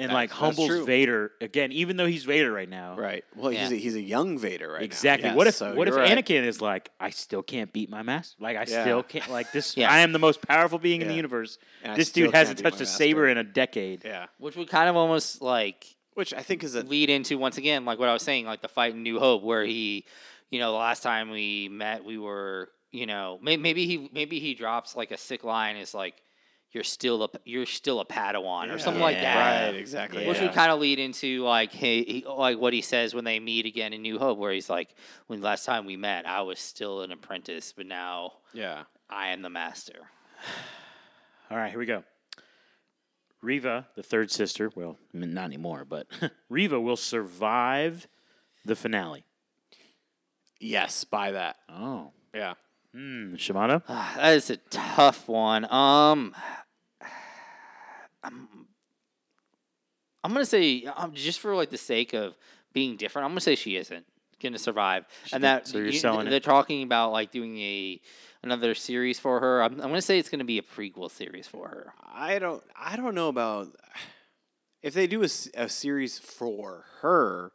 and 0.00 0.12
like 0.12 0.30
that's 0.30 0.38
humbles 0.40 0.68
true. 0.68 0.84
Vader 0.84 1.32
again, 1.40 1.72
even 1.72 1.96
though 1.96 2.06
he's 2.06 2.24
Vader 2.24 2.52
right 2.52 2.68
now. 2.68 2.96
Right. 2.96 3.24
Well, 3.36 3.50
he's 3.50 3.70
Yeah. 3.70 3.76
a, 3.76 3.78
he's 3.80 3.94
a 3.94 4.00
young 4.00 4.38
Vader 4.38 4.68
right 4.72 4.80
now. 4.80 4.84
Exactly. 4.84 5.28
Yes, 5.28 5.36
what 5.36 5.46
if 5.46 5.54
so 5.54 5.74
what 5.74 5.88
if 5.88 5.94
you're 5.94 6.02
right. 6.02 6.16
Anakin 6.24 6.44
is 6.44 6.60
like, 6.60 6.90
I 7.00 7.10
still 7.10 7.42
can't 7.42 7.72
beat 7.72 7.90
my 7.90 8.02
master. 8.02 8.36
Like 8.40 8.56
I 8.56 8.64
Yeah. 8.68 8.82
still 8.82 9.02
can't. 9.02 9.28
Like 9.30 9.52
this. 9.52 9.76
Yeah. 9.76 9.90
I 9.92 10.00
am 10.00 10.12
the 10.12 10.18
most 10.18 10.40
powerful 10.46 10.78
being 10.78 11.00
in 11.02 11.06
the 11.08 11.12
Yeah. 11.14 11.18
universe. 11.18 11.58
And 11.82 11.92
I 11.92 11.96
this 11.96 12.08
still 12.08 12.26
dude 12.26 12.34
hasn't 12.34 12.58
can't 12.58 12.64
beat 12.64 12.78
touched 12.78 12.90
my 12.90 12.94
a 12.94 12.98
saber 12.98 13.20
master. 13.26 13.30
in 13.32 13.38
a 13.38 13.44
decade. 13.44 14.04
Yeah. 14.04 14.26
Which 14.38 14.56
would 14.56 14.68
kind 14.68 14.88
of 14.88 14.96
almost 14.96 15.40
like 15.42 15.86
Which 16.14 16.34
I 16.34 16.42
think 16.42 16.64
is 16.64 16.74
a 16.74 16.82
lead 16.82 17.10
into 17.10 17.38
once 17.38 17.56
again 17.58 17.84
like 17.84 17.98
what 17.98 18.08
I 18.08 18.12
was 18.12 18.22
saying, 18.22 18.46
like 18.46 18.62
the 18.62 18.68
fight 18.68 18.94
in 18.94 19.02
New 19.02 19.18
Hope, 19.18 19.42
where 19.42 19.64
he, 19.64 20.04
you 20.50 20.58
know, 20.58 20.72
the 20.72 20.78
last 20.78 21.02
time 21.02 21.30
we 21.30 21.68
met, 21.68 22.04
we 22.04 22.18
were, 22.18 22.70
you 22.90 23.06
know, 23.06 23.38
may, 23.40 23.56
maybe 23.56 23.86
he 23.86 24.10
maybe 24.12 24.40
he 24.40 24.54
drops 24.54 24.96
like 24.96 25.12
a 25.12 25.16
sick 25.16 25.44
line 25.44 25.76
is 25.76 25.94
like, 25.94 26.14
"You're 26.72 26.84
still 26.84 27.22
a 27.24 27.28
you're 27.44 27.66
still 27.66 28.00
a 28.00 28.04
Padawan" 28.04 28.72
or 28.74 28.78
something 28.78 29.02
like 29.02 29.16
that. 29.20 29.66
Right. 29.70 29.76
Exactly. 29.76 30.26
Which 30.26 30.38
Yeah. 30.38 30.44
would 30.44 30.54
kind 30.54 30.70
of 30.70 30.78
lead 30.80 30.98
into 30.98 31.42
like 31.44 31.72
he, 31.72 32.02
he 32.04 32.24
like 32.26 32.58
what 32.58 32.72
he 32.72 32.82
says 32.82 33.14
when 33.14 33.24
they 33.24 33.38
meet 33.40 33.66
again 33.66 33.92
in 33.92 34.02
New 34.02 34.18
Hope, 34.18 34.38
where 34.38 34.52
he's 34.52 34.70
like, 34.70 34.94
"When 35.26 35.40
last 35.40 35.64
time 35.64 35.84
we 35.86 35.96
met, 35.96 36.26
I 36.26 36.42
was 36.42 36.58
still 36.58 37.02
an 37.02 37.12
apprentice, 37.12 37.72
but 37.76 37.86
now 37.86 38.34
Yeah. 38.52 38.84
I 39.08 39.28
am 39.28 39.42
the 39.42 39.50
master." 39.50 39.94
All 41.50 41.56
right, 41.56 41.70
here 41.70 41.78
we 41.80 41.86
go. 41.86 42.04
Reva, 43.42 43.88
the 43.96 44.02
third 44.02 44.30
sister, 44.30 44.70
well, 44.76 44.98
not 45.12 45.44
anymore, 45.46 45.84
but 45.84 46.06
Reva 46.50 46.78
will 46.80 46.96
survive 46.96 48.06
the 48.64 48.76
finale. 48.76 49.24
Yes. 50.60 51.04
by 51.04 51.32
that. 51.32 51.56
Oh. 51.68 52.12
Yeah. 52.34 52.54
Hmm. 52.92 53.34
Shimano? 53.36 53.84
that 53.88 54.34
is 54.34 54.50
a 54.50 54.56
tough 54.58 55.26
one. 55.28 55.64
Um, 55.72 56.34
I'm, 58.22 58.48
I'm 60.22 60.32
gonna 60.32 60.44
say 60.44 60.84
um, 60.96 61.12
just 61.14 61.40
for 61.40 61.54
like 61.54 61.70
the 61.70 61.78
sake 61.78 62.12
of 62.12 62.36
being 62.72 62.96
different, 62.96 63.24
I'm 63.24 63.30
gonna 63.32 63.40
say 63.40 63.54
she 63.54 63.76
isn't 63.76 64.04
gonna 64.42 64.58
survive, 64.58 65.04
and 65.32 65.44
that 65.44 65.66
so 65.68 65.78
you're 65.78 65.88
you- 65.88 65.98
selling 65.98 66.28
they're 66.28 66.40
talking 66.40 66.82
about 66.82 67.12
like 67.12 67.30
doing 67.30 67.58
a 67.58 68.00
another 68.42 68.74
series 68.74 69.18
for 69.18 69.40
her. 69.40 69.62
I'm, 69.62 69.72
I'm 69.74 69.88
gonna 69.88 70.02
say 70.02 70.18
it's 70.18 70.28
gonna 70.28 70.44
be 70.44 70.58
a 70.58 70.62
prequel 70.62 71.10
series 71.10 71.46
for 71.46 71.68
her. 71.68 71.92
I 72.12 72.38
don't. 72.38 72.62
I 72.76 72.96
don't 72.96 73.14
know 73.14 73.28
about 73.28 73.68
if 74.82 74.94
they 74.94 75.06
do 75.06 75.22
a 75.22 75.28
series 75.68 76.18
for 76.18 76.84
her. 77.00 77.52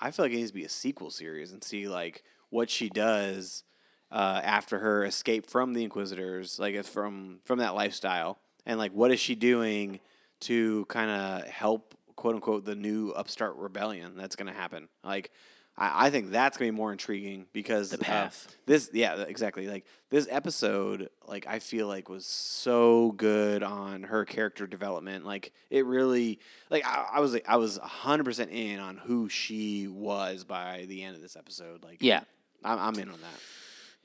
I 0.00 0.10
feel 0.10 0.24
like 0.24 0.32
it 0.32 0.36
needs 0.36 0.50
to 0.50 0.54
be 0.54 0.64
a 0.64 0.68
sequel 0.68 1.10
series 1.10 1.52
and 1.52 1.62
see 1.62 1.86
like 1.88 2.24
what 2.50 2.68
she 2.68 2.88
does 2.88 3.62
uh, 4.10 4.40
after 4.42 4.80
her 4.80 5.04
escape 5.04 5.48
from 5.48 5.74
the 5.74 5.84
Inquisitors, 5.84 6.58
like 6.58 6.84
from 6.84 7.38
from 7.44 7.60
that 7.60 7.74
lifestyle, 7.76 8.38
and 8.66 8.78
like 8.78 8.92
what 8.92 9.10
is 9.10 9.20
she 9.20 9.34
doing 9.34 10.00
to 10.40 10.84
kind 10.86 11.10
of 11.10 11.48
help 11.48 11.94
quote 12.16 12.34
unquote 12.34 12.64
the 12.64 12.74
new 12.74 13.10
upstart 13.10 13.56
rebellion 13.56 14.16
that's 14.16 14.36
going 14.36 14.46
to 14.52 14.52
happen. 14.58 14.88
Like 15.04 15.30
I, 15.76 16.06
I 16.06 16.10
think 16.10 16.30
that's 16.30 16.56
going 16.58 16.68
to 16.68 16.72
be 16.72 16.76
more 16.76 16.92
intriguing 16.92 17.46
because 17.52 17.90
The 17.90 17.96
uh, 17.98 18.04
path. 18.04 18.56
this 18.66 18.90
yeah 18.92 19.22
exactly 19.22 19.66
like 19.68 19.86
this 20.10 20.28
episode 20.30 21.08
like 21.26 21.46
i 21.46 21.58
feel 21.58 21.86
like 21.86 22.08
was 22.10 22.26
so 22.26 23.12
good 23.16 23.62
on 23.62 24.02
her 24.02 24.26
character 24.26 24.66
development 24.66 25.24
like 25.24 25.52
it 25.70 25.86
really 25.86 26.38
like 26.70 26.84
i, 26.86 27.06
I 27.14 27.20
was 27.20 27.38
i 27.48 27.56
was 27.56 27.78
100% 27.78 28.50
in 28.52 28.78
on 28.80 28.98
who 28.98 29.30
she 29.30 29.88
was 29.88 30.44
by 30.44 30.84
the 30.88 31.02
end 31.02 31.16
of 31.16 31.22
this 31.22 31.36
episode 31.36 31.82
like 31.82 31.98
Yeah, 32.00 32.20
i'm, 32.62 32.78
I'm 32.78 32.94
in 33.02 33.08
on 33.08 33.20
that 33.20 33.40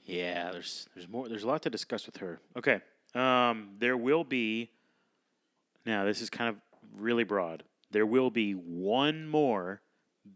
Yeah, 0.05 0.51
there's 0.51 0.87
there's 0.95 1.09
more 1.09 1.27
there's 1.27 1.43
a 1.43 1.47
lot 1.47 1.61
to 1.63 1.69
discuss 1.69 2.05
with 2.05 2.17
her. 2.17 2.39
Okay. 2.55 2.79
Um 3.15 3.69
there 3.79 3.97
will 3.97 4.23
be 4.23 4.69
now 5.85 6.05
this 6.05 6.21
is 6.21 6.29
kind 6.29 6.49
of 6.49 6.55
really 6.95 7.23
broad. 7.23 7.63
There 7.91 8.05
will 8.05 8.29
be 8.31 8.51
one 8.53 9.27
more 9.27 9.81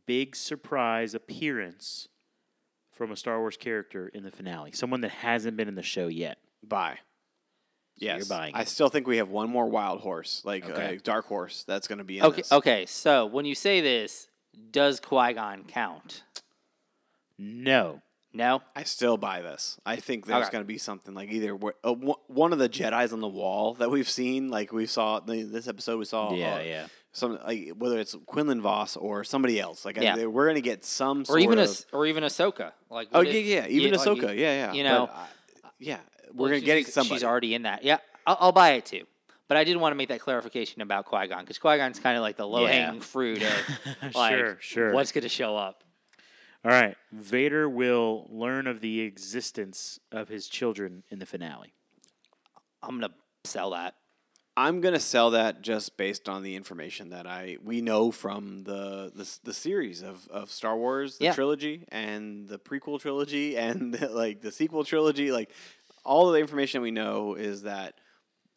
big 0.05 0.35
surprise 0.35 1.13
appearance 1.13 2.07
from 2.93 3.11
a 3.11 3.15
Star 3.15 3.39
Wars 3.39 3.57
character 3.57 4.07
in 4.07 4.23
the 4.23 4.31
finale. 4.31 4.71
Someone 4.71 5.01
that 5.01 5.11
hasn't 5.11 5.57
been 5.57 5.67
in 5.67 5.75
the 5.75 5.83
show 5.83 6.07
yet. 6.07 6.37
bye 6.63 6.97
yes 7.97 8.17
you're 8.19 8.25
buying 8.37 8.55
i 8.55 8.61
it. 8.61 8.67
still 8.69 8.87
think 8.87 9.05
we 9.05 9.17
have 9.17 9.29
one 9.29 9.49
more 9.49 9.67
wild 9.69 9.99
horse 9.99 10.41
like 10.45 10.67
Okay. 10.67 10.95
uh, 10.95 10.99
dark 11.03 11.25
horse 11.25 11.63
that's 11.67 11.87
going 11.89 11.97
to 11.99 12.05
be 12.05 12.19
in 12.19 12.23
okay. 12.25 12.37
this. 12.37 12.51
Okay, 12.51 12.85
so 12.85 13.25
when 13.25 13.45
you 13.45 13.53
say 13.53 13.81
this, 13.81 14.27
does 14.71 14.99
Qui 15.01 15.33
Gon 15.33 15.65
count? 15.65 16.23
No. 17.37 18.01
No. 18.33 18.61
I 18.75 18.83
still 18.83 19.17
buy 19.17 19.41
this. 19.41 19.77
I 19.85 19.97
think 19.97 20.25
there's 20.25 20.43
Okay. 20.43 20.51
going 20.53 20.63
to 20.63 20.67
be 20.67 20.77
something 20.77 21.13
like 21.13 21.29
either 21.31 21.53
uh, 21.83 21.93
one- 21.93 22.15
one 22.27 22.53
of 22.53 22.59
the 22.59 22.69
Jedi's 22.69 23.11
on 23.11 23.19
the 23.19 23.27
wall 23.27 23.73
that 23.75 23.91
we've 23.91 24.09
seen, 24.09 24.49
like 24.49 24.71
we 24.71 24.85
saw 24.85 25.19
the, 25.19 25.43
this 25.43 25.67
episode. 25.67 25.97
We 25.99 26.05
saw, 26.05 26.33
Yeah, 26.33 26.55
uh, 26.55 26.59
yeah. 26.59 26.85
some 27.11 27.37
like 27.45 27.69
whether 27.77 27.99
it's 27.99 28.15
Quinlan 28.25 28.61
Vos 28.61 28.95
or 28.95 29.23
somebody 29.25 29.59
else. 29.59 29.83
Like 29.83 29.97
Yeah. 29.97 30.15
they- 30.15 30.25
we're 30.27 30.45
going 30.45 30.55
to 30.55 30.61
get 30.61 30.85
some 30.85 31.21
Or 31.21 31.25
sort 31.25 31.41
even 31.41 31.59
of. 31.59 31.69
a, 31.69 31.95
or 31.95 32.05
even 32.07 32.23
Ahsoka. 32.23 32.71
Like 32.89 33.09
oh 33.13 33.19
what 33.19 33.27
yeah, 33.27 33.39
yeah, 33.39 33.67
even 33.67 33.91
like, 33.91 33.99
Ahsoka. 34.07 34.33
you- 34.33 34.41
yeah, 34.41 34.71
yeah. 34.71 34.73
you 34.73 34.83
But, 34.83 34.89
know, 34.89 35.03
uh, 35.05 35.25
yeah, 35.79 35.97
we're 36.33 36.49
going 36.49 36.61
to 36.61 36.65
get 36.65 36.87
somebody. 36.87 37.15
She's 37.15 37.23
already 37.25 37.53
in 37.53 37.63
that. 37.63 37.83
Yeah, 37.83 37.97
I'll, 38.25 38.37
I'll 38.39 38.51
buy 38.53 38.71
it 38.71 38.85
too. 38.85 39.03
But 39.49 39.57
I 39.57 39.65
did 39.65 39.75
want 39.75 39.91
to 39.91 39.97
make 39.97 40.07
that 40.07 40.21
clarification 40.21 40.81
about 40.81 41.03
Qui 41.03 41.27
Gon 41.27 41.41
because 41.41 41.57
Qui 41.57 41.75
Gon's 41.75 41.99
kind 41.99 42.15
of 42.15 42.21
like 42.21 42.37
the 42.37 42.47
low 42.47 42.65
hanging 42.65 43.01
fruit 43.01 43.43
of 43.43 43.51
like 44.15 44.31
Sure, 44.33 44.57
sure. 44.61 44.93
what's 44.93 45.11
going 45.11 45.23
to 45.23 45.27
show 45.29 45.57
up. 45.57 45.83
All 46.63 46.71
right. 46.71 46.95
Vader 47.11 47.67
will 47.67 48.27
learn 48.29 48.67
of 48.67 48.81
the 48.81 49.01
existence 49.01 49.99
of 50.11 50.29
his 50.29 50.47
children 50.47 51.03
in 51.09 51.19
the 51.19 51.25
finale. 51.25 51.73
I'm 52.83 52.99
going 52.99 53.11
to 53.11 53.49
sell 53.49 53.71
that. 53.71 53.95
I'm 54.57 54.81
gonna 54.81 54.99
sell 54.99 55.31
that 55.31 55.61
just 55.61 55.95
based 55.95 56.27
on 56.27 56.43
the 56.43 56.57
information 56.57 57.11
that 57.11 57.25
I 57.25 57.55
we 57.63 57.79
know 57.79 58.11
from 58.11 58.65
the 58.65 59.09
the, 59.15 59.39
the 59.45 59.53
series 59.53 60.01
of, 60.03 60.27
of 60.27 60.51
Star 60.51 60.75
Wars, 60.75 61.17
the 61.17 61.25
Yeah. 61.25 61.33
trilogy, 61.33 61.85
and 61.87 62.49
the 62.49 62.59
prequel 62.59 62.99
trilogy, 62.99 63.55
and 63.57 63.99
like 64.11 64.41
the 64.41 64.51
sequel 64.51 64.83
trilogy. 64.83 65.31
Like 65.31 65.51
all 66.03 66.27
of 66.27 66.33
the 66.33 66.41
information 66.41 66.81
we 66.81 66.91
know 66.91 67.35
is 67.35 67.61
that 67.63 67.95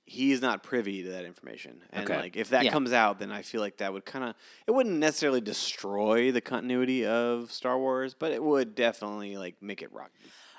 he 0.07 0.33
is 0.33 0.43
not 0.43 0.63
privy 0.63 1.03
to 1.03 1.11
that 1.11 1.25
information, 1.25 1.83
and 1.91 2.05
Okay. 2.09 2.21
like 2.21 2.37
if 2.37 2.51
that 2.51 2.65
Yeah. 2.65 2.71
comes 2.73 2.93
out, 2.93 3.19
then 3.19 3.33
I 3.33 3.43
feel 3.43 3.61
like 3.61 3.79
that 3.79 3.93
would 3.93 4.05
kind 4.05 4.25
of 4.25 4.35
it 4.67 4.71
wouldn't 4.73 4.99
necessarily 4.99 5.41
destroy 5.41 6.31
the 6.31 6.41
continuity 6.41 7.07
of 7.07 7.51
Star 7.51 7.79
Wars, 7.79 8.15
but 8.15 8.31
it 8.33 8.43
would 8.43 8.75
definitely 8.75 9.37
like 9.37 9.61
make 9.63 9.81
it 9.83 9.93
rocky. 9.93 10.13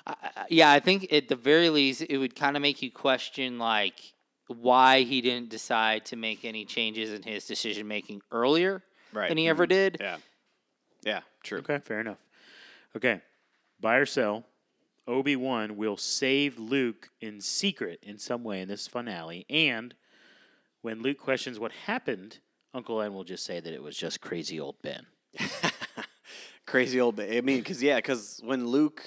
I- 0.06 0.16
I- 0.36 0.46
yeah, 0.50 0.70
I 0.70 0.80
think 0.80 1.12
at 1.12 1.28
the 1.28 1.36
very 1.36 1.68
least, 1.70 2.02
it 2.08 2.18
would 2.18 2.34
kind 2.36 2.56
of 2.56 2.62
make 2.62 2.82
you 2.82 2.90
question 2.90 3.58
like 3.58 4.14
why 4.48 5.02
he 5.02 5.20
didn't 5.20 5.48
decide 5.48 6.04
to 6.06 6.16
make 6.16 6.44
any 6.44 6.64
changes 6.64 7.12
in 7.12 7.22
his 7.22 7.46
decision 7.46 7.88
making 7.88 8.22
earlier 8.30 8.84
Right. 9.12 9.28
than 9.28 9.38
he 9.38 9.48
ever 9.48 9.64
mm-hmm. 9.64 9.70
did. 9.70 9.96
Yeah. 10.00 10.18
Yeah. 11.02 11.20
True. 11.42 11.58
Okay, 11.58 11.78
fair 11.78 12.00
enough. 12.00 12.18
Okay, 12.96 13.20
buy 13.80 13.96
or 13.96 14.06
sell. 14.06 14.44
Obi 15.06 15.36
Wan 15.36 15.76
will 15.76 15.96
save 15.96 16.58
Luke 16.58 17.10
in 17.20 17.40
secret 17.40 18.00
in 18.02 18.18
some 18.18 18.42
way 18.44 18.60
in 18.60 18.68
this 18.68 18.86
finale, 18.86 19.46
and 19.48 19.94
when 20.82 21.02
Luke 21.02 21.18
questions 21.18 21.58
what 21.58 21.72
happened, 21.72 22.40
Uncle 22.74 23.00
Ed 23.00 23.08
will 23.08 23.24
just 23.24 23.44
say 23.44 23.60
that 23.60 23.72
it 23.72 23.82
was 23.82 23.96
just 23.96 24.20
crazy 24.20 24.60
old 24.60 24.76
Ben. 24.82 25.06
crazy 26.66 27.00
old. 27.00 27.16
Ben. 27.16 27.36
I 27.36 27.40
mean, 27.40 27.58
because 27.58 27.82
yeah, 27.82 27.96
because 27.96 28.40
when 28.44 28.66
Luke 28.66 29.02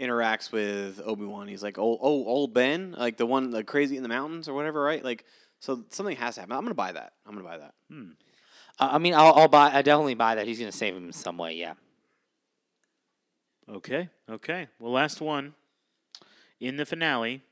interacts 0.00 0.52
with 0.52 1.00
Obi 1.04 1.24
Wan, 1.24 1.48
he's 1.48 1.62
like, 1.62 1.78
"Oh, 1.78 1.98
oh, 2.00 2.24
old 2.24 2.54
Ben, 2.54 2.94
like 2.96 3.16
the 3.16 3.26
one, 3.26 3.50
like 3.50 3.66
crazy 3.66 3.96
in 3.96 4.02
the 4.02 4.08
mountains 4.08 4.48
or 4.48 4.54
whatever, 4.54 4.80
right?" 4.80 5.04
Like, 5.04 5.24
so 5.58 5.84
something 5.90 6.16
has 6.16 6.36
to 6.36 6.42
happen. 6.42 6.56
I'm 6.56 6.62
gonna 6.62 6.74
buy 6.74 6.92
that. 6.92 7.12
I'm 7.26 7.34
gonna 7.34 7.46
buy 7.46 7.58
that. 7.58 7.74
Hmm. 7.90 8.10
I 8.78 8.94
I 8.94 8.98
mean, 8.98 9.14
I'll, 9.14 9.34
I'll 9.34 9.48
buy. 9.48 9.70
I 9.72 9.82
definitely 9.82 10.14
buy 10.14 10.36
that 10.36 10.46
he's 10.46 10.58
going 10.58 10.70
to 10.70 10.76
save 10.76 10.96
him 10.96 11.06
in 11.06 11.12
some 11.12 11.36
way. 11.36 11.54
Yeah. 11.54 11.74
Okay, 13.70 14.08
okay. 14.28 14.68
Well, 14.78 14.92
last 14.92 15.20
one. 15.20 15.54
In 16.58 16.76
the 16.76 16.84
finale, 16.84 17.42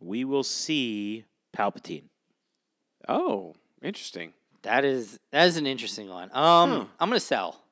we 0.00 0.24
will 0.24 0.42
see 0.42 1.24
Palpatine. 1.56 2.04
Oh, 3.08 3.54
interesting. 3.82 4.32
That 4.62 4.84
is 4.84 5.18
that 5.30 5.46
is 5.46 5.56
an 5.56 5.66
interesting 5.66 6.08
one. 6.08 6.30
Um, 6.32 6.70
Huh. 6.70 6.84
I'm 7.00 7.08
gonna 7.08 7.20
sell. 7.20 7.62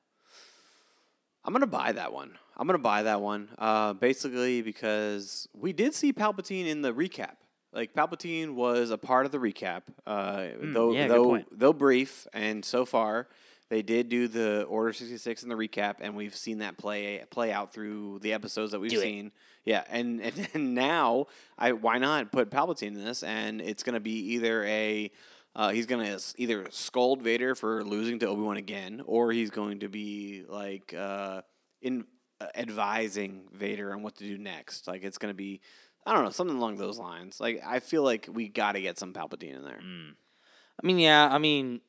I'm 1.45 1.53
gonna 1.53 1.67
buy 1.67 1.93
that 1.93 2.13
one. 2.13 2.39
I'm 2.57 2.67
gonna 2.67 2.79
buy 2.79 3.03
that 3.03 3.21
one. 3.21 3.49
Uh, 3.59 3.93
basically 3.93 4.63
because 4.63 5.49
we 5.53 5.73
did 5.73 5.95
see 5.95 6.13
Palpatine 6.13 6.67
in 6.67 6.83
the 6.83 6.93
recap. 6.95 7.35
Like 7.73 7.93
Palpatine 7.93 8.55
was 8.55 8.91
a 8.91 8.97
part 8.97 9.27
of 9.27 9.33
the 9.33 9.39
recap, 9.39 9.83
uh, 10.07 10.47
though 10.63 10.93
yeah, 10.93 11.07
good 11.09 11.15
though 11.15 11.25
point. 11.25 11.49
though 11.53 11.73
brief 11.75 12.27
and 12.33 12.65
so 12.65 12.87
far. 12.87 13.29
They 13.69 13.83
did 13.83 14.09
do 14.09 14.29
the 14.29 14.63
Order 14.65 14.93
sixty 14.93 15.19
six 15.19 15.43
in 15.43 15.49
the 15.49 15.57
recap, 15.57 15.97
and 16.01 16.15
we've 16.15 16.37
seen 16.37 16.59
that 16.59 16.77
play 16.77 17.25
play 17.31 17.53
out 17.53 17.73
through 17.73 18.21
the 18.21 18.33
episodes 18.33 18.73
that 18.73 18.81
we've 18.81 18.91
Do 18.91 18.99
it. 18.99 19.03
seen. 19.03 19.33
Yeah, 19.65 19.83
and 19.89 20.21
and, 20.23 20.49
and 20.55 20.75
now 20.75 21.27
I 21.59 21.73
why 21.73 21.99
not 21.99 22.31
put 22.33 22.51
Palpatine 22.51 22.89
in 22.89 23.05
this, 23.05 23.23
and 23.23 23.61
it's 23.61 23.83
going 23.83 23.95
to 23.95 24.01
be 24.01 24.35
either 24.35 24.65
a 24.65 25.11
uh, 25.57 25.71
he's 25.71 25.87
going 25.87 26.07
to 26.07 26.23
either 26.37 26.67
scold 26.71 27.23
Vader 27.23 27.55
for 27.55 27.83
losing 27.83 28.19
to 28.19 28.29
Obi 28.29 28.43
Wan 28.43 28.57
again, 28.57 29.03
or 29.07 29.33
he's 29.33 29.51
going 29.51 29.81
to 29.81 29.89
be 29.89 30.45
like 30.47 30.95
uh, 30.97 31.41
in 31.81 32.05
uh, 32.41 32.47
advising 32.55 33.49
Vader 33.53 33.93
on 33.95 34.03
what 34.03 34.17
to 34.17 34.25
do 34.25 34.37
next. 34.39 34.87
Like 34.87 35.03
it's 35.03 35.19
going 35.19 35.31
to 35.31 35.37
be. 35.37 35.61
I 36.09 36.13
don't 36.13 36.23
know, 36.23 36.31
something 36.31 36.57
along 36.57 36.77
those 36.77 36.99
lines. 37.01 37.41
Like 37.41 37.63
I 37.67 37.81
feel 37.81 38.05
like 38.05 38.29
we 38.33 38.49
got 38.49 38.73
to 38.73 38.81
get 38.81 38.97
some 38.97 39.13
Palpatine 39.13 39.57
in 39.57 39.65
there. 39.65 39.81
I 39.81 40.87
mean, 40.87 41.01
yeah, 41.01 41.29
I 41.29 41.39
mean 41.39 41.81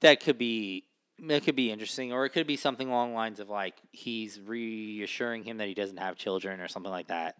that 0.00 0.20
could 0.20 0.36
be 0.36 0.84
that 1.20 1.44
could 1.44 1.56
be 1.56 1.70
interesting, 1.70 2.12
or 2.12 2.24
it 2.24 2.30
could 2.30 2.46
be 2.46 2.56
something 2.56 2.88
along 2.88 3.10
the 3.10 3.16
lines 3.16 3.40
of 3.40 3.48
like 3.48 3.74
he's 3.92 4.40
reassuring 4.40 5.44
him 5.44 5.58
that 5.58 5.68
he 5.68 5.74
doesn't 5.74 5.98
have 5.98 6.16
children 6.16 6.60
or 6.60 6.68
something 6.68 6.90
like 6.92 7.08
that. 7.08 7.36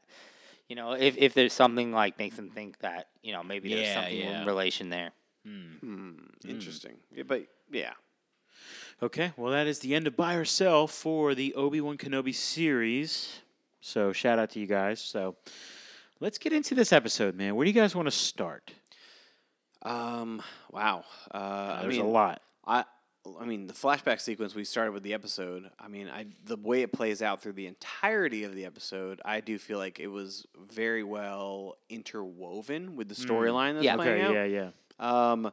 You 0.68 0.76
know, 0.76 0.92
if 0.92 1.16
if 1.18 1.34
there's 1.34 1.52
something 1.52 1.92
like 1.92 2.18
makes 2.18 2.38
him 2.38 2.50
think 2.50 2.78
that 2.80 3.08
you 3.22 3.32
know 3.32 3.42
maybe 3.42 3.68
there's 3.74 3.88
Yeah, 3.88 3.94
something 3.94 4.16
yeah. 4.16 4.40
in 4.40 4.46
relation 4.46 4.88
there. 4.90 5.10
Hmm, 5.44 6.12
interesting. 6.48 6.92
Yeah, 7.14 7.24
but 7.26 7.46
yeah. 7.70 7.92
Okay, 9.02 9.32
well, 9.36 9.50
that 9.50 9.66
is 9.66 9.80
the 9.80 9.94
end 9.94 10.06
of 10.06 10.16
Buy 10.16 10.34
or 10.34 10.44
Sell 10.44 10.86
for 10.86 11.34
the 11.34 11.52
Obi 11.54 11.80
Wan 11.80 11.96
Kenobi 11.98 12.32
series. 12.32 13.40
So, 13.80 14.12
shout 14.12 14.38
out 14.38 14.50
to 14.50 14.60
you 14.60 14.66
guys. 14.68 15.00
So, 15.00 15.34
let's 16.20 16.38
get 16.38 16.52
into 16.52 16.76
this 16.76 16.92
episode, 16.92 17.34
man. 17.34 17.56
Where 17.56 17.64
do 17.64 17.70
you 17.70 17.74
guys 17.74 17.96
want 17.96 18.06
to 18.06 18.12
start? 18.12 18.70
Um. 19.82 20.40
Wow. 20.70 21.04
Uh, 21.34 21.38
I 21.38 21.78
There's 21.82 21.96
mean, 21.96 22.06
a 22.06 22.08
lot. 22.08 22.40
I. 22.64 22.84
I 23.40 23.44
mean, 23.44 23.66
the 23.68 23.72
flashback 23.72 24.20
sequence 24.20 24.54
we 24.54 24.64
started 24.64 24.92
with 24.92 25.04
the 25.04 25.14
episode. 25.14 25.70
I 25.78 25.86
mean, 25.88 26.08
I 26.08 26.26
the 26.44 26.56
way 26.56 26.82
it 26.82 26.92
plays 26.92 27.22
out 27.22 27.40
through 27.40 27.52
the 27.52 27.66
entirety 27.68 28.42
of 28.44 28.54
the 28.54 28.64
episode, 28.64 29.20
I 29.24 29.40
do 29.40 29.58
feel 29.58 29.78
like 29.78 30.00
it 30.00 30.08
was 30.08 30.44
very 30.72 31.04
well 31.04 31.76
interwoven 31.88 32.96
with 32.96 33.08
the 33.08 33.14
storyline 33.14 33.74
that's 33.74 33.84
Yeah. 33.84 33.94
playing 33.96 34.24
Okay, 34.24 34.40
out. 34.40 34.50
yeah, 34.50 34.70
yeah. 35.00 35.30
Um, 35.32 35.52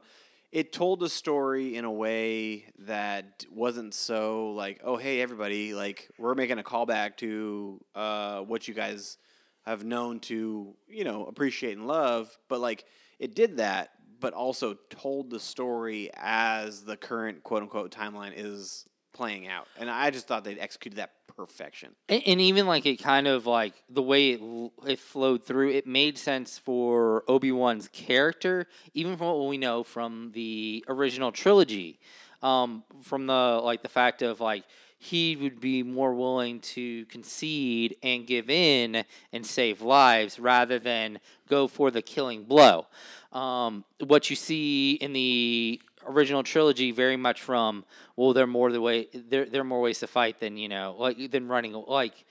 it 0.52 0.72
told 0.72 0.98
the 0.98 1.08
story 1.08 1.76
in 1.76 1.84
a 1.84 1.92
way 1.92 2.64
that 2.80 3.44
wasn't 3.52 3.94
so 3.94 4.50
like, 4.52 4.80
oh 4.82 4.96
hey 4.96 5.20
everybody, 5.20 5.72
like 5.74 6.08
we're 6.18 6.34
making 6.34 6.58
a 6.58 6.62
callback 6.64 7.16
to 7.18 7.80
uh, 7.94 8.40
what 8.40 8.66
you 8.66 8.74
guys 8.74 9.16
have 9.64 9.84
known 9.84 10.18
to 10.18 10.74
you 10.88 11.04
know 11.04 11.26
appreciate 11.26 11.76
and 11.76 11.86
love, 11.86 12.36
but 12.48 12.58
like 12.58 12.84
it 13.20 13.34
did 13.36 13.58
that, 13.58 13.90
but 14.20 14.32
also 14.32 14.76
told 14.90 15.30
the 15.30 15.40
story 15.40 16.10
as 16.14 16.82
the 16.82 16.96
current 16.96 17.42
quote 17.42 17.62
unquote 17.62 17.90
timeline 17.90 18.32
is 18.36 18.86
playing 19.12 19.48
out, 19.48 19.66
and 19.78 19.90
I 19.90 20.10
just 20.10 20.26
thought 20.26 20.44
they'd 20.44 20.58
executed 20.58 20.96
that 20.96 21.12
perfection. 21.36 21.94
And, 22.08 22.22
and 22.26 22.40
even 22.40 22.66
like 22.66 22.86
it 22.86 22.96
kind 22.96 23.26
of 23.26 23.46
like 23.46 23.74
the 23.88 24.02
way 24.02 24.32
it, 24.32 24.70
it 24.86 24.98
flowed 24.98 25.44
through, 25.44 25.70
it 25.70 25.86
made 25.86 26.18
sense 26.18 26.58
for 26.58 27.24
Obi 27.28 27.52
Wan's 27.52 27.88
character, 27.88 28.66
even 28.94 29.16
from 29.16 29.28
what 29.28 29.48
we 29.48 29.58
know 29.58 29.82
from 29.82 30.32
the 30.32 30.84
original 30.88 31.32
trilogy. 31.32 31.98
Um, 32.42 32.84
from 33.02 33.26
the 33.26 33.60
like 33.62 33.82
the 33.82 33.90
fact 33.90 34.22
of 34.22 34.40
like 34.40 34.64
he 35.02 35.34
would 35.34 35.60
be 35.60 35.82
more 35.82 36.14
willing 36.14 36.60
to 36.60 37.06
concede 37.06 37.96
and 38.02 38.26
give 38.26 38.50
in 38.50 39.02
and 39.32 39.46
save 39.46 39.80
lives 39.80 40.38
rather 40.38 40.78
than 40.78 41.18
go 41.48 41.66
for 41.66 41.90
the 41.90 42.02
killing 42.02 42.44
blow. 42.44 42.86
Um, 43.32 43.84
what 44.06 44.28
you 44.28 44.36
see 44.36 44.92
in 44.92 45.14
the 45.14 45.80
original 46.06 46.42
trilogy 46.42 46.90
very 46.92 47.16
much 47.16 47.40
from 47.40 47.84
well 48.16 48.32
they're 48.34 48.46
more 48.46 48.70
the 48.72 48.80
way 48.80 49.06
there 49.12 49.44
there 49.46 49.60
are 49.62 49.64
more 49.64 49.80
ways 49.80 49.98
to 50.00 50.06
fight 50.06 50.38
than 50.40 50.56
you 50.56 50.68
know 50.68 50.96
like 50.98 51.30
than 51.30 51.46
running 51.46 51.72
like 51.86 52.24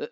uh, 0.00 0.06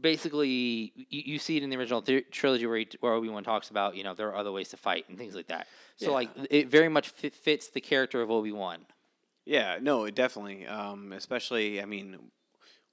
basically 0.00 0.92
you, 0.96 1.22
you 1.34 1.38
see 1.38 1.56
it 1.56 1.62
in 1.64 1.70
the 1.70 1.76
original 1.76 2.00
th- 2.00 2.26
trilogy 2.30 2.64
where, 2.66 2.78
he, 2.78 2.88
where 3.00 3.12
Obi-Wan 3.12 3.42
talks 3.42 3.70
about 3.70 3.96
you 3.96 4.04
know 4.04 4.14
there 4.14 4.28
are 4.28 4.36
other 4.36 4.52
ways 4.52 4.68
to 4.68 4.76
fight 4.76 5.04
and 5.08 5.18
things 5.18 5.34
like 5.34 5.48
that 5.48 5.66
so 5.96 6.06
Yeah. 6.06 6.12
like 6.14 6.30
it 6.50 6.68
very 6.68 6.88
much 6.88 7.08
fit, 7.08 7.34
fits 7.34 7.68
the 7.68 7.80
character 7.80 8.22
of 8.22 8.30
Obi-Wan 8.30 8.86
Yeah, 9.44 9.78
no, 9.80 10.08
definitely. 10.10 10.66
Um, 10.66 11.12
especially, 11.12 11.80
I 11.82 11.84
mean, 11.84 12.16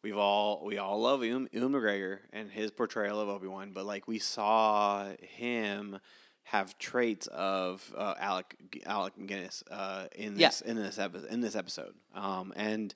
we've 0.04 0.18
all 0.18 0.64
we 0.66 0.78
all 0.78 1.00
love 1.02 1.24
Ewan, 1.24 1.50
Ewan 1.52 1.72
McGregor 1.74 2.20
and 2.34 2.52
his 2.52 2.72
portrayal 2.72 3.20
of 3.20 3.30
Obi 3.30 3.48
Wan, 3.48 3.72
but 3.74 3.86
like 3.86 4.08
we 4.08 4.20
saw 4.20 5.10
him 5.22 6.00
have 6.44 6.78
traits 6.78 7.28
of 7.28 7.94
uh, 7.98 8.16
Alec 8.20 8.56
Alec 8.86 9.14
Guinness 9.26 9.64
uh, 9.72 10.08
in 10.16 10.38
Yeah. 10.38 10.50
this 10.50 10.62
in 10.62 10.76
this 10.76 10.98
episode 11.00 11.30
in 11.30 11.40
this 11.42 11.56
episode, 11.56 11.94
um, 12.14 12.52
and 12.56 12.94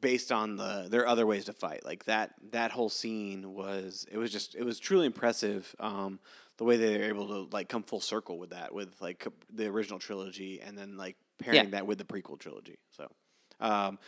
based 0.00 0.32
on 0.32 0.56
the 0.56 0.88
there 0.90 1.02
are 1.02 1.06
other 1.06 1.26
ways 1.26 1.44
to 1.44 1.52
fight 1.52 1.84
like 1.84 2.04
that 2.06 2.34
that 2.50 2.72
whole 2.72 2.88
scene 2.88 3.52
was 3.54 4.04
it 4.10 4.18
was 4.18 4.32
just 4.32 4.54
it 4.56 4.64
was 4.64 4.78
truly 4.80 5.06
impressive 5.06 5.76
um, 5.78 6.18
the 6.58 6.64
way 6.64 6.76
they 6.76 6.98
were 6.98 7.04
able 7.04 7.26
to 7.28 7.48
like 7.54 7.68
come 7.68 7.82
full 7.82 8.00
circle 8.00 8.38
with 8.38 8.50
that 8.50 8.74
with 8.74 8.94
like 9.00 9.26
the 9.52 9.66
original 9.66 9.98
trilogy 9.98 10.60
and 10.60 10.76
then 10.76 10.96
like 10.96 11.16
pairing 11.38 11.64
Yeah. 11.64 11.70
that 11.70 11.86
with 11.86 11.98
the 11.98 12.04
prequel 12.04 12.38
trilogy 12.38 12.78
so 12.96 13.08
um, 13.60 13.98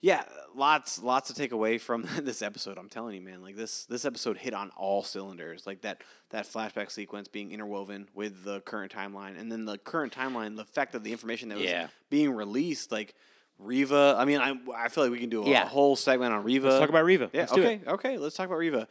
yeah 0.00 0.22
lots 0.54 1.02
lots 1.02 1.28
to 1.28 1.34
take 1.34 1.52
away 1.52 1.76
from 1.78 2.06
this 2.22 2.40
episode 2.42 2.78
i'm 2.78 2.88
telling 2.88 3.14
you 3.16 3.20
man 3.20 3.42
like 3.42 3.56
this 3.56 3.84
this 3.86 4.04
episode 4.04 4.36
hit 4.38 4.54
on 4.54 4.70
all 4.76 5.02
cylinders 5.02 5.66
like 5.66 5.82
that 5.82 6.02
that 6.30 6.46
flashback 6.46 6.90
sequence 6.90 7.28
being 7.28 7.50
interwoven 7.52 8.08
with 8.14 8.44
the 8.44 8.60
current 8.60 8.92
timeline 8.92 9.38
and 9.38 9.50
then 9.50 9.64
the 9.64 9.76
current 9.78 10.12
timeline 10.12 10.56
the 10.56 10.64
fact 10.64 10.92
that 10.92 11.02
the 11.04 11.12
information 11.12 11.48
that 11.48 11.56
was 11.58 11.66
Yeah. 11.66 11.88
being 12.10 12.30
released 12.32 12.90
like 12.92 13.14
Reva. 13.60 14.14
I 14.16 14.24
mean, 14.24 14.38
I 14.40 14.54
I 14.72 14.88
feel 14.88 15.02
like 15.02 15.10
we 15.12 15.18
can 15.18 15.30
do 15.30 15.42
a 15.42 15.48
Yeah. 15.50 15.66
whole 15.66 15.96
segment 15.96 16.32
on 16.32 16.44
Reva. 16.44 16.68
Let's 16.68 16.78
talk 16.78 16.90
about 16.90 17.04
Reva. 17.04 17.28
Yeah. 17.32 17.40
Let's 17.40 17.52
okay. 17.54 17.80
Okay. 17.88 18.16
Let's 18.16 18.36
talk 18.36 18.46
about 18.46 18.58
Reva. 18.58 18.86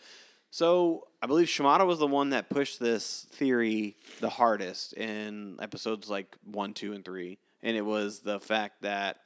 So 0.49 1.06
I 1.21 1.25
believe 1.25 1.49
Shimada 1.49 1.83
was 1.85 1.97
the 1.97 2.07
one 2.07 2.29
that 2.29 2.49
pushed 2.49 2.79
this 2.79 3.25
theory 3.31 3.97
the 4.19 4.29
hardest 4.29 4.93
in 4.93 5.57
episodes 5.59 6.09
like 6.09 6.35
one, 6.43 6.73
two, 6.73 6.93
and 6.93 7.03
three, 7.03 7.39
and 7.63 7.75
it 7.75 7.81
was 7.81 8.19
the 8.19 8.39
fact 8.39 8.83
that 8.83 9.17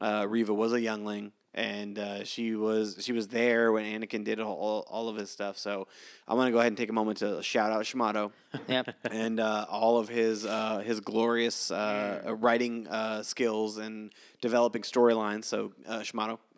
uh, 0.00 0.26
Reva 0.28 0.54
was 0.54 0.72
a 0.72 0.80
youngling 0.80 1.32
and 1.56 1.98
uh, 1.98 2.24
she 2.24 2.54
was 2.54 2.98
she 3.00 3.12
was 3.12 3.28
there 3.28 3.72
when 3.72 3.84
Anakin 3.84 4.24
did 4.24 4.38
all, 4.38 4.84
all 4.88 5.08
of 5.08 5.16
his 5.16 5.30
stuff. 5.30 5.56
So 5.56 5.88
I 6.28 6.34
want 6.34 6.48
to 6.48 6.52
go 6.52 6.58
ahead 6.58 6.68
and 6.68 6.76
take 6.76 6.90
a 6.90 6.92
moment 6.92 7.18
to 7.18 7.42
shout 7.42 7.72
out 7.72 7.84
Shimado 7.84 8.30
yeah 8.68 8.82
and 9.10 9.40
uh, 9.40 9.66
all 9.68 9.98
of 9.98 10.08
his 10.08 10.44
uh, 10.44 10.78
his 10.78 11.00
glorious 11.00 11.70
uh, 11.70 12.36
writing 12.38 12.86
uh, 12.88 13.22
skills 13.22 13.78
and 13.78 14.12
developing 14.40 14.82
storylines. 14.82 15.44
So, 15.44 15.72
uh, 15.88 16.02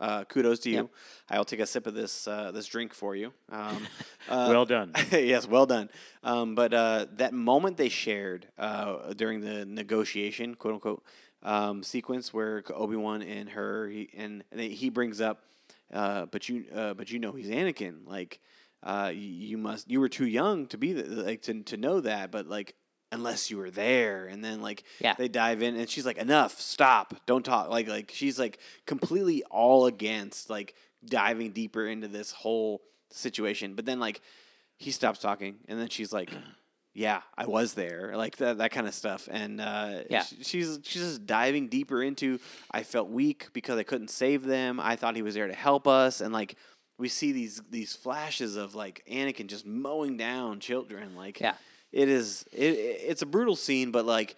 uh, 0.01 0.25
kudos 0.25 0.61
to 0.61 0.71
you. 0.71 0.77
Yep. 0.77 0.91
I'll 1.31 1.45
take 1.45 1.61
a 1.61 1.67
sip 1.67 1.87
of 1.87 1.95
this 1.95 2.29
uh, 2.29 2.51
this 2.53 2.67
drink 2.67 2.95
for 2.95 3.17
you. 3.17 3.33
Um, 3.51 3.87
Well 4.29 4.67
done. 4.67 4.93
yes, 5.11 5.47
well 5.49 5.65
done. 5.65 5.89
Um, 6.23 6.55
but 6.55 6.75
uh, 6.75 7.07
that 7.17 7.33
moment 7.33 7.79
they 7.79 7.89
shared 7.89 8.47
uh, 8.59 9.15
during 9.15 9.41
the 9.41 9.65
negotiation, 9.65 10.55
quote 10.55 10.75
unquote, 10.75 11.03
um, 11.43 11.83
sequence 11.83 12.33
where 12.35 12.63
Obi 12.75 12.97
Wan 12.97 13.23
and 13.23 13.49
her, 13.51 13.89
he, 13.89 14.11
and 14.17 14.45
they, 14.51 14.69
he 14.71 14.91
brings 14.91 15.21
up, 15.21 15.43
uh, 15.93 16.27
but 16.27 16.49
you, 16.49 16.65
uh, 16.75 16.95
but 16.95 17.11
you 17.11 17.19
know, 17.19 17.33
he's 17.33 17.49
Anakin. 17.49 18.07
Like, 18.07 18.41
uh, 18.83 19.11
you, 19.15 19.21
you 19.21 19.59
must, 19.59 19.91
you 19.91 20.01
were 20.01 20.09
too 20.09 20.27
young 20.27 20.67
to 20.69 20.79
be 20.79 20.93
the, 20.93 21.05
like 21.23 21.43
to 21.43 21.63
to 21.65 21.77
know 21.77 22.01
that, 22.01 22.31
but 22.31 22.47
like. 22.47 22.75
Unless 23.11 23.51
you 23.51 23.57
were 23.57 23.71
there, 23.71 24.27
and 24.27 24.45
then 24.45 24.61
like 24.61 24.85
Yeah. 25.01 25.15
they 25.17 25.29
dive 25.29 25.63
in, 25.63 25.77
and 25.77 25.89
she's 25.89 26.05
like, 26.05 26.19
"Enough, 26.19 26.61
stop, 26.61 27.15
don't 27.25 27.43
talk." 27.43 27.71
Like, 27.71 27.89
like 27.89 28.11
she's 28.15 28.39
like 28.39 28.59
completely 28.85 29.43
all 29.45 29.87
against 29.87 30.51
like 30.51 30.75
diving 31.03 31.53
deeper 31.53 31.87
into 31.87 32.07
this 32.07 32.33
whole 32.33 32.83
situation. 33.11 33.77
But 33.77 33.87
then 33.87 33.99
like 33.99 34.21
he 34.77 34.91
stops 34.91 35.21
talking, 35.21 35.57
and 35.69 35.81
then 35.81 35.89
she's 35.89 36.13
like, 36.13 36.31
"Yeah, 36.99 37.23
I 37.37 37.47
was 37.47 37.75
there," 37.75 38.17
like 38.17 38.37
that 38.39 38.59
that 38.59 38.71
kind 38.73 38.87
of 38.89 38.95
stuff. 38.95 39.29
And 39.31 39.61
uh, 39.61 40.01
Yeah. 40.11 40.25
she's 40.43 40.81
she's 40.83 41.03
just 41.03 41.27
diving 41.27 41.69
deeper 41.69 42.03
into. 42.03 42.39
I 42.71 42.83
felt 42.83 43.09
weak 43.09 43.49
because 43.53 43.79
I 43.79 43.85
couldn't 43.85 44.09
save 44.11 44.45
them. 44.45 44.81
I 44.81 44.97
thought 44.97 45.15
he 45.17 45.23
was 45.23 45.35
there 45.35 45.47
to 45.47 45.55
help 45.55 45.87
us, 45.87 46.21
and 46.21 46.33
like 46.33 46.57
we 46.99 47.09
see 47.09 47.31
these 47.33 47.63
these 47.71 47.95
flashes 47.95 48.57
of 48.57 48.75
like 48.75 49.05
Anakin 49.11 49.47
just 49.47 49.65
mowing 49.65 50.17
down 50.17 50.59
children. 50.61 51.15
Like 51.15 51.39
Yeah. 51.41 51.55
it 51.93 52.09
is 52.09 52.45
it, 52.53 52.73
it- 52.75 53.01
it's 53.11 53.23
a 53.23 53.27
brutal 53.27 53.57
scene, 53.57 53.91
but 53.93 54.05
like. 54.05 54.37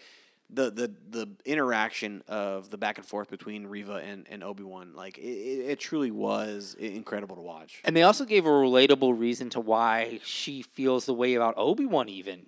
The, 0.52 0.70
the 0.70 0.92
the 1.10 1.28
interaction 1.44 2.22
of 2.26 2.70
the 2.70 2.76
back 2.76 2.98
and 2.98 3.06
forth 3.06 3.30
between 3.30 3.66
Reva 3.66 3.94
and, 3.96 4.26
and 4.28 4.42
Obi 4.42 4.64
Wan 4.64 4.94
like 4.96 5.16
it, 5.18 5.22
it, 5.22 5.70
it 5.70 5.78
truly 5.80 6.10
was 6.10 6.74
incredible 6.78 7.36
to 7.36 7.42
watch. 7.42 7.80
and 7.84 7.96
they 7.96 8.02
also 8.02 8.24
gave 8.24 8.46
a 8.46 8.48
relatable 8.48 9.16
reason 9.18 9.48
to 9.50 9.60
why 9.60 10.18
she 10.24 10.62
feels 10.62 11.06
the 11.06 11.14
way 11.14 11.34
about 11.34 11.54
Obi-Wan 11.56 12.08
even 12.08 12.46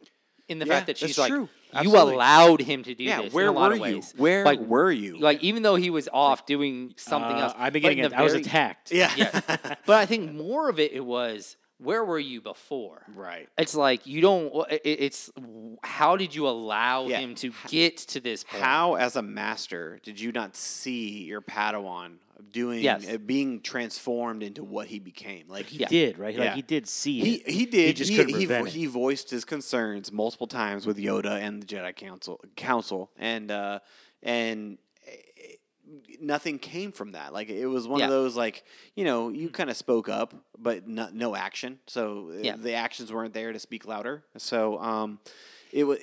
in 0.49 0.59
the 0.59 0.67
Yeah, 0.67 0.75
fact 0.75 0.87
that 0.89 0.99
she's 0.99 1.17
like 1.17 1.29
true. 1.31 1.49
you 1.71 1.79
Absolutely. 1.91 2.15
allowed 2.15 2.61
him 2.61 2.83
to 2.83 2.95
do 2.95 3.05
Yeah, 3.05 3.21
this 3.23 3.33
where 3.33 3.45
in 3.47 3.51
a 3.51 3.53
lot 3.53 3.69
were 3.71 3.75
of 3.75 3.79
you? 3.79 3.97
ways 3.97 4.15
Where 4.17 4.45
like 4.45 4.59
were 4.59 4.91
you? 4.91 5.19
like 5.19 5.41
even 5.43 5.63
though 5.63 5.77
he 5.77 5.91
was 5.91 6.09
off 6.13 6.45
doing 6.45 6.95
something 6.97 7.37
Uh, 7.39 7.43
else 7.43 7.55
I've 7.57 7.73
been 7.73 7.83
getting 7.83 7.99
it. 7.99 8.09
the 8.11 8.19
I 8.19 8.23
was 8.23 8.35
attacked. 8.35 8.91
Yeah. 8.91 9.13
Yes. 9.17 9.41
but 9.87 9.97
I 9.97 10.07
think 10.07 10.33
more 10.33 10.69
of 10.69 10.81
it, 10.81 10.93
it 10.93 11.05
was 11.05 11.57
where 11.83 12.05
were 12.05 12.19
you 12.19 12.41
before? 12.41 13.03
Right. 13.15 13.49
It's 13.59 13.75
like 13.75 14.07
you 14.07 14.21
don't. 14.21 14.53
It's 14.85 15.31
how 15.83 16.17
did 16.17 16.35
you 16.35 16.47
allow 16.49 17.07
Yeah. 17.09 17.19
him 17.21 17.35
to 17.37 17.53
get 17.69 17.97
to 17.99 18.21
this 18.21 18.45
point? 18.45 18.63
How, 18.63 18.95
as 18.95 19.17
a 19.17 19.23
master, 19.23 20.01
did 20.03 20.21
you 20.21 20.33
not 20.33 20.57
see 20.57 21.25
your 21.25 21.41
Padawan 21.41 22.17
doing, 22.51 22.81
Yes. 22.83 23.09
uh, 23.09 23.19
being 23.19 23.61
transformed 23.61 24.43
into 24.43 24.63
what 24.65 24.87
he 24.89 24.99
became? 24.99 25.49
Like 25.49 25.67
He 25.67 25.79
Yeah. 25.79 25.89
did, 25.89 26.19
right? 26.19 26.35
Yeah. 26.35 26.41
Like 26.47 26.55
he 26.55 26.63
did 26.63 26.89
see 26.89 27.21
He 27.21 27.35
it. 27.37 27.51
he 27.51 27.67
did. 27.67 27.87
He 27.89 27.93
just 27.93 28.11
he, 28.11 28.17
couldn't 28.17 28.39
he, 28.41 28.47
prevent 28.47 28.69
he 28.69 28.85
it. 28.85 28.89
voiced 28.91 29.31
his 29.31 29.45
concerns 29.45 30.11
multiple 30.13 30.47
times 30.47 30.87
with 30.87 30.99
Yoda 30.99 31.41
and 31.41 31.63
the 31.63 31.67
Jedi 31.67 31.95
Council 31.97 32.41
Council, 32.57 33.11
and 33.19 33.51
uh, 33.51 33.79
and 34.23 34.79
nothing 36.21 36.59
came 36.59 36.93
from 36.93 37.13
that. 37.13 37.33
Like 37.33 37.49
it 37.51 37.67
was 37.67 37.87
one 37.89 38.01
Yeah. 38.01 38.07
of 38.07 38.11
those 38.11 38.37
like 38.37 38.65
you 38.95 39.05
know 39.05 39.29
you 39.29 39.49
kind 39.51 39.71
of 39.71 39.77
spoke 39.77 40.09
up, 40.09 40.35
but 40.59 40.87
no, 40.87 41.09
no 41.13 41.35
action. 41.37 41.79
So 41.87 42.31
uh, 42.33 42.39
Yeah. 42.43 42.57
the 42.57 42.75
actions 42.75 43.13
weren't 43.13 43.35
there 43.35 43.53
to 43.53 43.59
speak 43.59 43.87
louder. 43.87 44.25
So 44.37 44.79
um, 44.81 45.19
it 45.73 45.85
was. 45.85 45.99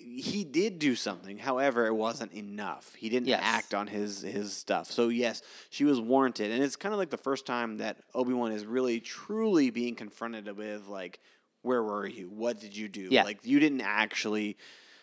He 0.00 0.42
did 0.44 0.78
do 0.78 0.94
something, 0.94 1.38
however, 1.38 1.86
it 1.86 1.92
wasn't 1.94 2.32
enough. 2.32 2.94
He 2.94 3.08
didn't 3.08 3.28
Yes. 3.28 3.40
act 3.42 3.74
on 3.74 3.88
his 3.88 4.22
his 4.22 4.52
stuff. 4.56 4.90
So 4.90 5.08
yes, 5.08 5.42
she 5.70 5.84
was 5.84 6.00
warranted, 6.00 6.50
and 6.50 6.62
it's 6.62 6.76
kind 6.76 6.92
of 6.94 6.98
like 6.98 7.10
the 7.10 7.16
first 7.18 7.44
time 7.46 7.78
that 7.78 7.98
Obi 8.14 8.32
Wan 8.32 8.52
is 8.52 8.64
really 8.64 9.00
truly 9.00 9.70
being 9.70 9.94
confronted 9.96 10.56
with 10.56 10.86
like, 10.86 11.18
where 11.62 11.82
were 11.82 12.06
you? 12.06 12.28
What 12.30 12.58
did 12.60 12.76
you 12.76 12.88
do? 12.88 13.08
Yeah. 13.10 13.24
Like 13.24 13.40
you 13.44 13.58
didn't 13.60 13.82
actually, 13.82 14.56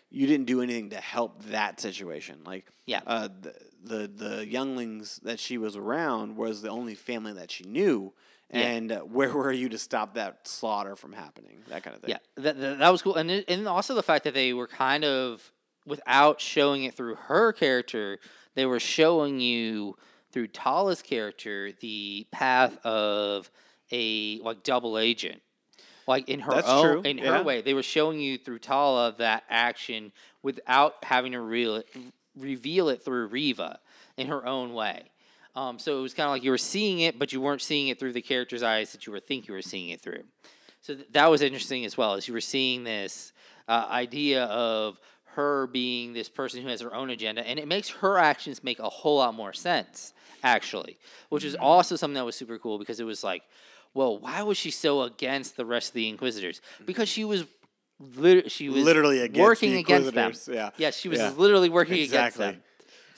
you 0.09 0.27
didn't 0.27 0.45
do 0.47 0.61
anything 0.61 0.89
to 0.91 0.97
help 0.97 1.43
that 1.45 1.79
situation. 1.81 2.39
Like 2.45 2.65
Yeah. 2.85 3.01
uh, 3.05 3.27
the, 3.41 3.53
the 3.85 4.07
the 4.13 4.47
younglings 4.47 5.19
that 5.23 5.39
she 5.39 5.57
was 5.57 5.75
around 5.75 6.35
was 6.35 6.61
the 6.61 6.69
only 6.69 6.95
family 6.95 7.33
that 7.33 7.51
she 7.51 7.63
knew. 7.63 8.13
Yeah. 8.51 8.59
And 8.59 8.91
uh, 8.91 8.99
where 8.99 9.33
were 9.33 9.51
you 9.51 9.69
to 9.69 9.77
stop 9.77 10.13
that 10.15 10.47
slaughter 10.47 10.95
from 10.95 11.13
happening? 11.13 11.63
That 11.69 11.83
kind 11.83 11.95
of 11.95 12.03
thing. 12.03 12.11
Yeah, 12.11 12.43
that, 12.43 12.59
that, 12.59 12.79
that 12.79 12.89
was 12.89 13.01
cool, 13.01 13.15
and 13.15 13.31
it, 13.31 13.45
and 13.47 13.67
also 13.67 13.95
the 13.95 14.03
fact 14.03 14.23
that 14.25 14.35
they 14.35 14.53
were 14.53 14.67
kind 14.67 15.03
of 15.03 15.51
without 15.85 16.39
showing 16.39 16.83
it 16.83 16.93
through 16.93 17.15
her 17.15 17.51
character, 17.53 18.19
they 18.53 18.65
were 18.65 18.79
showing 18.79 19.39
you 19.39 19.95
through 20.31 20.47
Tala's 20.47 21.01
character 21.01 21.71
the 21.79 22.27
path 22.31 22.77
of 22.85 23.49
a 23.91 24.39
like 24.41 24.63
double 24.63 24.97
agent. 24.97 25.41
Like 26.07 26.29
in 26.29 26.39
her 26.41 26.53
That's 26.53 26.67
own, 26.67 26.83
true, 26.83 27.01
in 27.01 27.17
yeah. 27.17 27.37
her 27.37 27.43
way, 27.43 27.61
they 27.61 27.73
were 27.73 27.81
showing 27.81 28.19
you 28.19 28.37
through 28.37 28.59
Tala 28.59 29.15
that 29.17 29.43
action 29.49 30.11
without 30.43 31.03
having 31.03 31.31
to 31.31 31.41
real 31.41 31.77
it, 31.77 31.87
reveal 32.37 32.89
it 32.89 33.03
through 33.03 33.27
Reva 33.27 33.79
in 34.17 34.27
her 34.27 34.45
own 34.45 34.73
way. 34.73 35.03
Um, 35.55 35.79
so 35.79 35.99
it 35.99 36.01
was 36.01 36.13
kind 36.13 36.25
of 36.27 36.31
like 36.31 36.43
you 36.43 36.51
were 36.51 36.57
seeing 36.57 36.99
it, 36.99 37.17
but 37.17 37.31
you 37.31 37.39
weren't 37.39 37.61
seeing 37.61 37.87
it 37.87 37.97
through 37.97 38.13
the 38.13 38.21
character's 38.21 38.61
eyes 38.61 38.91
that 38.91 39.05
you 39.05 39.13
were 39.13 39.21
think 39.21 39.47
you 39.47 39.53
were 39.53 39.61
seeing 39.61 39.89
it 39.89 40.01
through. 40.01 40.23
So 40.81 40.95
th- 40.95 41.07
that 41.13 41.31
was 41.31 41.41
interesting 41.41 41.85
as 41.85 41.97
well, 41.97 42.13
as 42.13 42.27
you 42.27 42.33
were 42.33 42.41
seeing 42.41 42.83
this 42.83 43.31
uh, 43.67 43.87
idea 43.89 44.43
of 44.45 44.99
her 45.35 45.67
being 45.67 46.13
this 46.13 46.29
person 46.29 46.61
who 46.61 46.69
has 46.69 46.81
her 46.81 46.93
own 46.93 47.09
agenda, 47.09 47.47
and 47.47 47.57
it 47.59 47.67
makes 47.67 47.89
her 47.89 48.17
actions 48.17 48.63
make 48.63 48.79
a 48.79 48.89
whole 48.89 49.17
lot 49.17 49.33
more 49.33 49.53
sense, 49.53 50.13
actually, 50.43 50.97
which 51.29 51.43
is 51.43 51.55
also 51.55 51.95
something 51.95 52.15
that 52.15 52.25
was 52.25 52.35
super 52.35 52.57
cool 52.57 52.77
because 52.77 52.99
it 52.99 53.05
was 53.05 53.23
like, 53.23 53.43
well, 53.93 54.17
why 54.17 54.43
was 54.43 54.57
she 54.57 54.71
so 54.71 55.01
against 55.03 55.55
the 55.55 55.65
rest 55.65 55.89
of 55.89 55.93
the 55.95 56.09
Inquisitors? 56.09 56.61
Because 56.85 57.09
she 57.09 57.23
was. 57.23 57.45
Lit- 57.99 58.51
she 58.51 58.67
was 58.69 58.83
Literally 58.83 59.19
against 59.21 59.39
working 59.39 59.71
the 59.73 59.79
against 59.79 60.13
them. 60.13 60.33
Yeah. 60.55 60.69
yeah, 60.77 60.91
she 60.91 61.07
was 61.09 61.19
Yeah. 61.19 61.31
literally 61.37 61.69
working 61.69 61.97
Exactly. 62.01 62.45
against 62.45 62.59
them. 62.59 62.63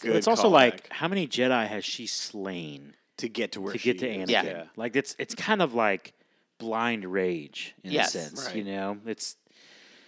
But 0.03 0.15
it's 0.17 0.25
Good 0.27 0.29
also 0.31 0.49
like 0.49 0.87
callback. 0.89 0.93
how 0.93 1.07
many 1.07 1.27
Jedi 1.27 1.67
has 1.67 1.83
she 1.83 2.05
slain 2.05 2.93
to 3.17 3.27
get 3.27 3.53
to 3.53 3.61
where 3.61 3.73
to 3.73 3.79
she 3.79 3.93
get 3.93 3.99
to. 3.99 4.07
Anakin? 4.07 4.29
Yeah. 4.29 4.63
Like 4.75 4.95
it's 4.95 5.15
it's 5.17 5.33
kind 5.33 5.61
of 5.63 5.73
like 5.73 6.13
blind 6.59 7.03
rage 7.05 7.73
in 7.83 7.91
Yes. 7.91 8.13
a 8.13 8.19
sense. 8.19 8.45
Right. 8.45 8.55
You 8.57 8.63
know, 8.65 8.97
it's 9.07 9.35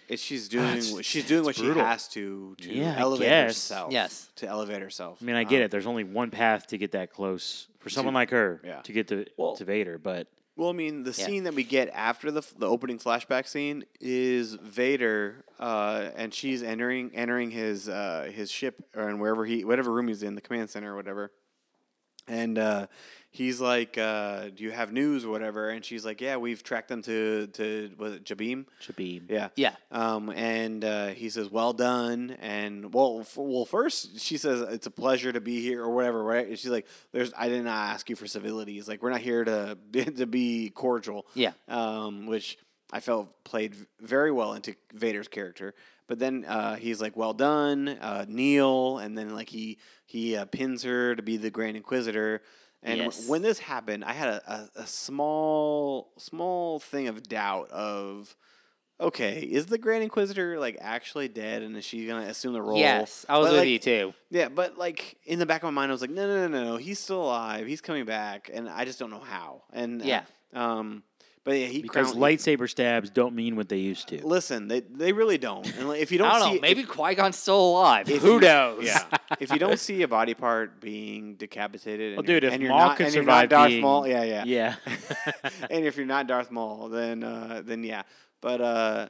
It's, 0.08 0.22
she's 0.22 0.48
doing 0.56 0.68
it's- 0.68 0.92
what 0.92 1.04
she's 1.04 1.26
doing 1.26 1.42
what 1.44 1.50
it's 1.50 1.58
she 1.60 1.66
has 1.66 2.06
to 2.08 2.54
to 2.60 2.72
Yeah, 2.72 2.94
elevate 2.96 3.28
herself. 3.28 3.92
Yes. 3.92 4.30
to 4.36 4.46
elevate 4.46 4.80
herself. 4.82 5.18
I 5.20 5.24
mean, 5.24 5.34
I 5.36 5.42
get 5.42 5.56
Um, 5.58 5.62
it. 5.64 5.70
There's 5.72 5.86
only 5.86 6.04
one 6.04 6.30
path 6.30 6.68
to 6.68 6.78
get 6.78 6.92
that 6.92 7.10
close 7.12 7.66
for 7.80 7.90
someone 7.90 8.14
like 8.14 8.30
her 8.30 8.60
yeah. 8.64 8.82
to 8.82 8.92
get 8.92 9.08
to 9.08 9.26
Well- 9.36 9.56
to 9.56 9.64
Vader, 9.64 9.98
but 9.98 10.28
Well, 10.60 10.68
I 10.68 10.72
mean, 10.72 11.04
the 11.04 11.14
Yeah. 11.16 11.24
scene 11.24 11.44
that 11.44 11.54
we 11.54 11.64
get 11.64 11.88
after 11.94 12.30
the 12.30 12.42
the 12.58 12.66
opening 12.68 12.98
flashback 12.98 13.48
scene 13.48 13.82
is 13.98 14.52
Vader, 14.56 15.46
uh, 15.58 16.10
and 16.14 16.34
she's 16.34 16.62
entering 16.62 17.12
entering 17.14 17.50
his 17.50 17.88
uh, 17.88 18.30
his 18.30 18.50
ship 18.50 18.84
or 18.94 19.08
in 19.08 19.18
wherever 19.18 19.46
he 19.46 19.64
whatever 19.64 19.90
room 19.90 20.08
he's 20.08 20.22
in, 20.22 20.34
the 20.34 20.42
command 20.42 20.68
center 20.68 20.92
or 20.92 20.96
whatever. 20.96 21.32
And 22.30 22.58
uh, 22.58 22.86
he's 23.30 23.60
like, 23.60 23.98
uh, 23.98 24.50
"Do 24.54 24.62
you 24.62 24.70
have 24.70 24.92
news 24.92 25.24
or 25.24 25.30
whatever?" 25.30 25.68
And 25.68 25.84
she's 25.84 26.04
like, 26.04 26.20
"Yeah, 26.20 26.36
we've 26.36 26.62
tracked 26.62 26.88
them 26.88 27.02
to 27.02 27.48
to 27.48 27.90
was 27.98 28.14
it 28.14 28.24
Jabiim? 28.24 28.66
Shabib. 28.86 29.22
Yeah, 29.28 29.48
Yeah. 29.56 29.74
Um, 29.90 30.30
and 30.30 30.84
uh, 30.84 31.08
he 31.08 31.28
says, 31.28 31.50
"Well 31.50 31.72
done." 31.72 32.36
And 32.40 32.94
well, 32.94 33.18
f- 33.22 33.36
well, 33.36 33.64
first 33.64 34.20
she 34.20 34.36
says, 34.36 34.60
"It's 34.60 34.86
a 34.86 34.90
pleasure 34.90 35.32
to 35.32 35.40
be 35.40 35.60
here," 35.60 35.82
or 35.82 35.90
whatever, 35.90 36.22
right? 36.22 36.46
And 36.46 36.58
she's 36.58 36.70
like, 36.70 36.86
"There's, 37.12 37.32
I 37.36 37.48
did 37.48 37.64
not 37.64 37.92
ask 37.94 38.08
you 38.08 38.16
for 38.16 38.26
civilities. 38.26 38.86
Like, 38.88 39.02
we're 39.02 39.10
not 39.10 39.20
here 39.20 39.44
to 39.44 39.76
to 40.16 40.26
be 40.26 40.70
cordial." 40.70 41.26
Yeah. 41.34 41.52
Um, 41.68 42.26
which 42.26 42.58
I 42.92 43.00
felt 43.00 43.44
played 43.44 43.74
very 44.00 44.32
well 44.32 44.54
into 44.54 44.74
Vader's 44.92 45.28
character. 45.28 45.74
But 46.10 46.18
then 46.18 46.44
uh, 46.44 46.74
he's 46.74 47.00
like, 47.00 47.16
"Well 47.16 47.32
done, 47.32 47.86
uh, 47.88 48.26
Neil," 48.28 48.98
and 48.98 49.16
then 49.16 49.32
like 49.32 49.48
he 49.48 49.78
he 50.06 50.34
uh, 50.34 50.44
pins 50.44 50.82
her 50.82 51.14
to 51.14 51.22
be 51.22 51.36
the 51.36 51.50
Grand 51.50 51.76
Inquisitor. 51.76 52.42
And 52.82 52.98
w- 52.98 53.12
Yes. 53.12 53.28
when 53.28 53.42
this 53.42 53.60
happened, 53.60 54.04
I 54.04 54.12
had 54.12 54.28
a, 54.28 54.52
a, 54.52 54.80
a 54.82 54.86
small 54.88 56.10
small 56.18 56.80
thing 56.80 57.06
of 57.06 57.22
doubt 57.22 57.70
of 57.70 58.34
okay, 59.00 59.38
is 59.40 59.66
the 59.66 59.78
Grand 59.78 60.02
Inquisitor 60.02 60.58
like 60.58 60.78
actually 60.80 61.28
dead, 61.28 61.62
and 61.62 61.76
is 61.76 61.84
she 61.84 62.08
gonna 62.08 62.26
assume 62.26 62.54
the 62.54 62.60
role? 62.62 62.80
Yes, 62.80 63.24
I 63.28 63.38
was 63.38 63.46
But, 63.46 63.52
with 63.52 63.60
like, 63.60 63.68
you 63.68 63.78
too. 63.78 64.14
Yeah, 64.30 64.48
but 64.48 64.76
like 64.76 65.16
in 65.26 65.38
the 65.38 65.46
back 65.46 65.62
of 65.62 65.68
my 65.68 65.70
mind, 65.82 65.92
I 65.92 65.94
was 65.94 66.00
like, 66.00 66.10
no, 66.10 66.26
no, 66.26 66.48
no, 66.48 66.48
no, 66.48 66.64
no, 66.72 66.76
he's 66.76 66.98
still 66.98 67.22
alive. 67.22 67.68
He's 67.68 67.80
coming 67.80 68.04
back, 68.04 68.50
and 68.52 68.68
I 68.68 68.84
just 68.84 68.98
don't 68.98 69.10
know 69.10 69.20
how. 69.20 69.62
And 69.72 70.02
uh, 70.02 70.06
Yeah. 70.06 70.22
um, 70.54 71.04
but 71.44 71.58
yeah, 71.58 71.66
he 71.66 71.80
Because 71.82 72.12
crowned- 72.12 72.22
lightsaber 72.38 72.68
stabs 72.68 73.08
don't 73.10 73.34
mean 73.34 73.56
what 73.56 73.68
they 73.68 73.78
used 73.78 74.08
to. 74.08 74.24
Listen, 74.26 74.68
they 74.68 74.80
they 74.80 75.12
really 75.12 75.38
don't. 75.38 75.66
And 75.78 75.88
like, 75.88 76.00
if 76.00 76.12
you 76.12 76.18
don't, 76.18 76.28
I 76.32 76.38
don't 76.38 76.48
see 76.50 76.54
know. 76.56 76.60
Maybe 76.60 76.82
Qui 76.84 77.14
Gon's 77.14 77.36
still 77.36 77.60
alive. 77.70 78.08
if 78.10 78.20
Who 78.22 78.34
you- 78.34 78.40
knows? 78.40 78.84
Yeah, 78.84 79.02
if 79.40 79.50
you 79.52 79.58
don't 79.58 79.78
see 79.78 80.02
a 80.02 80.08
body 80.08 80.34
part 80.34 80.80
being 80.80 81.36
decapitated, 81.36 82.08
and 82.08 82.16
Well, 82.18 82.26
you're- 82.26 82.40
dude, 82.40 82.44
if 82.48 82.52
and 82.54 82.62
you're 82.62 82.70
Maul 82.72 82.88
not, 82.88 82.96
can 82.98 83.06
and 83.06 83.12
survive 83.14 83.48
Darth 83.48 83.68
being- 83.70 83.80
Maul, 83.82 84.06
yeah, 84.06 84.22
yeah, 84.22 84.44
Yeah. 84.44 84.74
and 85.70 85.84
if 85.84 85.96
you're 85.96 86.06
not 86.06 86.26
Darth 86.26 86.50
Maul, 86.50 86.88
then 86.88 87.22
uh, 87.24 87.62
then 87.64 87.84
yeah. 87.84 88.02
But 88.42 88.60
uh, 88.60 89.08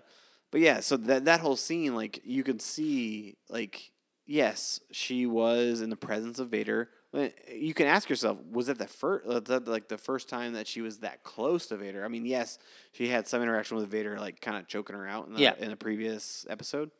but 0.50 0.60
yeah, 0.60 0.80
so 0.80 0.96
that 0.96 1.24
that 1.26 1.40
whole 1.40 1.56
scene, 1.56 1.94
like 1.94 2.20
you 2.24 2.42
can 2.44 2.58
see, 2.60 3.36
like 3.48 3.90
yes, 4.26 4.80
she 4.92 5.26
was 5.26 5.80
in 5.80 5.90
the 5.90 5.96
presence 5.96 6.38
of 6.38 6.48
Vader. 6.48 6.90
Uh, 7.12 7.28
You 7.52 7.74
can 7.74 7.86
ask 7.86 8.08
yourself, 8.08 8.38
was 8.52 8.66
that 8.66 8.78
the 8.78 8.86
first, 8.86 9.26
like 9.66 9.88
the 9.88 9.98
first 9.98 10.28
time 10.28 10.52
that 10.52 10.66
she 10.66 10.80
was 10.80 10.98
that 10.98 11.22
close 11.24 11.66
to 11.68 11.76
Vader? 11.76 12.04
I 12.04 12.08
mean, 12.08 12.24
yes, 12.24 12.58
she 12.92 13.08
had 13.08 13.26
some 13.26 13.42
interaction 13.42 13.76
with 13.76 13.88
Vader, 13.88 14.18
like 14.18 14.40
kind 14.40 14.56
of 14.56 14.68
choking 14.68 14.94
her 14.96 15.06
out 15.08 15.26
in 15.26 15.34
the 15.34 15.40
Yeah. 15.40 15.54
in 15.58 15.70
the 15.70 15.76
previous 15.76 16.46
episode. 16.48 16.90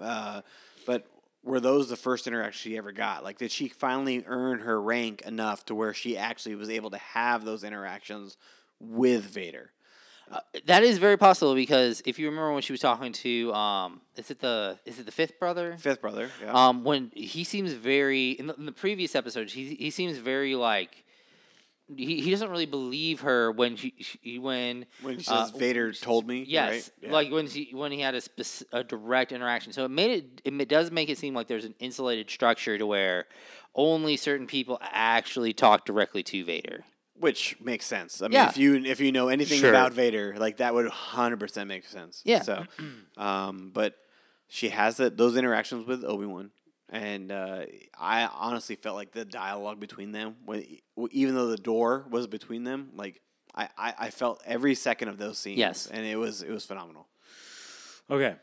Uh, 0.00 0.42
but 0.86 1.06
were 1.42 1.60
those 1.60 1.88
the 1.88 1.96
first 1.96 2.26
interactions 2.26 2.60
she 2.60 2.76
ever 2.76 2.92
got? 2.92 3.22
Like, 3.24 3.38
did 3.38 3.50
she 3.50 3.68
finally 3.68 4.22
earn 4.26 4.60
her 4.60 4.80
rank 4.80 5.22
enough 5.22 5.64
to 5.66 5.74
where 5.74 5.94
she 5.94 6.16
actually 6.16 6.54
was 6.54 6.68
able 6.70 6.90
to 6.90 6.98
have 6.98 7.44
those 7.44 7.64
interactions 7.64 8.36
with 8.80 9.24
Vader? 9.24 9.70
Uh, 10.30 10.38
that 10.66 10.84
is 10.84 10.98
very 10.98 11.16
possible 11.16 11.54
because 11.56 12.02
if 12.06 12.18
you 12.18 12.26
remember 12.28 12.52
when 12.52 12.62
she 12.62 12.72
was 12.72 12.80
talking 12.80 13.12
to, 13.12 13.52
um, 13.52 14.00
is 14.16 14.30
it 14.30 14.38
the 14.38 14.78
is 14.84 14.98
it 15.00 15.06
the 15.06 15.12
fifth 15.12 15.40
brother? 15.40 15.76
Fifth 15.78 16.00
brother, 16.00 16.30
yeah. 16.42 16.52
Um, 16.52 16.84
when 16.84 17.10
he 17.14 17.42
seems 17.42 17.72
very 17.72 18.30
in 18.32 18.46
the, 18.46 18.54
in 18.54 18.66
the 18.66 18.72
previous 18.72 19.16
episodes, 19.16 19.52
he 19.52 19.74
he 19.74 19.90
seems 19.90 20.18
very 20.18 20.54
like 20.54 21.04
he, 21.96 22.20
he 22.20 22.30
doesn't 22.30 22.50
really 22.50 22.66
believe 22.66 23.20
her 23.20 23.50
when 23.50 23.76
she, 23.76 23.94
she 23.98 24.38
when 24.38 24.86
when 25.02 25.18
she 25.18 25.30
uh, 25.30 25.48
Vader 25.56 25.92
told 25.92 26.26
me, 26.26 26.44
Yes, 26.46 26.70
right? 26.70 26.90
Yeah. 27.02 27.12
like 27.12 27.32
when 27.32 27.46
he 27.46 27.70
when 27.72 27.90
he 27.92 28.00
had 28.00 28.14
a, 28.14 28.20
spec- 28.20 28.68
a 28.72 28.84
direct 28.84 29.32
interaction. 29.32 29.72
So 29.72 29.84
it 29.84 29.90
made 29.90 30.40
it 30.44 30.60
it 30.60 30.68
does 30.68 30.90
make 30.90 31.08
it 31.08 31.18
seem 31.18 31.34
like 31.34 31.48
there's 31.48 31.64
an 31.64 31.74
insulated 31.80 32.30
structure 32.30 32.78
to 32.78 32.86
where 32.86 33.26
only 33.74 34.16
certain 34.16 34.46
people 34.46 34.78
actually 34.80 35.52
talk 35.52 35.84
directly 35.84 36.22
to 36.24 36.44
Vader. 36.44 36.84
Which 37.20 37.56
makes 37.60 37.86
sense. 37.86 38.20
I 38.22 38.24
mean, 38.26 38.32
Yeah. 38.32 38.48
if 38.48 38.56
you 38.56 38.74
if 38.84 39.00
you 39.00 39.12
know 39.12 39.28
anything 39.28 39.60
Sure. 39.60 39.70
about 39.70 39.92
Vader, 39.92 40.34
like 40.38 40.56
that 40.58 40.74
would 40.74 40.88
hundred 40.88 41.38
percent 41.40 41.68
make 41.68 41.86
sense. 41.86 42.22
Yeah. 42.24 42.42
So, 42.42 42.64
um, 43.16 43.70
but 43.72 43.94
she 44.48 44.70
has 44.70 44.96
that 44.98 45.16
those 45.16 45.36
interactions 45.36 45.86
with 45.86 46.04
Obi 46.04 46.26
Wan, 46.26 46.50
and 46.88 47.30
uh, 47.30 47.62
I 47.98 48.26
honestly 48.26 48.74
felt 48.76 48.96
like 48.96 49.12
the 49.12 49.24
dialogue 49.24 49.78
between 49.80 50.12
them, 50.12 50.36
when, 50.44 50.64
even 51.10 51.34
though 51.34 51.46
the 51.48 51.56
door 51.56 52.04
was 52.10 52.26
between 52.26 52.64
them, 52.64 52.90
like 52.96 53.20
I, 53.54 53.68
I, 53.78 53.94
I 53.98 54.10
felt 54.10 54.42
every 54.44 54.74
second 54.74 55.08
of 55.08 55.18
those 55.18 55.38
scenes. 55.38 55.58
Yes. 55.58 55.86
and 55.86 56.04
it 56.04 56.16
was 56.16 56.42
it 56.42 56.50
was 56.50 56.64
phenomenal. 56.66 57.06
Okay. 58.10 58.34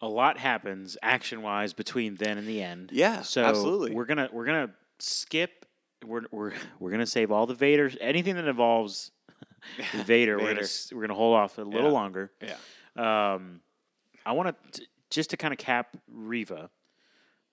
A 0.00 0.08
lot 0.08 0.38
happens 0.38 0.96
action 1.02 1.42
wise 1.42 1.72
between 1.72 2.16
then 2.16 2.38
and 2.38 2.46
the 2.46 2.62
end. 2.62 2.90
Yeah, 2.92 3.22
So 3.22 3.42
absolutely. 3.42 3.92
we're 3.94 4.04
gonna 4.04 4.28
we're 4.32 4.44
gonna 4.44 4.70
skip 4.98 5.65
we're 6.06 6.22
we're 6.30 6.52
we're 6.78 6.90
gonna 6.90 7.06
save 7.06 7.30
all 7.30 7.46
the 7.46 7.54
Vaders 7.54 7.96
anything 8.00 8.34
that 8.36 8.46
involves 8.46 9.10
Vader. 10.04 10.38
We're 10.38 10.54
gonna 10.54 10.66
we're 10.92 11.00
gonna 11.02 11.14
hold 11.14 11.36
off 11.36 11.58
a 11.58 11.62
little 11.62 11.88
Yeah. 11.90 11.94
longer. 11.94 12.32
Yeah. 12.42 13.34
Um, 13.34 13.60
I 14.24 14.32
want 14.32 14.56
to 14.72 14.82
just 15.10 15.30
to 15.30 15.36
kind 15.36 15.52
of 15.52 15.58
cap 15.58 15.96
Reva. 16.10 16.70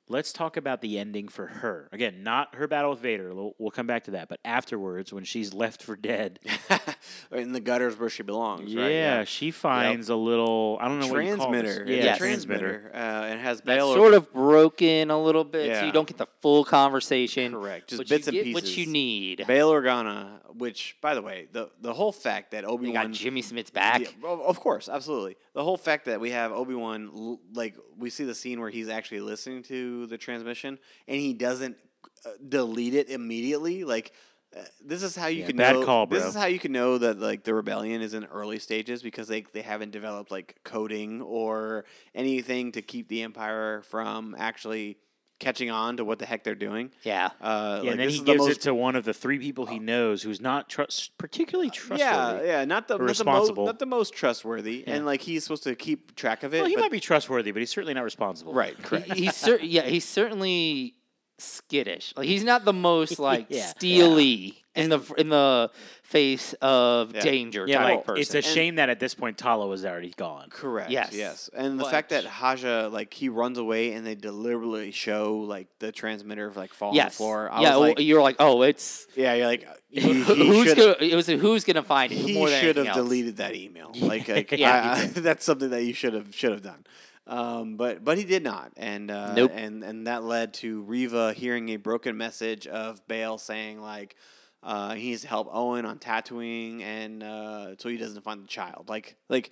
Let's 0.09 0.33
talk 0.33 0.57
about 0.57 0.81
the 0.81 0.99
ending 0.99 1.29
for 1.29 1.47
her. 1.47 1.87
Again, 1.93 2.23
not 2.23 2.55
her 2.55 2.67
battle 2.67 2.91
with 2.91 2.99
Vader. 2.99 3.33
We'll, 3.33 3.55
we'll 3.57 3.71
come 3.71 3.87
back 3.87 4.03
to 4.05 4.11
that. 4.11 4.27
But 4.27 4.39
afterwards, 4.43 5.13
when 5.13 5.23
she's 5.23 5.53
left 5.53 5.81
for 5.81 5.95
dead, 5.95 6.39
in 7.31 7.53
the 7.53 7.61
gutters 7.61 7.97
where 7.97 8.09
she 8.09 8.21
belongs. 8.21 8.73
yeah, 8.73 8.81
right? 8.81 8.91
Yeah. 8.91 9.23
she 9.23 9.51
finds 9.51 10.09
a 10.09 10.15
little. 10.15 10.77
I 10.81 10.89
don't 10.89 10.99
know 10.99 11.07
what 11.07 11.23
you 11.23 11.35
call 11.37 11.47
transmitter. 11.47 11.85
Yeah, 11.87 11.95
It's 11.95 12.05
Yes. 12.05 12.17
transmitter. 12.17 12.91
Uh, 12.93 12.97
and 12.97 13.39
has 13.39 13.59
That's 13.61 13.77
Bail 13.77 13.93
sort 13.93 14.13
of 14.13 14.31
broken 14.33 15.09
a 15.09 15.21
little 15.21 15.45
bit, 15.45 15.73
so 15.77 15.85
you 15.85 15.93
don't 15.93 16.07
get 16.07 16.17
the 16.17 16.27
full 16.41 16.65
conversation. 16.65 17.53
Correct. 17.53 17.89
Just 17.89 18.01
but 18.01 18.09
bits 18.09 18.27
you 18.27 18.39
and 18.39 18.45
get 18.47 18.53
what 18.53 18.77
you 18.77 18.85
need. 18.85 19.45
Bail 19.47 19.71
Organa, 19.71 20.39
which, 20.53 20.97
by 21.01 21.15
the 21.15 21.21
way, 21.21 21.47
the 21.53 21.69
the 21.81 21.93
whole 21.93 22.11
fact 22.11 22.51
that 22.51 22.65
Obi 22.65 22.87
You 22.87 22.93
got 22.93 23.09
Jimmy 23.11 23.41
Smits 23.41 23.71
back. 23.71 24.01
Yeah, 24.01 24.07
of 24.25 24.41
of 24.41 24.59
course, 24.59 24.89
absolutely. 24.89 25.37
The 25.53 25.63
whole 25.63 25.77
fact 25.77 26.05
that 26.05 26.19
we 26.19 26.31
have 26.31 26.51
Obi 26.51 26.75
Wan, 26.75 27.37
like 27.53 27.77
we 27.97 28.09
see 28.09 28.25
the 28.25 28.35
scene 28.35 28.59
where 28.59 28.69
he's 28.69 28.89
actually 28.89 29.21
listening 29.21 29.63
to 29.63 29.92
the 30.07 30.17
transmission 30.17 30.77
and 31.07 31.17
he 31.17 31.33
doesn't 31.33 31.77
uh, 32.25 32.29
delete 32.49 32.93
it 32.93 33.09
immediately. 33.09 33.83
Like 33.83 34.13
uh, 34.55 34.61
this 34.83 35.03
is 35.03 35.15
how 35.15 35.27
you 35.27 35.41
Yeah, 35.41 35.45
can 35.45 35.55
bad 35.55 35.79
know. 35.79 35.81
call, 35.81 36.05
This 36.07 36.25
is 36.25 36.35
how 36.35 36.45
you 36.45 36.59
can 36.59 36.71
know 36.71 36.97
that 36.97 37.19
like 37.19 37.43
the 37.43 37.53
rebellion 37.53 38.01
is 38.01 38.13
in 38.13 38.25
early 38.25 38.59
stages 38.59 39.01
because 39.01 39.27
they 39.27 39.41
they 39.53 39.61
haven't 39.61 39.91
developed 39.91 40.31
like 40.31 40.57
coding 40.63 41.21
or 41.21 41.85
anything 42.13 42.71
to 42.73 42.81
keep 42.81 43.07
the 43.07 43.21
Empire 43.23 43.81
from 43.83 44.35
actually 44.37 44.97
catching 45.43 45.69
on 45.69 45.97
to 45.97 46.05
what 46.05 46.19
the 46.19 46.25
heck 46.25 46.43
they're 46.43 46.55
doing. 46.55 46.91
Yeah. 47.03 47.29
Uh, 47.41 47.81
Yeah, 47.83 47.89
like, 47.89 47.91
and 47.91 47.99
then 47.99 48.07
this 48.07 48.13
he 48.15 48.19
is 48.19 48.25
the 48.25 48.31
gives 48.31 48.37
most 48.47 48.57
it 48.57 48.61
to 48.61 48.73
one 48.75 48.95
of 48.95 49.05
the 49.05 49.13
three 49.13 49.39
people 49.39 49.65
he 49.65 49.79
knows 49.79 50.23
who's 50.23 50.41
not 50.41 50.69
trust, 50.69 51.17
particularly 51.17 51.69
trustworthy. 51.69 52.01
Yeah, 52.01 52.41
yeah, 52.41 52.65
not 52.65 52.87
the 52.87 52.95
or 52.95 52.99
not 52.99 52.99
the, 52.99 53.03
most, 53.05 53.19
responsible. 53.19 53.65
not 53.65 53.79
the 53.79 53.85
most 53.85 54.13
trustworthy, 54.13 54.83
and 54.87 55.05
like 55.05 55.21
he's 55.21 55.43
supposed 55.43 55.63
to 55.63 55.75
keep 55.75 56.15
track 56.15 56.43
of 56.43 56.53
it. 56.53 56.59
Well, 56.59 56.67
he 56.69 56.75
but- 56.75 56.81
might 56.81 56.91
be 56.91 56.99
trustworthy, 56.99 57.51
but 57.51 57.59
he's 57.59 57.69
certainly 57.71 57.93
not 57.93 58.03
responsible. 58.03 58.53
right, 58.53 58.75
He- 58.77 58.83
correct. 58.83 59.13
he's 59.13 59.35
cer- 59.35 59.59
yeah, 59.61 59.83
he's 59.83 60.05
certainly 60.05 60.95
skittish. 61.39 62.13
Like 62.15 62.27
he's 62.27 62.43
not 62.43 62.63
the 62.65 62.73
most 62.73 63.19
like 63.29 63.47
Yeah. 63.49 63.65
steely 63.65 64.62
in 64.75 64.89
the 64.89 64.99
in 65.17 65.29
the 65.29 65.69
face 66.01 66.53
of 66.61 67.13
Yeah. 67.13 67.21
danger 67.21 67.65
Yeah, 67.67 67.77
type 67.79 67.85
like 67.97 68.05
person. 68.05 68.21
it's 68.21 68.33
a 68.33 68.37
And- 68.37 68.45
shame 68.45 68.75
that 68.75 68.89
at 68.89 68.99
this 68.99 69.13
point 69.15 69.37
Tala 69.37 69.67
was 69.67 69.85
already 69.85 70.13
gone. 70.17 70.49
Correct. 70.49 70.89
Yes. 70.89 71.13
Yes. 71.13 71.49
And 71.53 71.79
the 71.79 71.83
But- 71.83 71.91
fact 71.91 72.09
that 72.09 72.25
Haja 72.25 72.87
like 72.91 73.13
he 73.13 73.29
runs 73.29 73.57
away 73.57 73.93
and 73.93 74.05
they 74.05 74.15
deliberately 74.15 74.91
show 74.91 75.37
like 75.47 75.67
the 75.79 75.91
transmitter 75.91 76.47
of 76.47 76.57
like 76.57 76.73
fall 76.73 76.89
on 76.89 76.95
yes. 76.95 77.13
the 77.13 77.17
floor. 77.17 77.49
I 77.51 77.61
yeah, 77.61 77.75
was 77.77 77.89
like, 77.89 77.99
you're 77.99 78.21
like, 78.21 78.37
oh, 78.39 78.63
it's 78.63 79.05
yeah, 79.15 79.33
you're 79.35 79.47
like 79.47 79.67
he, 79.89 80.01
he 80.01 80.21
who's 80.47 80.73
gonna 80.73 80.95
it 80.99 81.15
was 81.15 81.29
a 81.29 81.37
who's 81.37 81.63
gonna 81.63 81.83
find 81.83 82.11
it 82.11 82.17
he 82.17 82.33
more 82.33 82.49
than 82.49 82.61
should 82.61 82.77
have 82.77 82.87
else. 82.87 82.95
deleted 82.97 83.37
that 83.37 83.55
email. 83.55 83.91
Like, 84.01 84.27
like 84.27 84.51
Yeah, 84.51 84.95
I- 84.97 85.01
I- 85.03 85.05
that's 85.15 85.45
something 85.45 85.69
that 85.69 85.83
you 85.83 85.93
should 85.93 86.13
have 86.13 86.33
should 86.35 86.51
have 86.51 86.63
done. 86.63 86.85
Um, 87.25 87.77
but 87.77 88.03
but 88.03 88.17
he 88.17 88.25
did 88.25 88.43
not, 88.43 88.73
and 88.75 89.09
uh, 89.09 89.33
Nope. 89.33 89.51
and 89.55 89.81
and 89.83 90.07
that 90.07 90.23
led 90.23 90.53
to 90.55 90.81
Reva 90.81 91.31
hearing 91.33 91.69
a 91.69 91.77
broken 91.77 92.17
message 92.17 92.67
of 92.67 93.07
Bail 93.07 93.37
saying 93.37 93.79
like 93.79 94.15
uh, 94.63 94.93
he 94.95 95.09
needs 95.09 95.21
to 95.23 95.27
help 95.27 95.47
Owen 95.51 95.85
on 95.85 95.99
Tatooine, 95.99 96.81
and 96.81 97.21
uh, 97.23 97.75
so 97.77 97.89
he 97.89 97.97
doesn't 97.97 98.21
find 98.23 98.43
the 98.43 98.47
child. 98.47 98.89
Like 98.89 99.15
like 99.29 99.51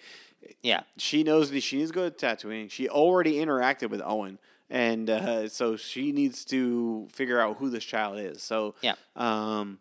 Yeah. 0.62 0.82
she 0.98 1.24
knows 1.24 1.52
that 1.52 1.62
she 1.62 1.78
needs 1.78 1.92
to 1.92 1.96
go 1.96 2.10
to 2.10 2.16
Tatooine. 2.26 2.70
She 2.72 2.88
already 2.90 3.36
interacted 3.36 3.90
with 3.90 4.02
Owen, 4.04 4.40
and 4.70 5.10
uh, 5.10 5.50
so 5.50 5.76
she 5.76 6.12
needs 6.12 6.46
to 6.46 7.08
figure 7.12 7.40
out 7.40 7.58
who 7.58 7.70
this 7.70 7.84
child 7.84 8.18
is. 8.20 8.42
So 8.42 8.76
Yeah. 8.82 8.96
um, 9.16 9.80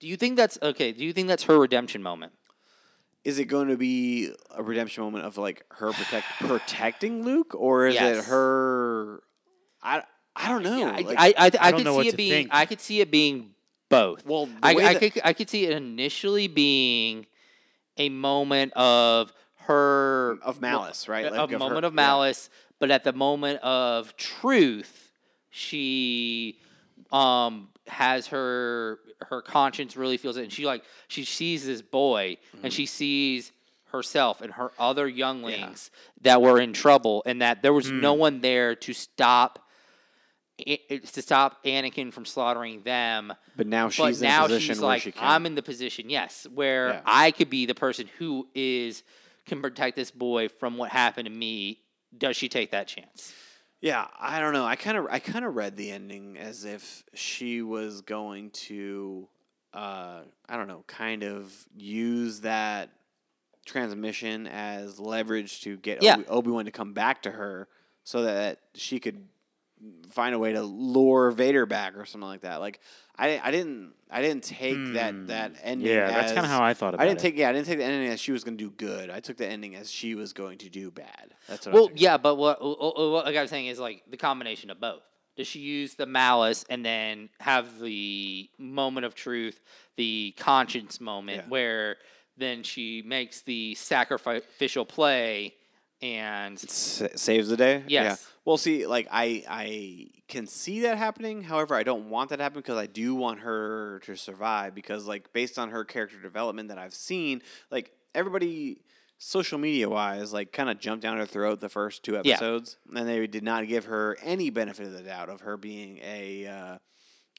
Do 0.00 0.08
you 0.08 0.16
think 0.16 0.36
that's 0.36 0.58
okay? 0.60 0.92
Do 0.92 1.04
you 1.04 1.12
think 1.12 1.28
that's 1.28 1.44
her 1.44 1.58
redemption 1.58 2.02
moment? 2.02 2.32
is 3.24 3.38
it 3.38 3.46
going 3.46 3.68
to 3.68 3.76
be 3.78 4.30
a 4.54 4.62
redemption 4.62 5.02
moment 5.02 5.24
of 5.24 5.38
like 5.38 5.64
her 5.70 5.90
protect 5.92 6.26
protecting 6.40 7.24
Luke, 7.24 7.54
or 7.54 7.86
is 7.86 7.94
it 7.96 8.24
her? 8.26 9.22
I 9.82 10.02
I 10.36 10.48
don't 10.50 10.62
know. 10.62 10.76
Yeah, 10.78 10.90
I, 10.90 11.00
like- 11.00 11.18
I, 11.18 11.26
I, 11.28 11.32
I, 11.38 11.46
I 11.46 11.70
don't 11.70 11.78
could 11.78 11.84
know 11.84 11.92
see 11.92 11.96
what 11.96 12.06
it 12.08 12.16
being. 12.16 12.30
think. 12.32 12.48
I 12.52 12.66
could 12.66 12.80
see 12.82 13.00
it 13.00 13.10
being 13.10 13.53
both. 13.94 14.26
well, 14.26 14.48
I, 14.62 14.70
I 14.74 14.92
that- 14.94 15.00
could 15.12 15.22
I 15.24 15.32
could 15.32 15.48
see 15.50 15.64
it 15.64 15.72
initially 15.72 16.46
being 16.48 17.26
a 17.96 18.08
moment 18.08 18.72
of 18.74 19.32
her 19.66 20.38
of 20.42 20.60
malice, 20.60 21.08
right? 21.08 21.24
a 21.24 21.42
of 21.42 21.50
moment 21.50 21.82
her- 21.82 21.86
of 21.88 21.94
malice, 21.94 22.50
but 22.78 22.90
at 22.90 23.04
the 23.04 23.12
moment 23.12 23.60
of 23.62 24.16
truth, 24.16 25.10
she 25.50 26.58
um 27.12 27.68
has 27.86 28.26
her 28.28 28.98
her 29.28 29.40
conscience 29.42 29.96
really 29.96 30.16
feels 30.16 30.36
it, 30.36 30.42
and 30.42 30.52
she 30.52 30.66
like 30.66 30.82
she 31.08 31.24
sees 31.24 31.64
this 31.64 31.82
boy, 31.82 32.36
Mm-hmm. 32.54 32.64
and 32.64 32.72
she 32.72 32.86
sees 32.86 33.52
herself 33.92 34.40
and 34.42 34.52
her 34.54 34.72
other 34.78 35.06
younglings 35.06 35.90
that 36.22 36.42
were 36.42 36.60
in 36.60 36.72
trouble, 36.72 37.22
and 37.26 37.40
that 37.42 37.62
there 37.62 37.72
was 37.72 37.88
Hmm. 37.88 38.00
no 38.00 38.14
one 38.14 38.40
there 38.40 38.74
to 38.74 38.92
stop. 38.92 39.60
I- 40.60 41.00
To 41.12 41.22
stop 41.22 41.62
Anakin 41.64 42.12
from 42.12 42.24
slaughtering 42.24 42.82
them, 42.82 43.32
But 43.56 43.66
now 43.66 43.86
but 43.86 43.92
she's 43.94 44.22
in 44.22 44.28
now 44.28 44.44
a 44.44 44.48
position 44.48 44.74
she's 44.74 44.80
where 44.80 44.88
like, 44.88 45.02
she 45.02 45.12
can. 45.12 45.22
I'm 45.24 45.46
in 45.46 45.54
the 45.54 45.62
position, 45.62 46.08
yes, 46.10 46.46
where 46.52 46.88
Yeah. 46.88 47.00
I 47.04 47.30
could 47.32 47.50
be 47.50 47.66
the 47.66 47.74
person 47.74 48.08
who 48.18 48.48
is 48.54 49.02
can 49.46 49.60
protect 49.60 49.96
this 49.96 50.10
boy 50.10 50.48
from 50.48 50.76
what 50.78 50.90
happened 50.90 51.26
to 51.26 51.32
me. 51.32 51.80
Does 52.16 52.36
she 52.36 52.48
take 52.48 52.70
that 52.70 52.86
chance? 52.88 53.32
Yeah, 53.80 54.06
I 54.18 54.40
don't 54.40 54.52
know. 54.54 54.64
I 54.64 54.76
kind 54.76 54.96
of 54.96 55.06
I 55.10 55.18
kind 55.18 55.44
of 55.44 55.54
read 55.56 55.76
the 55.76 55.90
ending 55.90 56.38
as 56.38 56.64
if 56.64 57.04
she 57.14 57.60
was 57.60 58.00
going 58.00 58.50
to 58.50 59.28
uh 59.74 60.20
I 60.48 60.56
don't 60.56 60.68
know, 60.68 60.84
kind 60.86 61.24
of 61.24 61.52
use 61.76 62.40
that 62.40 62.90
transmission 63.66 64.46
as 64.46 64.98
leverage 65.00 65.60
to 65.62 65.76
get 65.76 66.02
Yeah. 66.02 66.14
Obi- 66.14 66.26
Obi-Wan 66.28 66.64
to 66.66 66.70
come 66.70 66.92
back 66.92 67.22
to 67.22 67.30
her 67.30 67.68
so 68.04 68.22
that 68.22 68.60
she 68.74 69.00
could 69.00 69.26
find 70.10 70.34
a 70.34 70.38
way 70.38 70.52
to 70.52 70.62
lure 70.62 71.30
Vader 71.30 71.66
back 71.66 71.96
or 71.96 72.04
something 72.04 72.28
like 72.28 72.42
that. 72.42 72.60
Like 72.60 72.80
I 73.18 73.40
I 73.42 73.50
didn't 73.50 73.92
I 74.10 74.22
didn't 74.22 74.44
take 74.44 74.76
Hmm. 74.76 74.92
that 74.94 75.26
that 75.28 75.52
ending 75.62 75.88
Yeah, 75.88 76.10
that's 76.10 76.32
kind 76.32 76.44
of 76.44 76.50
how 76.50 76.62
I 76.62 76.74
thought 76.74 76.94
about 76.94 77.02
it. 77.02 77.04
I 77.04 77.08
didn't 77.08 77.20
it. 77.20 77.22
take 77.22 77.36
yeah, 77.38 77.48
I 77.48 77.52
didn't 77.52 77.66
take 77.66 77.78
the 77.78 77.84
ending 77.84 78.08
as 78.08 78.20
she 78.20 78.32
was 78.32 78.44
going 78.44 78.56
to 78.56 78.64
do 78.64 78.70
good. 78.70 79.10
I 79.10 79.20
took 79.20 79.36
the 79.36 79.46
ending 79.46 79.74
as 79.74 79.90
she 79.90 80.14
was 80.14 80.32
going 80.32 80.58
to 80.58 80.68
do 80.68 80.90
bad. 80.90 81.34
That's 81.48 81.66
what 81.66 81.72
I 81.72 81.74
Well, 81.74 81.88
took. 81.88 82.00
yeah, 82.00 82.16
but 82.16 82.36
what, 82.36 82.62
what 82.62 82.96
what 82.96 83.26
I 83.36 83.40
was 83.40 83.50
saying 83.50 83.66
is 83.66 83.78
like 83.78 84.02
the 84.10 84.16
combination 84.16 84.70
of 84.70 84.80
both. 84.80 85.02
Does 85.36 85.48
she 85.48 85.58
use 85.58 85.94
the 85.94 86.06
malice 86.06 86.64
and 86.70 86.84
then 86.84 87.28
have 87.40 87.80
the 87.80 88.48
moment 88.56 89.04
of 89.04 89.16
truth, 89.16 89.60
the 89.96 90.32
conscience 90.38 91.00
moment, 91.00 91.38
Yeah. 91.44 91.48
where 91.48 91.96
then 92.36 92.62
she 92.62 93.02
makes 93.04 93.42
the 93.42 93.74
sacrificial 93.74 94.84
play 94.84 95.54
and 96.04 96.58
Sa- 96.58 97.08
saves 97.16 97.48
the 97.48 97.56
day. 97.56 97.82
Yeah. 97.88 98.16
Well, 98.44 98.58
see, 98.58 98.86
like 98.86 99.08
I 99.10 99.42
I 99.48 100.06
can 100.28 100.46
see 100.46 100.80
that 100.80 100.98
happening. 100.98 101.42
However, 101.42 101.74
I 101.74 101.82
don't 101.82 102.10
want 102.10 102.30
that 102.30 102.36
to 102.36 102.42
happen 102.42 102.58
because 102.60 102.76
I 102.76 102.86
do 102.86 103.14
want 103.14 103.40
her 103.40 104.00
to 104.04 104.14
survive. 104.16 104.74
Because 104.74 105.06
like 105.06 105.32
based 105.32 105.58
on 105.58 105.70
her 105.70 105.84
character 105.84 106.20
development 106.20 106.68
that 106.68 106.78
I've 106.78 106.94
seen, 106.94 107.40
like 107.70 107.90
everybody 108.14 108.82
social 109.18 109.58
media 109.58 109.88
wise, 109.88 110.32
like 110.32 110.52
kind 110.52 110.68
of 110.68 110.78
jumped 110.78 111.02
down 111.02 111.16
her 111.16 111.24
throat 111.26 111.60
the 111.60 111.70
first 111.70 112.02
two 112.02 112.12
Yeah. 112.12 112.34
episodes, 112.34 112.76
and 112.94 113.08
they 113.08 113.26
did 113.26 113.42
not 113.42 113.66
give 113.66 113.86
her 113.86 114.18
any 114.22 114.50
benefit 114.50 114.86
of 114.86 114.92
the 114.92 115.02
doubt 115.02 115.30
of 115.30 115.40
her 115.40 115.56
being 115.56 115.98
a. 116.04 116.46
Uh, 116.46 116.78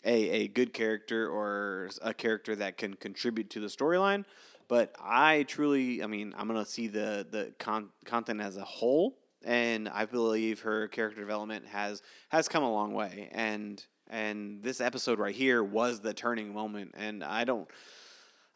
a, 0.08 0.30
a 0.44 0.48
good 0.50 0.72
character 0.72 1.28
or 1.28 1.90
a 2.04 2.14
character 2.14 2.56
that 2.58 2.78
can 2.78 2.94
contribute 2.94 3.50
to 3.50 3.60
the 3.60 3.66
storyline. 3.66 4.24
But 4.68 4.96
I 5.00 5.44
truly, 5.44 6.02
I 6.04 6.08
mean, 6.08 6.34
I'm 6.38 6.48
gonna 6.48 6.66
see 6.66 6.88
the 6.88 7.26
the 7.30 7.54
con- 7.60 7.90
content 8.06 8.42
as 8.42 8.58
a 8.58 8.64
whole, 8.66 9.18
and 9.44 9.88
I 9.90 10.06
believe 10.06 10.62
her 10.62 10.88
character 10.88 11.20
development 11.22 11.66
has 11.68 12.02
has 12.30 12.48
come 12.48 12.64
a 12.64 12.72
long 12.72 12.94
way. 12.94 13.30
And 13.32 13.84
and 14.10 14.62
this 14.64 14.82
episode 14.82 15.20
right 15.20 15.36
here 15.36 15.64
was 15.64 16.00
the 16.00 16.14
turning 16.14 16.54
moment. 16.54 16.92
And 16.96 17.24
I 17.24 17.44
don't 17.44 17.68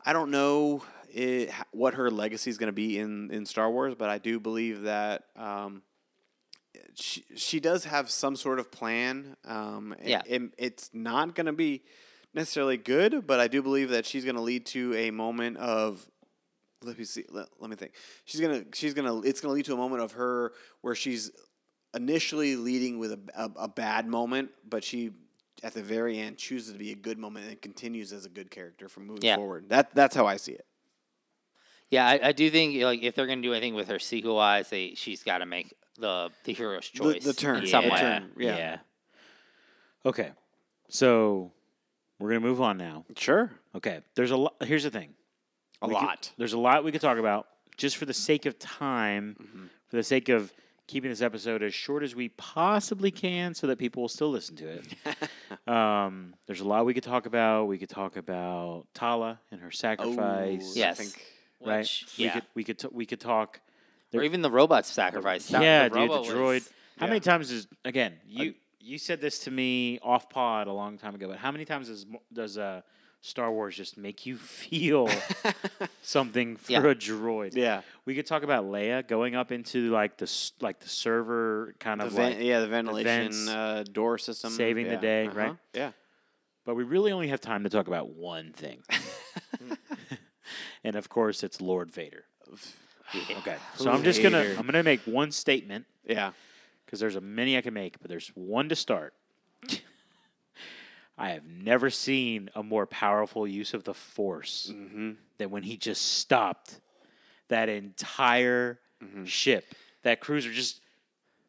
I 0.05 0.13
don't 0.13 0.31
know 0.31 0.83
it, 1.11 1.51
what 1.71 1.95
her 1.95 2.09
legacy 2.11 2.49
is 2.49 2.57
going 2.57 2.67
to 2.67 2.73
be 2.73 2.99
in 2.99 3.29
in 3.31 3.45
Star 3.45 3.69
Wars, 3.71 3.95
but 3.95 4.09
I 4.09 4.17
do 4.17 4.39
believe 4.39 4.83
that. 4.83 5.23
Um, 5.35 5.83
she, 6.95 7.23
she 7.35 7.59
does 7.59 7.85
have 7.85 8.09
some 8.09 8.35
sort 8.35 8.59
of 8.59 8.71
plan. 8.71 9.35
Um, 9.45 9.95
it- 9.99 10.07
Yeah. 10.09 10.21
it- 10.25 10.53
it's 10.57 10.89
not 10.93 11.33
going 11.35 11.45
to 11.47 11.53
be 11.53 11.81
necessarily 12.33 12.77
good, 12.77 13.25
but 13.27 13.39
I 13.39 13.47
do 13.47 13.61
believe 13.61 13.89
that 13.89 14.05
she's 14.05 14.23
going 14.25 14.35
to 14.35 14.41
lead 14.41 14.65
to 14.67 14.95
a 14.95 15.11
moment 15.11 15.57
of. 15.57 16.05
Let 16.81 16.97
me 16.97 17.03
see. 17.03 17.25
Let, 17.29 17.47
let 17.59 17.69
me 17.69 17.75
think. 17.75 17.91
She's 18.25 18.39
gonna. 18.39 18.63
She's 18.73 18.93
gonna. 18.93 19.19
It's 19.21 19.41
gonna 19.41 19.53
lead 19.53 19.65
to 19.65 19.73
a 19.73 19.77
moment 19.77 20.01
of 20.01 20.13
her 20.13 20.53
where 20.81 20.95
she's 20.95 21.29
initially 21.93 22.55
leading 22.55 22.99
with 22.99 23.11
a, 23.11 23.19
a, 23.35 23.49
a 23.63 23.67
bad 23.67 24.07
moment, 24.07 24.51
but 24.69 24.83
she 24.83 25.11
at 25.61 25.73
the 25.73 25.81
very 25.83 26.17
end 26.19 26.37
chooses 26.37 26.71
to 26.71 26.79
be 26.79 26.91
a 26.91 26.95
good 26.95 27.17
moment 27.17 27.47
and 27.49 27.61
continues 27.61 28.13
as 28.13 28.25
a 28.25 28.29
good 28.29 28.49
character 28.49 28.87
from 28.87 29.07
moving 29.07 29.23
Yeah. 29.25 29.35
forward. 29.35 29.67
That 29.67 29.93
that's 29.93 30.15
how 30.15 30.25
I 30.25 30.37
see 30.37 30.53
it. 30.53 30.65
Yeah, 31.89 32.07
I, 32.07 32.27
I 32.29 32.31
do 32.31 32.49
think 32.49 32.81
like 32.81 33.01
if 33.03 33.13
they're 33.15 33.27
gonna 33.27 33.41
do 33.41 33.51
anything 33.51 33.73
with 33.73 33.89
her 33.89 33.99
sequel 33.99 34.35
wise, 34.35 34.69
they 34.69 34.93
she's 34.95 35.21
got 35.23 35.39
to 35.39 35.45
make 35.45 35.73
the 35.97 36.29
the 36.45 36.53
hero's 36.53 36.89
The- 36.91 36.97
choice. 36.99 37.23
the 37.25 37.33
turn, 37.33 37.57
in 37.57 37.63
yeah, 37.65 37.69
some 37.71 37.83
the 37.83 37.89
way. 37.89 37.99
turn. 37.99 38.31
yeah. 38.37 38.77
Okay. 40.05 40.31
So 40.87 41.51
we're 42.19 42.29
gonna 42.29 42.39
move 42.41 42.61
on 42.61 42.77
now. 42.77 43.05
Sure. 43.17 43.51
Okay. 43.75 44.01
There's 44.15 44.31
a 44.31 44.37
lot. 44.37 44.55
Here's 44.63 44.83
the 44.83 44.91
thing. 44.91 45.13
A 45.81 45.87
we 45.87 45.93
could- 45.95 46.01
lot. 46.01 46.31
there's 46.37 46.53
a 46.53 46.59
lot 46.59 46.83
we 46.83 46.91
could 46.91 47.01
talk 47.01 47.17
about. 47.17 47.47
Just 47.77 47.95
for 47.97 48.05
the 48.05 48.13
sake 48.13 48.45
of 48.45 48.59
time, 48.59 49.37
Mm-hmm. 49.41 49.65
for 49.87 49.95
the 49.95 50.03
sake 50.03 50.27
of 50.29 50.51
keeping 50.87 51.09
this 51.09 51.21
episode 51.21 51.61
as 51.63 51.73
short 51.73 52.03
as 52.03 52.15
we 52.15 52.29
possibly 52.29 53.11
can, 53.11 53.53
so 53.53 53.67
that 53.67 53.77
people 53.77 54.01
will 54.01 54.09
still 54.09 54.29
listen 54.31 54.55
to 54.57 54.67
it. 54.67 54.87
um, 55.67 56.33
there's 56.47 56.61
a 56.61 56.67
lot 56.67 56.85
we 56.85 56.93
could 56.93 57.03
talk 57.03 57.25
about. 57.25 57.65
We 57.67 57.77
could 57.77 57.89
talk 57.89 58.17
about 58.17 58.85
Tala 58.93 59.39
and 59.51 59.61
her 59.61 59.71
sacrifice. 59.71 60.65
Oh, 60.71 60.73
Yes. 60.75 60.99
I 60.99 61.03
think 61.03 61.25
right. 61.65 61.77
Which, 61.79 62.05
We 62.17 62.25
yeah. 62.25 62.33
could 62.33 62.43
we 62.55 62.63
could 62.63 62.79
t- 62.79 62.87
we 62.91 63.05
could 63.05 63.19
talk. 63.19 63.61
or 64.13 64.23
even 64.23 64.41
the 64.41 64.51
robot 64.51 64.85
sacrifice. 64.85 65.49
Yeah, 65.51 65.87
the 65.89 65.99
dude, 65.99 66.09
the 66.11 66.15
droid. 66.33 66.35
was- 66.53 66.69
How 66.97 67.05
yeah. 67.05 67.09
many 67.11 67.19
times 67.21 67.51
is 67.51 67.67
again? 67.85 68.13
You 68.27 68.55
you 68.79 68.97
said 68.97 69.21
this 69.21 69.39
to 69.39 69.51
me 69.51 69.99
off 70.01 70.29
pod 70.29 70.67
a 70.67 70.73
long 70.73 70.97
time 70.97 71.15
ago, 71.15 71.27
but 71.27 71.37
how 71.37 71.51
many 71.51 71.65
times 71.65 71.87
does 71.89 72.05
does 72.31 72.57
uh, 72.57 72.81
Star 73.21 73.51
Wars 73.51 73.75
just 73.75 73.97
make 73.97 74.25
you 74.25 74.37
feel 74.61 75.09
something 76.01 76.55
for 76.57 76.71
Yeah. 76.71 76.79
a 76.87 76.95
droid? 76.95 77.55
yeah. 77.55 77.81
We 78.05 78.15
could 78.15 78.25
talk 78.25 78.43
about 78.43 78.65
Leia 78.65 79.05
going 79.07 79.35
up 79.35 79.51
into 79.51 79.89
like 79.91 80.17
the 80.17 80.51
like 80.61 80.79
the 80.79 80.89
server 80.89 81.75
kind 81.79 82.01
The 82.01 82.05
of 82.05 82.13
ven- 82.13 82.31
like, 82.37 82.41
yeah, 82.43 82.59
the 82.61 82.67
ventilation 82.67 83.49
uh, 83.49 83.83
door 83.91 84.17
system. 84.17 84.51
saving 84.51 84.87
the 84.87 84.97
day, 84.97 85.27
Uh-huh. 85.27 85.37
right? 85.37 85.55
Yeah. 85.73 85.91
but 86.65 86.75
we 86.75 86.83
really 86.83 87.11
only 87.11 87.27
have 87.29 87.41
time 87.41 87.63
to 87.63 87.69
talk 87.69 87.87
about 87.87 88.09
one 88.09 88.53
thing, 88.53 88.83
and 90.83 90.95
of 90.95 91.09
course, 91.09 91.43
it's 91.43 91.61
Lord 91.61 91.91
Vader. 91.91 92.23
Okay, 93.37 93.55
so 93.75 93.91
I'm 93.91 94.03
just 94.03 94.21
gonna 94.23 94.55
I'm 94.57 94.65
gonna 94.65 94.83
make 94.83 95.01
one 95.01 95.31
statement 95.31 95.85
Yeah. 96.05 96.31
Because 96.89 96.99
there's 96.99 97.15
a 97.15 97.21
many 97.21 97.55
I 97.55 97.61
can 97.61 97.75
make, 97.75 97.99
but 98.01 98.09
there's 98.09 98.29
one 98.33 98.67
to 98.69 98.75
start. 98.75 99.13
I 101.17 101.29
have 101.31 101.45
never 101.45 101.89
seen 101.89 102.49
a 102.55 102.63
more 102.63 102.87
powerful 102.87 103.45
use 103.47 103.73
of 103.73 103.83
the 103.83 103.93
Force 103.93 104.71
Mm-hmm. 104.73 105.11
than 105.37 105.49
when 105.51 105.63
he 105.63 105.77
just 105.77 106.01
stopped 106.17 106.79
that 107.49 107.69
entire 107.69 108.79
Mm-hmm. 109.03 109.23
ship, 109.23 109.63
that 110.03 110.19
cruiser, 110.19 110.51
just 110.51 110.81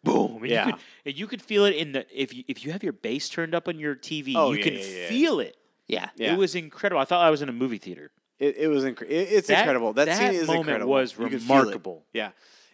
boom. 0.04 0.36
And 0.42 0.46
Yeah. 0.50 0.66
you 0.66 0.72
could, 0.72 0.80
and 1.06 1.18
you 1.18 1.26
could 1.26 1.42
feel 1.42 1.64
it 1.64 1.74
in 1.74 1.90
the 1.90 2.06
if 2.14 2.32
you 2.32 2.44
if 2.46 2.64
you 2.64 2.70
have 2.70 2.84
your 2.84 2.92
bass 2.92 3.28
turned 3.28 3.56
up 3.56 3.66
on 3.66 3.76
your 3.80 3.96
TV, 3.96 4.34
Oh, 4.36 4.52
you 4.52 4.58
yeah, 4.58 4.62
can 4.64 4.74
yeah, 4.74 4.80
yeah. 4.84 5.08
feel 5.08 5.40
it. 5.40 5.56
Yeah. 5.88 6.08
Yeah. 6.14 6.34
It 6.34 6.38
was 6.38 6.54
incredible. 6.54 7.00
I 7.00 7.04
thought 7.06 7.24
I 7.26 7.30
was 7.30 7.42
in 7.42 7.48
a 7.48 7.52
movie 7.52 7.78
theater. 7.78 8.12
It, 8.38 8.56
it 8.56 8.68
was 8.68 8.84
incre- 8.84 9.02
it, 9.10 9.28
it's 9.32 9.48
That- 9.48 9.58
incredible. 9.62 9.92
That, 9.94 10.04
that 10.06 10.18
scene 10.18 10.28
is 10.40 10.46
moment 10.46 10.60
incredible. 10.68 10.92
was 10.92 11.18
You 11.18 11.24
could 11.28 11.40
remarkable. 11.42 12.04
Yeah, 12.12 12.30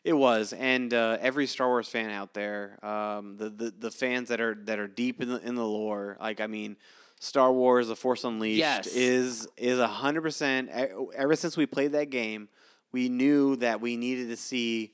it 0.07 0.13
was, 0.13 0.53
and 0.53 0.95
uh, 0.95 1.19
every 1.21 1.49
Star 1.49 1.67
Wars 1.67 1.89
fan 1.89 2.11
out 2.11 2.33
there, 2.33 2.79
um, 2.87 3.37
the, 3.39 3.51
the 3.51 3.75
the 3.77 3.91
fans 3.91 4.29
that 4.29 4.41
are 4.41 4.55
that 4.65 4.79
are 4.79 4.87
deep 4.87 5.21
in 5.21 5.29
the 5.29 5.45
in 5.45 5.57
the 5.57 5.67
lore, 5.67 6.17
like 6.21 6.41
I 6.41 6.47
mean, 6.47 6.77
Star 7.19 7.53
Wars: 7.53 7.89
The 7.89 7.97
Force 7.97 8.23
Unleashed 8.23 8.59
Yes. 8.59 8.87
is 8.87 9.49
is 9.57 9.81
a 9.81 9.89
hundred 9.89 10.23
percent. 10.23 10.71
Ever 10.71 11.35
since 11.35 11.57
we 11.57 11.67
played 11.67 11.91
that 11.93 12.11
game, 12.11 12.49
we 12.93 13.09
knew 13.09 13.57
that 13.57 13.81
we 13.81 13.97
needed 13.97 14.29
to 14.29 14.37
see 14.37 14.93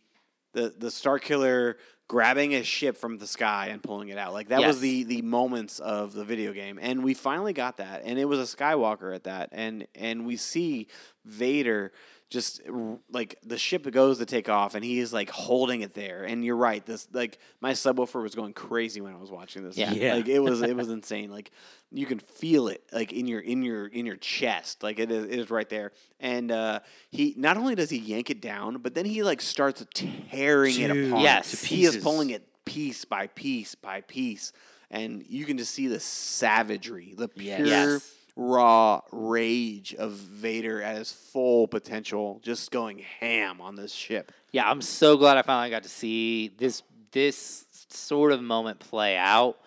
the 0.54 0.72
the 0.78 0.88
Starkiller 0.88 1.74
grabbing 2.08 2.54
a 2.54 2.62
ship 2.62 2.96
from 2.96 3.18
the 3.18 3.26
sky 3.26 3.68
and 3.70 3.82
pulling 3.82 4.08
it 4.08 4.16
out. 4.16 4.32
Like 4.32 4.48
that 4.48 4.60
was 4.66 4.80
the 4.80 5.04
the 5.04 5.20
moments 5.20 5.78
of 5.78 6.14
the 6.14 6.24
video 6.24 6.54
game, 6.54 6.78
and 6.80 7.04
we 7.04 7.12
finally 7.12 7.52
got 7.52 7.76
that, 7.76 8.00
and 8.06 8.18
it 8.18 8.24
was 8.24 8.38
a 8.38 8.56
Skywalker 8.56 9.14
at 9.14 9.24
that, 9.24 9.50
and 9.52 9.86
and 9.94 10.24
we 10.24 10.36
see 10.38 10.88
Vader 11.26 11.92
just 12.32 12.62
like 13.10 13.38
the 13.44 13.58
ship 13.58 13.88
goes 13.92 14.18
to 14.18 14.26
take 14.26 14.48
off 14.48 14.74
and 14.74 14.82
he 14.84 14.98
is 14.98 15.12
like 15.12 15.28
holding 15.30 15.82
it 15.82 15.92
there 15.94 16.24
and 16.24 16.42
you're 16.44 16.56
right 16.56 16.84
this 16.86 17.06
like 17.12 17.38
my 17.60 17.72
subwoofer 17.72 18.22
was 18.22 18.34
going 18.34 18.52
crazy 18.54 19.00
when 19.02 19.12
i 19.12 19.16
was 19.18 19.30
watching 19.30 19.62
this 19.62 19.76
Yeah. 19.76 19.92
Yeah. 19.92 20.14
like 20.14 20.28
it 20.28 20.40
was 20.40 20.62
it 20.62 20.74
was 20.74 20.88
insane 20.98 21.30
like 21.30 21.50
you 21.90 22.06
can 22.06 22.18
feel 22.18 22.68
it 22.68 22.82
like 22.92 23.12
in 23.12 23.26
your 23.26 23.40
in 23.40 23.62
your 23.62 23.86
in 23.86 24.06
your 24.06 24.16
chest 24.16 24.82
like 24.82 24.98
it 24.98 25.10
is, 25.12 25.24
it 25.26 25.38
is 25.38 25.50
right 25.50 25.68
there 25.68 25.92
and 26.20 26.50
uh 26.50 26.80
he 27.10 27.34
not 27.36 27.56
only 27.58 27.74
does 27.74 27.90
he 27.90 27.98
yank 27.98 28.30
it 28.30 28.40
down 28.40 28.78
but 28.78 28.94
then 28.94 29.04
he 29.04 29.22
like 29.22 29.40
starts 29.42 29.84
tearing 29.94 30.80
it 30.80 30.90
apart 30.90 31.22
Yes. 31.22 31.62
he 31.62 31.84
is 31.84 31.98
pulling 31.98 32.30
it 32.30 32.48
piece 32.64 33.04
by 33.04 33.26
piece 33.26 33.74
by 33.74 34.00
piece 34.00 34.52
and 34.90 35.22
you 35.28 35.44
can 35.44 35.58
just 35.58 35.72
see 35.74 35.86
the 35.86 36.00
savagery 36.00 37.14
the 37.16 37.28
Yes. 37.36 37.56
pure 37.56 37.66
Yes. 37.66 38.14
Raw 38.34 39.02
rage 39.12 39.94
of 39.94 40.12
Vader 40.12 40.82
at 40.82 40.96
his 40.96 41.12
full 41.12 41.68
potential, 41.68 42.40
just 42.42 42.70
going 42.70 42.98
ham 42.98 43.60
on 43.60 43.76
this 43.76 43.92
ship. 43.92 44.32
Yeah, 44.52 44.70
I'm 44.70 44.80
so 44.80 45.16
glad 45.16 45.36
I 45.36 45.42
finally 45.42 45.70
got 45.70 45.82
to 45.82 45.88
see 45.88 46.48
this 46.56 46.82
this 47.12 47.66
sort 47.88 48.32
of 48.32 48.42
moment 48.42 48.80
play 48.80 49.16
out. 49.16 49.58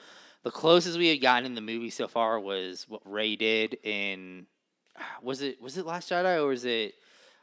The 0.43 0.51
closest 0.51 0.97
we 0.97 1.09
had 1.09 1.21
gotten 1.21 1.45
in 1.45 1.55
the 1.55 1.61
movie 1.61 1.89
so 1.89 2.07
far 2.07 2.39
was 2.39 2.85
what 2.89 3.01
Rey 3.05 3.35
did 3.35 3.77
in 3.83 4.47
was 5.21 5.41
it 5.41 5.61
was 5.61 5.77
it 5.77 5.85
Last 5.85 6.09
Jedi 6.09 6.37
or 6.37 6.47
was 6.47 6.65
it 6.65 6.95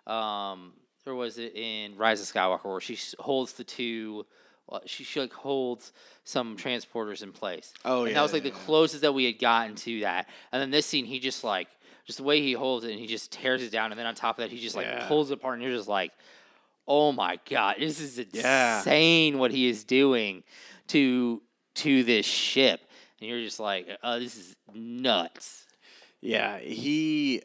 um 0.06 0.72
or 1.06 1.14
was 1.14 1.38
it 1.38 1.54
in 1.54 1.96
Rise 1.96 2.20
of 2.20 2.26
Skywalker 2.26 2.64
where 2.64 2.80
she 2.80 2.98
holds 3.18 3.52
the 3.54 3.64
two 3.64 4.26
Uh, 4.72 4.80
she, 4.86 5.04
she 5.04 5.20
like 5.20 5.32
holds 5.32 5.92
some 6.24 6.56
transporters 6.56 7.22
in 7.22 7.30
place. 7.32 7.72
Oh, 7.84 8.00
and 8.00 8.08
yeah, 8.08 8.14
that 8.14 8.22
was 8.22 8.32
like 8.32 8.42
yeah, 8.44 8.50
the 8.50 8.56
yeah. 8.56 8.64
closest 8.64 9.02
that 9.02 9.12
we 9.12 9.24
had 9.26 9.38
gotten 9.38 9.74
to 9.76 10.00
that. 10.00 10.28
And 10.50 10.60
then 10.62 10.70
this 10.70 10.86
scene, 10.86 11.04
he 11.04 11.20
just 11.20 11.44
like 11.44 11.68
just 12.06 12.18
the 12.18 12.24
way 12.24 12.40
he 12.40 12.52
holds 12.52 12.84
it, 12.84 12.90
and 12.90 12.98
he 12.98 13.06
just 13.06 13.30
tears 13.32 13.62
it 13.62 13.70
down, 13.70 13.92
and 13.92 13.98
then 13.98 14.06
on 14.06 14.14
top 14.14 14.38
of 14.38 14.42
that, 14.42 14.50
he 14.50 14.58
just 14.60 14.74
like 14.74 14.86
Yeah. 14.86 15.06
pulls 15.06 15.30
it 15.30 15.34
apart, 15.34 15.54
and 15.54 15.62
you're 15.62 15.76
just 15.76 15.88
like, 15.88 16.12
oh 16.88 17.12
my 17.12 17.38
god, 17.48 17.76
this 17.78 18.00
is 18.00 18.18
insane 18.18 19.38
what 19.38 19.50
he 19.52 19.68
is 19.68 19.84
doing 19.84 20.42
to 20.88 21.42
to 21.76 22.02
this 22.04 22.26
ship, 22.26 22.80
and 23.20 23.28
you're 23.30 23.40
just 23.42 23.60
like, 23.60 23.86
oh, 24.02 24.18
this 24.18 24.36
is 24.36 24.54
nuts. 24.74 25.66
Yeah, 26.20 26.58
he 26.58 27.42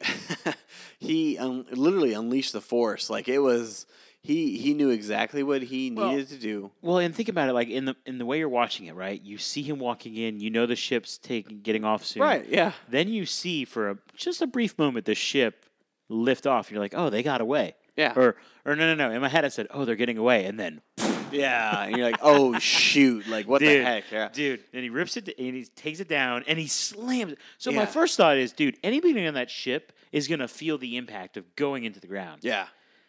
he 0.98 1.36
un- 1.38 1.66
literally 1.70 2.12
unleashed 2.14 2.52
the 2.52 2.60
force. 2.60 3.10
Like 3.10 3.28
it 3.28 3.38
was 3.40 3.86
he 4.22 4.58
he 4.58 4.74
knew 4.74 4.90
exactly 4.90 5.42
what 5.42 5.62
he 5.62 5.90
Well, 5.90 6.10
needed 6.10 6.28
to 6.28 6.36
do. 6.38 6.70
Well, 6.82 6.98
and 6.98 7.14
think 7.14 7.28
about 7.28 7.48
it, 7.48 7.52
like 7.52 7.68
in 7.68 7.84
the 7.84 7.96
in 8.06 8.18
the 8.18 8.26
way 8.26 8.38
you're 8.38 8.48
watching 8.48 8.86
it, 8.86 8.94
right? 8.94 9.20
You 9.22 9.38
see 9.38 9.62
him 9.62 9.78
walking 9.78 10.16
in. 10.16 10.40
You 10.40 10.50
know 10.50 10.66
the 10.66 10.76
ship's 10.76 11.18
taking 11.18 11.60
getting 11.60 11.84
off 11.84 12.04
soon. 12.04 12.22
Right, 12.22 12.46
yeah. 12.48 12.72
Then 12.88 13.08
you 13.08 13.26
see 13.26 13.64
for 13.64 13.90
a, 13.90 13.98
just 14.16 14.42
a 14.42 14.46
brief 14.46 14.78
moment 14.78 15.06
the 15.06 15.14
ship 15.14 15.64
lift 16.08 16.46
off. 16.46 16.70
You're 16.70 16.80
like, 16.80 16.94
oh, 16.96 17.10
they 17.10 17.22
got 17.22 17.40
away. 17.40 17.74
Yeah. 17.96 18.12
Or 18.16 18.36
or 18.64 18.76
no, 18.76 18.94
no, 18.94 19.08
no. 19.08 19.14
In 19.14 19.20
my 19.20 19.28
head, 19.28 19.44
I 19.44 19.48
said, 19.48 19.66
oh, 19.70 19.84
they're 19.84 19.96
getting 19.96 20.18
away, 20.18 20.44
and 20.46 20.58
then 20.58 20.80
Yeah, 21.32 21.84
and 21.84 21.96
you're 21.96 22.06
like, 22.06 22.20
"Oh 22.22 22.58
shoot, 22.58 23.26
like 23.28 23.46
what 23.46 23.60
the 23.60 23.82
heck?" 23.82 24.04
Yeah. 24.10 24.28
dude. 24.32 24.64
And 24.72 24.82
he 24.82 24.90
rips 24.90 25.16
it 25.16 25.28
and 25.38 25.54
he 25.54 25.64
takes 25.64 26.00
it 26.00 26.08
down 26.08 26.44
and 26.46 26.58
he 26.58 26.66
slams. 26.66 27.32
it. 27.32 27.38
So 27.58 27.70
my 27.72 27.86
first 27.86 28.16
thought 28.16 28.36
is, 28.36 28.52
dude, 28.52 28.78
anybody 28.82 29.26
on 29.26 29.34
that 29.34 29.50
ship 29.50 29.92
is 30.12 30.26
gonna 30.28 30.48
feel 30.48 30.78
the 30.78 30.96
impact 30.96 31.36
of 31.36 31.54
going 31.56 31.84
into 31.84 32.00
the 32.00 32.06
ground. 32.06 32.40
Yeah. 32.42 32.66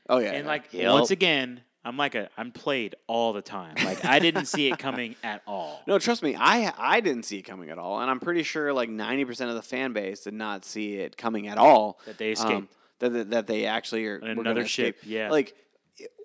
Oh 0.10 0.18
yeah. 0.20 0.32
And 0.32 0.44
yeah. 0.46 0.50
like 0.52 0.74
Yep. 0.74 0.92
once 0.92 1.12
again, 1.12 1.62
I'm 1.86 1.96
like 1.96 2.16
a 2.16 2.30
I'm 2.38 2.52
played 2.52 2.96
all 3.08 3.32
the 3.32 3.42
time. 3.42 3.76
Like 3.84 4.04
I 4.04 4.20
didn't 4.20 4.46
see 4.46 4.70
it 4.72 4.78
coming 4.80 5.16
at 5.24 5.42
all. 5.48 5.82
No, 5.88 5.98
trust 6.00 6.22
me, 6.24 6.36
I 6.36 6.74
I 6.78 7.00
didn't 7.00 7.24
see 7.24 7.38
it 7.38 7.44
coming 7.44 7.70
at 7.70 7.78
all, 7.78 8.02
and 8.02 8.10
I'm 8.12 8.20
pretty 8.20 8.44
sure 8.44 8.74
like 8.74 8.90
90 8.90 9.26
percent 9.26 9.50
of 9.50 9.56
the 9.56 9.62
fan 9.62 9.94
base 9.94 10.22
did 10.22 10.34
not 10.34 10.66
see 10.66 10.96
it 10.96 11.16
coming 11.16 11.48
at 11.48 11.58
all. 11.58 12.00
That 12.06 12.18
they 12.18 12.28
Um, 12.28 12.34
escaped. 12.34 12.74
that, 13.00 13.10
that 13.14 13.30
that 13.30 13.48
they 13.48 13.66
actually 13.66 14.06
are 14.08 14.20
were 14.20 14.28
Another 14.28 14.54
gonna 14.62 14.68
ship, 14.68 14.96
escape. 14.98 15.10
yeah. 15.12 15.30
Like 15.30 15.56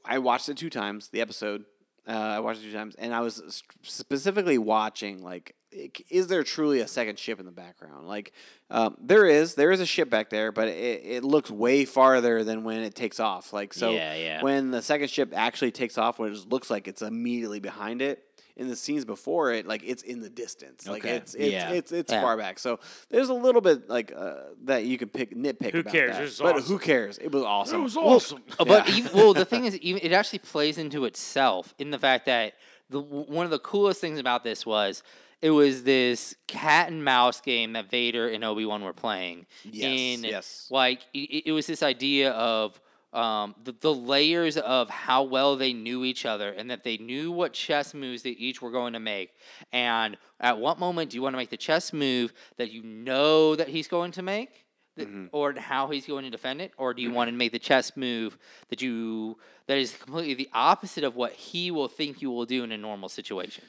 I 0.05 0.19
watched 0.19 0.49
it 0.49 0.57
two 0.57 0.71
times, 0.71 1.09
the 1.09 1.21
episode. 1.21 1.65
Uh, 2.07 2.11
I 2.13 2.41
watched 2.41 2.61
it 2.61 2.65
two 2.65 2.73
times, 2.73 2.95
and 2.97 3.15
I 3.15 3.21
was 3.21 3.63
specifically 3.83 4.59
watching 4.59 5.23
like, 5.23 5.55
i- 5.63 5.64
is 6.11 6.27
there 6.29 6.43
truly 6.43 6.81
a 6.81 6.89
second 6.89 7.19
ship 7.19 7.41
in 7.41 7.47
the 7.47 7.53
background? 7.53 8.07
Like, 8.07 8.33
um, 8.71 8.97
there 9.01 9.27
is. 9.27 9.55
There 9.55 9.71
is 9.73 9.81
a 9.81 9.87
ship 9.87 10.11
back 10.11 10.31
there, 10.31 10.53
but 10.53 10.69
it, 10.69 11.03
it 11.05 11.25
looks 11.25 11.51
way 11.51 11.85
farther 11.85 12.45
than 12.45 12.65
when 12.65 12.81
it 12.81 12.95
takes 12.95 13.21
off. 13.21 13.53
Like, 13.53 13.75
so 13.75 13.91
Yeah, 13.93 14.15
yeah. 14.15 14.43
when 14.43 14.71
the 14.71 14.83
second 14.83 15.11
ship 15.11 15.33
actually 15.35 15.71
takes 15.73 15.99
off, 15.99 16.19
when 16.19 16.31
it 16.31 16.35
just 16.35 16.49
looks 16.51 16.71
like 16.71 16.89
it's 16.89 17.03
immediately 17.03 17.61
behind 17.61 18.03
it. 18.03 18.23
In 18.57 18.69
the 18.69 18.77
scenes 18.77 19.05
before 19.05 19.51
it, 19.53 19.67
like 19.67 19.83
it's 19.85 20.05
in 20.05 20.21
the 20.21 20.31
distance, 20.31 20.87
like 20.87 21.05
Okay. 21.05 21.17
it's 21.17 21.35
it's 21.35 21.53
Yeah. 21.53 21.71
it's, 21.71 21.91
it's 21.91 22.13
Yeah. 22.13 22.21
far 22.23 22.37
back. 22.37 22.61
So 22.61 22.79
there's 23.11 23.29
a 23.29 23.35
little 23.35 23.61
bit 23.61 23.89
like 23.91 24.13
uh, 24.17 24.35
that 24.63 24.85
you 24.85 24.97
can 24.97 25.09
pick 25.09 25.35
nitpick. 25.35 25.73
Who 25.73 25.81
about 25.81 25.93
cares? 25.93 26.39
that. 26.39 26.45
But 26.45 26.55
awesome. 26.59 26.69
who 26.69 26.79
cares? 26.79 27.19
It 27.19 27.33
was 27.33 27.43
awesome. 27.43 27.81
It 27.81 27.83
was 27.83 27.97
awesome. 27.97 28.45
Uh, 28.57 28.65
But 28.65 28.89
even, 28.91 29.11
well, 29.13 29.35
the 29.35 29.45
thing 29.53 29.65
is, 29.65 29.77
even 29.79 30.01
it 30.05 30.13
actually 30.13 30.39
plays 30.39 30.79
into 30.79 31.05
itself 31.05 31.75
in 31.81 31.91
the 31.91 31.99
fact 31.99 32.27
that 32.27 32.55
the 32.91 33.01
one 33.01 33.45
of 33.45 33.51
the 33.51 33.59
coolest 33.59 34.01
things 34.01 34.21
about 34.21 34.45
this 34.45 34.65
was 34.65 35.03
it 35.43 35.51
was 35.51 35.83
this 35.85 36.35
cat 36.47 36.89
and 36.91 37.05
mouse 37.05 37.41
game 37.41 37.73
that 37.75 37.91
Vader 37.91 38.29
and 38.29 38.43
Obi 38.45 38.65
Wan 38.67 38.83
were 38.83 38.93
playing. 38.93 39.47
Yes, 39.65 39.99
in, 40.19 40.25
yes. 40.25 40.69
Like 40.71 41.03
it, 41.13 41.45
it 41.47 41.53
was 41.53 41.67
this 41.67 41.83
idea 41.83 42.31
of 42.33 42.81
um, 43.13 43.55
the, 43.63 43.73
the 43.81 43.95
layers 43.95 44.57
of 44.57 44.91
how 44.91 45.23
well 45.23 45.55
they 45.57 45.73
knew 45.73 46.05
each 46.05 46.27
other 46.27 46.51
and 46.51 46.69
that 46.71 46.83
they 46.83 46.97
knew 46.97 47.31
what 47.31 47.53
chess 47.53 47.95
moves 47.95 48.23
they 48.23 48.31
each 48.31 48.61
were 48.61 48.73
going 48.73 48.93
to 48.95 49.01
make. 49.01 49.35
And 49.73 50.17
at 50.41 50.59
what 50.59 50.79
moment 50.81 51.11
do 51.11 51.17
you 51.17 51.23
want 51.23 51.35
to 51.35 51.37
make 51.39 51.51
the 51.51 51.57
chess 51.57 51.93
move 51.93 52.33
that 52.57 52.73
you 52.73 52.83
know 52.83 53.55
that 53.55 53.69
he's 53.69 53.87
going 53.87 54.11
to 54.13 54.23
make? 54.23 54.65
th- 54.97 55.09
Or 55.33 55.53
how 55.55 55.89
he's 55.89 56.07
going 56.07 56.25
to 56.25 56.31
defend 56.31 56.61
it, 56.61 56.73
or 56.77 56.93
do 56.95 57.03
you 57.03 57.11
want 57.13 57.29
to 57.29 57.37
make 57.37 57.53
the 57.53 57.59
chess 57.59 57.97
move 57.97 58.37
that 58.69 58.81
you 58.83 59.37
that 59.67 59.79
is 59.79 59.93
completely 59.97 60.35
the 60.35 60.49
opposite 60.53 61.05
of 61.05 61.15
what 61.17 61.33
he 61.33 61.71
will 61.71 61.89
think 61.89 62.21
you 62.23 62.31
will 62.31 62.45
do 62.47 62.65
in 62.65 62.71
a 62.73 62.77
normal 62.79 63.09
situation? 63.09 63.65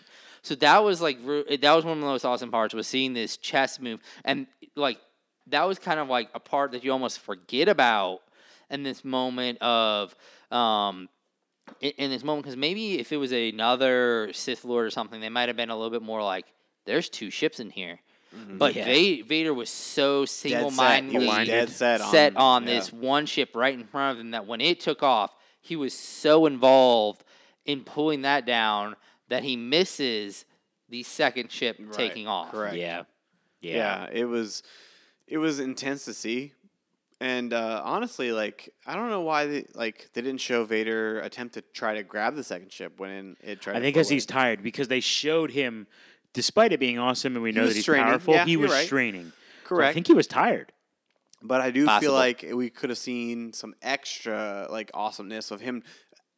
So 0.45 0.53
that 0.55 0.83
was 0.83 1.01
like 1.01 1.17
that 1.25 1.73
was 1.73 1.83
one 1.83 1.97
of 1.97 2.01
the 2.01 2.05
most 2.05 2.23
awesome 2.23 2.51
parts 2.51 2.73
was 2.75 2.85
seeing 2.85 3.13
this 3.13 3.35
chess 3.35 3.79
move, 3.79 3.99
and 4.23 4.45
like 4.75 4.99
that 5.47 5.63
was 5.63 5.79
kind 5.79 5.99
of 5.99 6.07
like 6.07 6.29
a 6.35 6.39
part 6.39 6.71
that 6.73 6.83
you 6.83 6.91
almost 6.91 7.19
forget 7.19 7.67
about 7.67 8.21
in 8.69 8.83
this 8.83 9.03
moment 9.03 9.59
of 9.59 10.15
um, 10.51 11.09
in, 11.81 11.91
in 11.97 12.09
this 12.11 12.23
moment 12.23 12.45
because 12.45 12.57
maybe 12.57 12.99
if 12.99 13.11
it 13.11 13.17
was 13.17 13.31
another 13.31 14.31
Sith 14.33 14.63
Lord 14.65 14.85
or 14.85 14.91
something, 14.91 15.19
they 15.19 15.29
might 15.29 15.49
have 15.49 15.57
been 15.57 15.71
a 15.71 15.75
little 15.75 15.89
bit 15.89 16.03
more 16.03 16.21
like, 16.21 16.45
"There's 16.85 17.09
two 17.09 17.31
ships 17.31 17.59
in 17.59 17.71
here." 17.71 17.99
But 18.57 18.75
Yeah. 18.75 19.23
Vader 19.23 19.53
was 19.53 19.69
so 19.69 20.25
single-mindedly 20.25 21.21
He 21.21 21.27
was 21.27 21.47
dead 21.47 21.69
set 21.69 22.01
on, 22.01 22.11
set 22.11 22.35
on 22.35 22.63
yeah. 22.63 22.75
this 22.75 22.93
one 22.93 23.25
ship 23.25 23.55
right 23.55 23.73
in 23.73 23.85
front 23.85 24.17
of 24.17 24.19
him 24.19 24.31
that 24.31 24.45
when 24.45 24.59
it 24.61 24.81
took 24.81 25.01
off, 25.01 25.33
he 25.61 25.75
was 25.75 25.93
so 25.93 26.45
involved 26.45 27.23
in 27.65 27.83
pulling 27.83 28.23
that 28.23 28.45
down 28.45 28.97
that 29.30 29.43
he 29.43 29.55
misses 29.55 30.45
the 30.89 31.03
second 31.03 31.51
ship 31.51 31.78
Right, 31.80 31.93
taking 31.93 32.28
off. 32.28 32.51
Correct. 32.51 32.76
Yeah. 32.76 33.03
Yeah. 33.61 33.76
Yeah, 33.76 34.09
it 34.11 34.26
was 34.26 34.61
it 35.28 35.38
was 35.38 35.59
intense 35.59 36.05
to 36.05 36.13
see. 36.13 36.53
And 37.21 37.53
uh, 37.53 37.82
honestly, 37.84 38.32
like 38.32 38.69
I 38.86 38.95
don't 38.95 39.09
know 39.09 39.21
why 39.21 39.45
they 39.45 39.65
like 39.73 40.09
they 40.13 40.21
didn't 40.21 40.41
show 40.41 40.65
Vader 40.65 41.19
attempt 41.21 41.53
to 41.55 41.61
try 41.61 41.95
to 41.95 42.03
grab 42.03 42.36
the 42.36 42.43
second 42.43 42.71
ship 42.71 42.99
when 42.99 43.38
it 43.41 43.61
tried. 43.61 43.78
I 43.78 43.80
think 43.80 43.95
because 43.95 44.09
he's 44.09 44.26
tired 44.26 44.61
because 44.61 44.89
they 44.89 44.99
showed 44.99 45.51
him, 45.51 45.88
despite 46.34 46.73
it 46.73 46.80
being 46.80 46.99
awesome 46.99 47.36
and 47.36 47.41
we 47.41 47.51
know 47.53 47.65
that 47.67 47.73
he's 47.73 47.84
straining. 47.84 48.05
powerful, 48.05 48.34
Yeah, 48.36 48.45
he 48.45 48.57
was 48.57 48.69
right. 48.71 48.86
straining. 48.86 49.32
So 49.67 49.82
I 49.82 49.93
think 49.93 50.07
he 50.07 50.13
was 50.13 50.28
tired. 50.28 50.71
But 51.41 51.61
I 51.61 51.71
do 51.71 51.86
Possible. 51.86 52.07
feel 52.11 52.13
like 52.13 52.45
we 52.53 52.69
could 52.69 52.89
have 52.89 52.97
seen 52.99 53.53
some 53.53 53.76
extra 53.82 54.67
like 54.69 54.91
awesomeness 54.93 55.51
of 55.51 55.61
him 55.61 55.84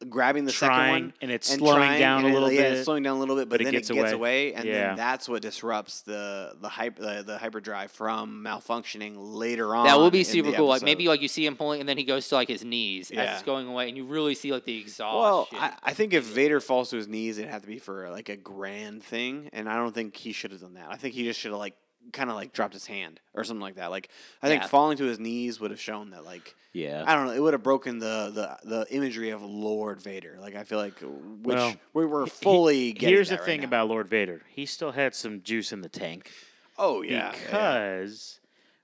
grabbing 0.08 0.44
the 0.44 0.52
second 0.52 0.88
one 0.88 1.12
and 1.20 1.30
it's 1.30 1.48
slowing 1.52 1.76
trying, 1.78 1.98
down 1.98 2.22
a 2.22 2.26
and 2.26 2.28
it- 2.28 2.34
little 2.34 2.52
yeah, 2.52 2.62
bit, 2.62 2.72
it's 2.74 2.84
slowing 2.84 3.02
down 3.02 3.16
a 3.16 3.20
little 3.20 3.34
bit, 3.36 3.48
but, 3.48 3.54
but 3.54 3.60
it 3.62 3.64
then 3.64 3.72
gets 3.72 3.90
it 3.90 3.94
gets 3.94 4.12
away. 4.12 4.50
away, 4.50 4.54
and 4.54 4.64
Yeah. 4.64 4.88
then 4.88 4.96
that's 4.96 5.28
what 5.28 5.42
disrupts 5.42 6.02
the 6.02 6.54
the 6.60 6.68
hyper 6.68 7.02
the, 7.02 7.22
the 7.24 7.38
hyperdrive 7.38 7.90
from 7.90 8.44
malfunctioning 8.44 9.14
later 9.16 9.74
on. 9.74 9.86
That 9.86 9.98
will 9.98 10.10
be 10.10 10.24
super 10.24 10.50
the 10.50 10.56
cool. 10.56 10.66
Like 10.68 10.82
maybe 10.82 11.08
like 11.08 11.20
you 11.22 11.28
see 11.28 11.44
him 11.44 11.56
pulling, 11.56 11.80
and 11.80 11.88
then 11.88 11.98
he 11.98 12.04
goes 12.04 12.28
to 12.28 12.34
like 12.36 12.48
his 12.48 12.64
knees 12.64 13.10
as 13.10 13.16
Yeah. 13.16 13.34
it's 13.34 13.42
going 13.42 13.66
away, 13.66 13.88
and 13.88 13.96
you 13.96 14.04
really 14.04 14.34
see 14.34 14.52
like 14.52 14.64
the 14.64 14.78
exhaust. 14.78 15.52
Well. 15.52 15.60
I, 15.60 15.72
I 15.82 15.92
think 15.94 16.14
if 16.14 16.24
Vader 16.24 16.60
falls 16.60 16.90
to 16.90 16.96
his 16.96 17.08
knees, 17.08 17.38
it'd 17.38 17.50
have 17.50 17.62
to 17.62 17.68
be 17.68 17.78
for 17.78 18.08
like 18.10 18.28
a 18.28 18.36
grand 18.36 19.02
thing, 19.02 19.48
and 19.52 19.68
I 19.68 19.76
don't 19.76 19.94
think 19.94 20.16
he 20.16 20.32
should 20.32 20.52
have 20.52 20.60
done 20.60 20.74
that. 20.74 20.86
I 20.90 20.96
think 20.96 21.14
he 21.14 21.24
just 21.24 21.40
should 21.40 21.50
have 21.50 21.58
like 21.58 21.74
kind 22.12 22.30
of 22.30 22.36
like 22.36 22.52
dropped 22.52 22.72
his 22.74 22.86
hand 22.86 23.20
or 23.34 23.44
something 23.44 23.60
like 23.60 23.74
that. 23.76 23.90
Like 23.90 24.08
I 24.42 24.48
think 24.48 24.62
Yeah. 24.62 24.68
falling 24.68 24.96
to 24.98 25.04
his 25.04 25.18
knees 25.18 25.60
would 25.60 25.70
have 25.70 25.80
shown 25.80 26.10
that 26.10 26.24
like 26.24 26.54
Yeah. 26.72 27.04
I 27.06 27.14
don't 27.14 27.26
know, 27.26 27.32
it 27.32 27.40
would 27.40 27.52
have 27.54 27.62
broken 27.62 27.98
the 27.98 28.30
the 28.62 28.68
the 28.68 28.86
imagery 28.94 29.30
of 29.30 29.42
Lord 29.42 30.00
Vader. 30.00 30.36
Like 30.40 30.54
I 30.56 30.64
feel 30.64 30.78
like 30.78 31.02
uh, 31.02 31.06
which 31.06 31.56
Well, 31.56 31.74
we 31.92 32.06
were 32.06 32.24
He- 32.24 32.30
fully. 32.30 32.92
getting 32.92 33.14
Here's 33.14 33.28
the 33.28 33.36
right 33.36 33.44
thing 33.44 33.60
now. 33.60 33.66
about 33.66 33.88
Lord 33.88 34.08
Vader. 34.08 34.42
He 34.48 34.64
still 34.66 34.92
had 34.92 35.14
some 35.14 35.42
juice 35.42 35.72
in 35.72 35.80
the 35.82 35.88
tank 35.88 36.30
oh 36.78 37.02
yeah, 37.02 37.32
because 37.32 38.40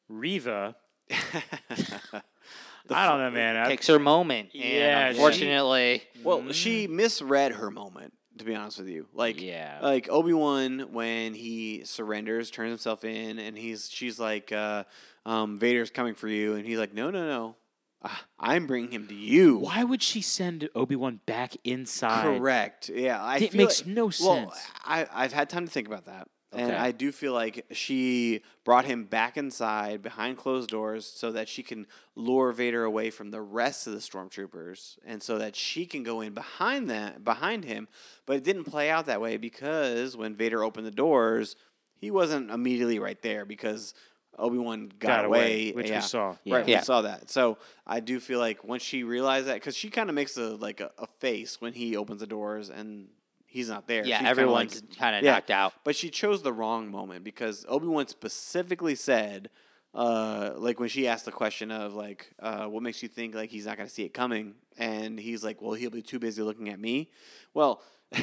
Reva. 0.08 0.76
I 2.90 3.06
don't 3.08 3.18
know, 3.18 3.30
man. 3.30 3.66
Takes 3.66 3.86
her 3.86 3.98
moment. 3.98 4.50
and 4.54 4.62
Yeah, 4.62 5.04
she- 5.06 5.10
unfortunately, 5.16 6.02
Well, 6.22 6.52
she 6.52 6.86
misread 6.86 7.52
her 7.52 7.70
moment. 7.70 8.12
To 8.38 8.44
be 8.44 8.54
honest 8.54 8.78
with 8.78 8.88
you, 8.88 9.06
like 9.14 9.40
Yeah. 9.40 9.78
like 9.80 10.08
Obi 10.10 10.32
Wan 10.32 10.92
when 10.92 11.34
he 11.34 11.82
surrenders, 11.84 12.50
turns 12.50 12.70
himself 12.70 13.04
in, 13.04 13.38
and 13.38 13.56
he's 13.56 13.88
she's 13.88 14.18
like, 14.18 14.50
uh, 14.50 14.84
um, 15.24 15.58
Vader's 15.58 15.90
coming 15.90 16.14
for 16.14 16.26
you, 16.28 16.54
and 16.54 16.66
he's 16.66 16.78
like, 16.78 16.92
no, 16.92 17.10
no, 17.10 17.26
no, 17.26 17.56
Ah, 18.06 18.24
I'm 18.38 18.66
bringing 18.66 18.90
him 18.90 19.06
to 19.06 19.14
you. 19.14 19.58
Why 19.58 19.82
would 19.84 20.02
she 20.02 20.20
send 20.20 20.68
Obi 20.74 20.94
Wan 20.96 21.20
back 21.26 21.56
inside? 21.64 22.38
Correct. 22.38 22.90
Yeah, 22.90 23.22
I 23.22 23.36
It 23.38 23.54
makes 23.54 23.80
like- 23.80 23.86
no 23.94 24.04
Well, 24.06 24.10
sense. 24.50 24.66
I 24.84 25.06
I've 25.12 25.32
had 25.32 25.48
time 25.48 25.64
to 25.64 25.70
think 25.70 25.86
about 25.86 26.04
that. 26.06 26.28
And 26.54 26.72
I 26.72 26.92
do 26.92 27.12
feel 27.12 27.32
like 27.32 27.66
she 27.72 28.42
brought 28.64 28.84
him 28.84 29.04
back 29.04 29.36
inside 29.36 30.02
behind 30.02 30.36
closed 30.38 30.70
doors 30.70 31.06
so 31.06 31.32
that 31.32 31.48
she 31.48 31.62
can 31.62 31.86
lure 32.16 32.52
Vader 32.52 32.84
away 32.84 33.10
from 33.10 33.30
the 33.30 33.40
rest 33.40 33.86
of 33.86 33.92
the 33.92 33.98
stormtroopers 33.98 34.98
and 35.04 35.22
so 35.22 35.38
that 35.38 35.56
she 35.56 35.86
can 35.86 36.02
go 36.02 36.20
in 36.20 36.32
behind 36.32 36.88
that 36.90 37.24
behind 37.24 37.64
him. 37.64 37.88
But 38.26 38.36
it 38.36 38.44
didn't 38.44 38.64
play 38.64 38.90
out 38.90 39.06
that 39.06 39.20
way 39.20 39.36
because 39.36 40.16
when 40.16 40.34
Vader 40.34 40.62
opened 40.62 40.86
the 40.86 40.90
doors, 40.90 41.56
he 41.96 42.10
wasn't 42.10 42.50
immediately 42.50 42.98
right 42.98 43.20
there 43.22 43.44
because 43.44 43.94
Obi-Wan 44.38 44.88
got, 44.98 45.08
Got 45.08 45.24
away, 45.26 45.70
away, 45.70 45.72
which 45.72 45.88
yeah. 45.88 45.96
we 45.98 46.02
saw. 46.02 46.36
Right, 46.46 46.66
Yeah. 46.66 46.80
we 46.80 46.84
saw 46.84 47.02
that. 47.02 47.30
So 47.30 47.58
I 47.86 48.00
do 48.00 48.18
feel 48.20 48.38
like 48.38 48.64
once 48.64 48.82
she 48.82 49.04
realized 49.04 49.46
that, 49.46 49.54
because 49.54 49.76
she 49.76 49.90
kind 49.90 50.08
of 50.08 50.14
makes 50.14 50.36
a 50.36 50.56
like 50.56 50.80
a, 50.80 50.90
a 50.98 51.06
face 51.18 51.60
when 51.60 51.72
he 51.72 51.96
opens 51.96 52.20
the 52.20 52.26
doors 52.26 52.68
and 52.70 53.08
he's 53.54 53.68
not 53.70 53.86
there. 53.86 54.04
yeah, 54.04 54.18
She's 54.18 54.28
everyone's 54.28 54.82
like- 54.82 54.98
kind 54.98 55.16
of 55.16 55.22
yeah. 55.22 55.32
knocked 55.32 55.50
out. 55.50 55.72
but 55.84 55.96
she 55.96 56.10
chose 56.10 56.42
the 56.42 56.52
wrong 56.52 56.90
moment 56.90 57.24
because 57.24 57.64
Obi 57.68 57.86
Wan 57.86 58.06
specifically 58.08 58.94
said, 58.94 59.48
uh, 59.94 60.52
like 60.56 60.78
when 60.80 60.88
she 60.88 61.06
asked 61.08 61.24
the 61.24 61.32
question 61.32 61.70
of 61.70 61.94
like, 61.94 62.30
uh, 62.40 62.66
what 62.66 62.82
makes 62.82 63.02
you 63.02 63.08
think 63.08 63.34
like 63.34 63.48
he's 63.50 63.64
not 63.66 63.76
going 63.76 63.88
to 63.88 63.94
see 63.94 64.04
it 64.04 64.12
coming, 64.12 64.54
and 64.76 65.18
he's 65.18 65.42
like, 65.44 65.62
well, 65.62 65.72
he'll 65.74 65.90
be 65.90 66.02
too 66.02 66.18
busy 66.18 66.42
looking 66.42 66.68
at 66.68 66.78
me. 66.78 67.10
Well. 67.54 67.80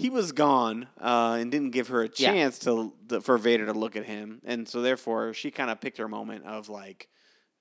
He 0.00 0.10
was 0.10 0.30
gone 0.30 0.86
uh, 1.00 1.38
and 1.40 1.50
didn't 1.50 1.72
give 1.72 1.88
her 1.88 2.04
a 2.04 2.08
Yeah. 2.14 2.30
chance 2.30 2.60
to, 2.60 2.92
to 3.08 3.20
for 3.20 3.36
Vader 3.36 3.66
to 3.66 3.72
look 3.72 3.96
at 3.96 4.04
him, 4.04 4.40
and 4.44 4.68
so 4.68 4.80
therefore 4.80 5.34
she 5.34 5.50
kind 5.50 5.70
of 5.70 5.80
picked 5.80 5.98
her 5.98 6.06
moment 6.06 6.44
of 6.44 6.68
like, 6.68 7.08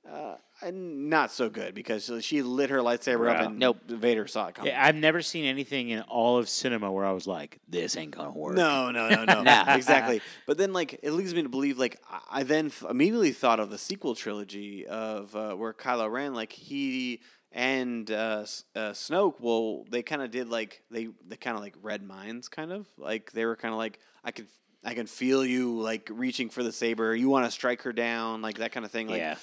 uh, 0.08 0.36
not 0.72 1.32
so 1.32 1.50
good 1.50 1.74
because 1.76 2.12
she 2.22 2.42
lit 2.42 2.70
her 2.70 2.80
lightsaber 2.80 3.30
up 3.30 3.46
and 3.46 3.60
Nope. 3.60 3.78
Vader 3.88 4.28
saw 4.28 4.48
it 4.48 4.56
coming. 4.56 4.72
Yeah, 4.72 4.84
I've 4.84 4.96
never 4.96 5.22
seen 5.22 5.46
anything 5.46 5.90
in 5.90 6.02
all 6.02 6.38
of 6.38 6.50
cinema 6.50 6.92
where 6.92 7.06
I 7.06 7.12
was 7.12 7.28
like, 7.28 7.60
"This 7.68 7.96
ain't 7.96 8.12
gonna 8.12 8.32
work." 8.32 8.56
No, 8.56 8.90
no, 8.92 9.08
no, 9.10 9.24
no. 9.26 9.44
Nah. 9.48 9.76
exactly. 9.76 10.22
But 10.46 10.58
then, 10.58 10.74
like, 10.74 11.00
it 11.04 11.12
leads 11.12 11.34
me 11.34 11.44
to 11.44 11.50
believe, 11.50 11.78
like, 11.78 12.00
I- 12.30 12.44
then 12.44 12.72
immediately 12.90 13.32
thought 13.32 13.60
of 13.60 13.70
the 13.70 13.78
sequel 13.78 14.16
trilogy 14.16 14.86
of 14.88 15.36
uh, 15.36 15.54
where 15.56 15.74
Kylo 15.74 16.12
Ren, 16.12 16.34
like, 16.34 16.52
he 16.52 17.22
and 17.52 18.10
uh, 18.12 18.46
uh, 18.76 18.92
Snoke, 18.92 19.36
well, 19.40 19.86
they 19.90 20.02
kind 20.04 20.22
of 20.22 20.32
did 20.32 20.50
like 20.50 20.82
they 20.92 21.08
they 21.26 21.38
kind 21.38 21.56
of 21.56 21.64
like 21.64 21.76
read 21.82 22.04
minds, 22.04 22.50
kind 22.50 22.72
of 22.72 22.88
like 22.98 23.32
they 23.32 23.46
were 23.46 23.56
kind 23.56 23.74
of 23.74 23.78
like 23.78 24.00
I 24.24 24.32
could. 24.32 24.48
I 24.84 24.94
can 24.94 25.08
feel 25.08 25.44
you 25.46 25.80
like 25.82 26.08
reaching 26.14 26.50
for 26.50 26.64
the 26.64 26.72
saber. 26.72 27.14
You 27.16 27.30
want 27.30 27.46
to 27.46 27.52
strike 27.52 27.82
her 27.82 27.92
down, 27.92 28.42
like 28.42 28.60
that 28.60 28.72
kind 28.72 28.86
of 28.86 28.92
thing. 28.92 29.08
Like, 29.08 29.18
Yeah. 29.20 29.36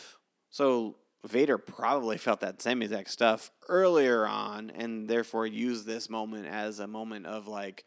so 0.50 0.96
Vader 1.24 1.58
probably 1.58 2.18
felt 2.18 2.40
that 2.40 2.60
same 2.60 2.82
exact 2.82 3.10
stuff 3.10 3.50
earlier 3.68 4.26
on, 4.26 4.70
and 4.70 5.08
therefore 5.08 5.46
used 5.46 5.86
this 5.86 6.10
moment 6.10 6.46
as 6.46 6.80
a 6.80 6.86
moment 6.86 7.26
of 7.26 7.46
like, 7.46 7.84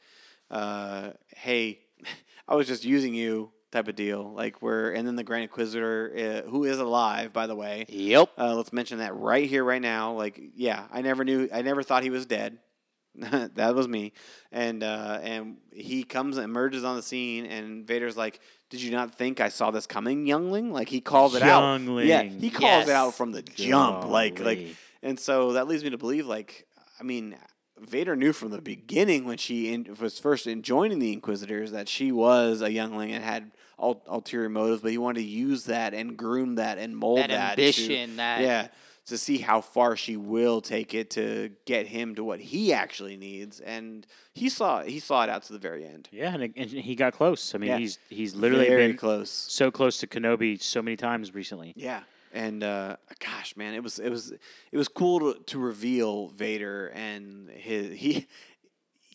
uh, 0.50 1.12
"Hey, 1.36 1.80
I 2.48 2.56
was 2.56 2.68
just 2.68 2.84
using 2.84 3.14
you," 3.14 3.52
type 3.72 3.88
of 3.88 3.96
deal. 3.96 4.34
Like 4.34 4.62
we're, 4.62 4.92
and 4.92 5.08
then 5.08 5.16
the 5.16 5.24
Grand 5.24 5.44
Inquisitor, 5.44 6.44
uh, 6.46 6.50
who 6.50 6.64
is 6.64 6.80
alive, 6.80 7.34
by 7.34 7.48
the 7.48 7.56
way. 7.56 7.86
Yep. 7.90 8.30
Uh, 8.38 8.56
let's 8.56 8.74
mention 8.74 9.00
that 9.00 9.16
right 9.16 9.48
here, 9.48 9.64
right 9.64 9.82
now. 9.82 10.14
Like, 10.14 10.40
yeah, 10.56 10.86
I 10.92 11.02
never 11.02 11.24
knew, 11.24 11.50
I 11.54 11.62
never 11.62 11.84
thought 11.84 12.04
he 12.04 12.10
was 12.10 12.26
dead. 12.26 12.60
that 13.56 13.74
was 13.74 13.88
me, 13.88 14.14
and 14.52 14.84
uh, 14.84 15.20
and 15.24 15.58
he 15.72 16.04
comes 16.04 16.38
emerges 16.38 16.84
on 16.84 16.98
the 16.98 17.02
scene, 17.02 17.48
and 17.48 17.88
Vader's 17.88 18.16
like, 18.16 18.40
"Did 18.70 18.82
you 18.82 18.92
not 18.92 19.16
think 19.16 19.40
I 19.40 19.50
saw 19.50 19.72
this 19.72 19.86
coming, 19.88 20.26
youngling?" 20.28 20.72
Like 20.72 20.90
he 20.90 21.02
calls 21.02 21.36
it 21.36 21.42
out. 21.44 21.62
Youngling. 21.62 22.08
Yeah, 22.08 22.24
he 22.24 22.50
calls 22.50 22.88
it 22.88 22.94
out 22.94 23.16
from 23.16 23.32
the 23.32 23.42
jump. 23.42 24.06
Like 24.08 24.40
like, 24.40 24.68
and 25.04 25.20
so 25.20 25.54
that 25.54 25.68
leads 25.68 25.84
me 25.84 25.90
to 25.92 25.98
believe, 25.98 26.26
like, 26.28 26.66
I 27.00 27.04
mean, 27.04 27.36
Vader 27.80 28.16
knew 28.16 28.34
from 28.34 28.50
the 28.52 28.62
beginning 28.62 29.26
when 29.26 29.38
she 29.38 29.72
in, 29.74 29.96
was 30.00 30.18
first 30.20 30.48
in 30.48 30.64
joining 30.64 31.00
the 31.00 31.14
Inquisitors 31.14 31.72
that 31.72 31.88
she 31.88 32.12
was 32.12 32.62
a 32.62 32.72
youngling 32.72 33.12
and 33.12 33.24
had 33.24 33.52
ul- 33.80 34.02
ulterior 34.08 34.50
motives, 34.50 34.82
but 34.82 34.90
he 34.92 34.98
wanted 34.98 35.22
to 35.22 35.28
use 35.28 35.66
that 35.66 35.94
and 35.94 36.18
groom 36.18 36.56
that 36.56 36.78
and 36.80 36.98
mold 36.98 37.20
That 37.20 37.30
that, 37.30 37.56
to- 37.58 37.62
ambition, 37.62 38.16
that- 38.18 38.42
yeah, 38.42 38.68
to 39.08 39.18
see 39.18 39.38
how 39.40 39.62
far 39.62 39.96
she 39.96 40.18
will 40.18 40.62
take 40.62 40.94
it 40.94 41.10
to 41.12 41.52
get 41.66 41.88
him 41.88 42.16
to 42.16 42.24
what 42.24 42.40
he 42.40 42.72
actually 42.74 43.18
needs, 43.18 43.60
and 43.60 44.06
he 44.34 44.50
saw 44.50 44.84
he 44.84 45.00
saw 45.00 45.24
it 45.24 45.30
out 45.30 45.44
to 45.44 45.54
the 45.54 45.60
very 45.60 45.86
end. 45.86 46.08
Yeah, 46.12 46.34
and, 46.34 46.54
and 46.56 46.70
he 46.70 46.96
got 46.96 47.14
close. 47.14 47.56
I 47.56 47.58
mean, 47.58 47.70
Yeah. 47.70 47.78
he's 47.78 48.00
he's 48.10 48.36
literally 48.36 48.68
very 48.68 48.88
been 48.88 48.98
close. 48.98 49.30
so 49.30 49.72
close 49.72 49.98
to 50.00 50.08
Kenobi 50.08 50.62
so 50.62 50.82
many 50.82 50.96
times 50.98 51.34
recently. 51.34 51.74
Yeah. 51.76 52.02
And 52.34 52.64
uh, 52.64 52.98
gosh, 53.20 53.56
man, 53.56 53.74
it 53.74 53.82
was 53.82 54.00
it 54.00 54.10
was 54.10 54.32
it 54.72 54.78
was 54.78 54.88
cool 54.90 55.34
to, 55.34 55.40
to 55.46 55.58
reveal 55.60 56.28
Vader 56.30 56.88
and 56.90 57.50
his 57.50 57.98
he. 57.98 58.28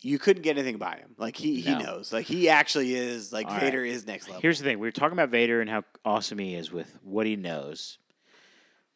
You 0.05 0.19
couldn't 0.19 0.41
get 0.41 0.57
anything 0.57 0.79
by 0.79 0.97
him. 0.97 1.15
Like 1.17 1.37
he, 1.37 1.61
he 1.61 1.71
No. 1.71 1.79
knows. 1.79 2.11
Like 2.11 2.25
he 2.25 2.49
actually 2.49 2.93
is. 2.93 3.31
Like 3.31 3.45
All 3.47 3.53
right. 3.53 3.61
Vader 3.61 3.85
is 3.85 4.05
next 4.05 4.27
level. 4.27 4.41
Here's 4.41 4.57
the 4.59 4.65
thing: 4.65 4.79
we 4.79 4.87
were 4.87 4.91
talking 4.91 5.13
about 5.13 5.29
Vader 5.29 5.61
and 5.61 5.69
how 5.69 5.83
awesome 6.03 6.39
he 6.39 6.55
is 6.55 6.73
with 6.73 6.99
what 7.03 7.25
he 7.25 7.37
knows. 7.37 7.99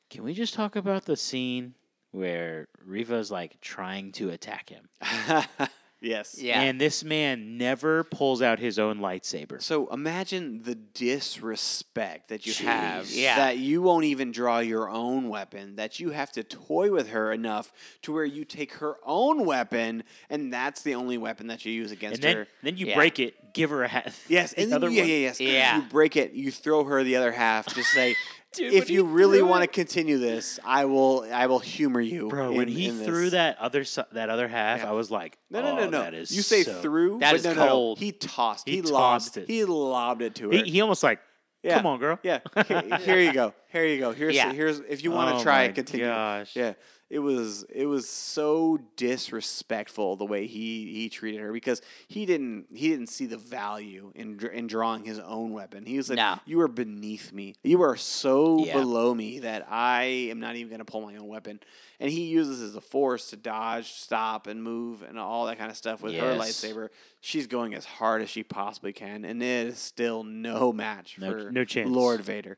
Can 0.09 0.23
we 0.23 0.33
just 0.33 0.53
talk 0.53 0.75
about 0.75 1.05
the 1.05 1.15
scene 1.17 1.73
where 2.11 2.67
Reva's 2.85 3.29
like 3.31 3.59
trying 3.61 4.11
to 4.13 4.29
attack 4.29 4.69
him, 4.69 4.87
yes. 6.01 6.37
Yeah. 6.39 6.61
and 6.61 6.79
this 6.79 7.03
man 7.03 7.57
never 7.57 8.05
pulls 8.05 8.41
out 8.41 8.57
his 8.59 8.79
own 8.79 8.99
lightsaber? 8.99 9.61
So 9.61 9.87
imagine 9.87 10.63
the 10.63 10.75
disrespect 10.75 12.29
that 12.29 12.45
you 12.45 12.53
have 12.65 13.09
yeah. 13.11 13.35
that 13.35 13.57
you 13.57 13.81
won't 13.81 14.05
even 14.05 14.31
draw 14.31 14.59
your 14.59 14.89
own 14.89 15.27
weapon, 15.29 15.75
that 15.75 15.99
you 15.99 16.11
have 16.11 16.31
to 16.31 16.43
toy 16.43 16.91
with 16.91 17.09
her 17.09 17.31
enough 17.33 17.71
to 18.03 18.13
where 18.13 18.25
you 18.25 18.45
take 18.45 18.73
her 18.75 18.95
own 19.05 19.45
weapon 19.45 20.03
and 20.29 20.51
that's 20.53 20.81
the 20.83 20.95
only 20.95 21.17
weapon 21.17 21.47
that 21.47 21.65
you 21.65 21.73
use 21.73 21.91
against 21.91 22.15
And 22.15 22.23
then, 22.23 22.35
her. 22.37 22.47
then 22.63 22.77
you 22.77 22.87
Yeah. 22.87 22.95
break 22.95 23.19
it, 23.19 23.53
give 23.53 23.69
her 23.71 23.83
a 23.83 23.87
half. 23.89 24.25
Yes, 24.29 24.53
the 24.53 24.61
and 24.63 24.71
then, 24.71 24.81
yeah, 24.93 25.03
yeah, 25.03 25.15
yes. 25.17 25.39
Yeah. 25.41 25.75
You 25.77 25.83
break 25.89 26.15
it, 26.15 26.31
you 26.31 26.51
throw 26.51 26.85
her 26.85 27.03
the 27.03 27.17
other 27.17 27.33
half, 27.33 27.67
just 27.75 27.89
say, 27.91 28.15
Dude, 28.53 28.73
if 28.73 28.89
you 28.89 29.03
really 29.03 29.41
want 29.41 29.61
to 29.63 29.67
continue 29.67 30.17
this, 30.17 30.59
I 30.65 30.85
will. 30.85 31.27
I 31.31 31.45
will 31.47 31.59
humor 31.59 31.99
you, 32.01 32.27
bro, 32.29 32.53
when 32.53 32.67
he 32.67 32.89
threw 32.89 33.23
this. 33.25 33.31
that 33.31 33.57
other 33.59 33.83
si- 33.83 34.01
that 34.13 34.29
other 34.29 34.47
half, 34.47 34.79
Yeah. 34.79 34.89
I 34.89 34.93
was 34.93 35.11
like, 35.11 35.37
No, 35.49 35.61
no, 35.61 35.75
no, 35.75 35.81
"Oh, 35.83 35.89
no. 35.89 36.01
That 36.01 36.13
is 36.13 36.35
you 36.35 36.41
say 36.41 36.63
so-" 36.63 36.81
through. 36.81 37.19
That 37.19 37.33
but 37.33 37.43
no, 37.43 37.53
no, 37.53 37.65
no. 37.65 37.69
cold. 37.71 37.99
He 37.99 38.11
tossed. 38.13 38.67
He 38.67 38.77
He, 38.77 38.81
tossed 38.81 38.91
lobbed 39.35 39.37
it. 39.37 39.47
He 39.47 39.65
lobbed 39.65 40.21
it 40.21 40.35
to 40.35 40.49
her. 40.49 40.57
He, 40.63 40.63
he 40.71 40.81
almost 40.81 41.03
like, 41.03 41.19
Yeah. 41.61 41.75
come 41.75 41.85
on, 41.87 41.99
girl. 41.99 42.19
Yeah. 42.23 42.39
Here, 42.67 42.97
here 42.99 43.19
you 43.19 43.33
go. 43.33 43.53
Here 43.71 43.85
you 43.85 43.99
go. 43.99 44.11
Here's 44.13 44.33
Yeah. 44.41 44.53
here's 44.53 44.79
if 44.79 45.03
you 45.03 45.11
want 45.11 45.35
to 45.35 45.41
Oh 45.41 45.43
try 45.43 45.57
my 45.59 45.63
it, 45.65 45.75
continue. 45.75 46.05
gosh. 46.07 46.55
Yeah. 46.55 46.73
It 47.09 47.19
was 47.19 47.63
it 47.73 47.85
was 47.85 48.09
so 48.09 48.79
disrespectful 48.97 50.17
the 50.17 50.25
way 50.25 50.45
he 50.45 50.91
he 50.93 51.09
treated 51.09 51.39
her 51.39 51.53
because 51.53 51.81
he 52.07 52.25
didn't 52.25 52.65
he 52.73 52.89
didn't 52.89 53.07
see 53.07 53.25
the 53.25 53.37
value 53.37 54.11
in 54.13 54.37
in 54.53 54.67
drawing 54.67 55.05
his 55.05 55.17
own 55.19 55.51
weapon. 55.53 55.85
He 55.85 55.95
was 55.97 56.09
like, 56.09 56.17
No. 56.17 56.39
"You 56.45 56.59
are 56.61 56.67
beneath 56.67 57.31
me. 57.31 57.55
You 57.63 57.81
are 57.83 57.95
so 57.95 58.65
Yeah. 58.65 58.73
below 58.73 59.13
me 59.13 59.39
that 59.39 59.65
I 59.69 60.03
am 60.31 60.39
not 60.41 60.55
even 60.57 60.67
going 60.69 60.79
to 60.79 60.85
pull 60.85 61.01
my 61.01 61.15
own 61.15 61.27
weapon." 61.27 61.61
And 61.99 62.11
he 62.11 62.25
uses 62.25 62.61
as 62.61 62.75
a 62.75 62.81
force 62.81 63.29
to 63.31 63.37
dodge, 63.37 63.91
stop, 63.93 64.45
and 64.47 64.61
move, 64.61 65.01
and 65.01 65.17
all 65.17 65.45
that 65.47 65.57
kind 65.57 65.71
of 65.71 65.77
stuff 65.77 66.01
with 66.03 66.13
her 66.13 66.35
lightsaber. 66.35 66.89
She's 67.21 67.47
going 67.47 67.73
as 67.73 67.85
hard 67.85 68.21
as 68.21 68.29
she 68.29 68.43
possibly 68.43 68.93
can, 68.93 69.25
and 69.25 69.41
it 69.41 69.67
is 69.67 69.79
still 69.79 70.23
no 70.23 70.71
match 70.73 71.17
No- 71.17 71.31
for 71.31 71.51
no 71.51 71.63
chance. 71.65 71.89
Lord 71.89 72.21
Vader. 72.21 72.57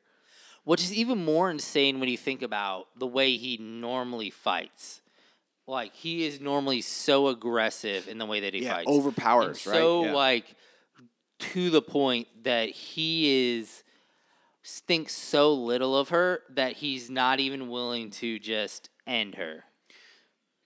Which 0.64 0.84
is 0.84 0.94
even 0.94 1.24
more 1.24 1.50
insane 1.50 2.00
when 2.00 2.10
you 2.10 2.18
think 2.18 2.42
about 2.42 2.88
the 2.98 3.08
way 3.08 3.38
he 3.38 3.58
normally 3.58 4.30
fights. 4.30 5.02
Like 5.68 5.94
he 5.94 6.26
is 6.26 6.40
normally 6.42 6.82
so 6.82 7.28
aggressive 7.28 8.08
in 8.08 8.18
the 8.18 8.26
way 8.26 8.42
that 8.42 8.54
he 8.54 8.64
Yeah, 8.64 8.74
fights. 8.74 8.90
overpowers, 8.90 9.66
and 9.66 9.74
right? 9.74 9.80
So 9.80 10.04
Yeah. 10.06 10.14
like 10.14 10.56
to 11.40 11.70
the 11.70 11.82
point 11.82 12.28
that 12.44 12.70
he 12.70 13.58
is 13.58 13.84
thinks 14.66 15.14
so 15.14 15.54
little 15.54 15.98
of 15.98 16.10
her 16.10 16.44
that 16.50 16.74
he's 16.74 17.10
not 17.10 17.40
even 17.40 17.70
willing 17.70 18.12
to 18.12 18.40
just 18.40 18.90
end 19.08 19.36
her. 19.36 19.64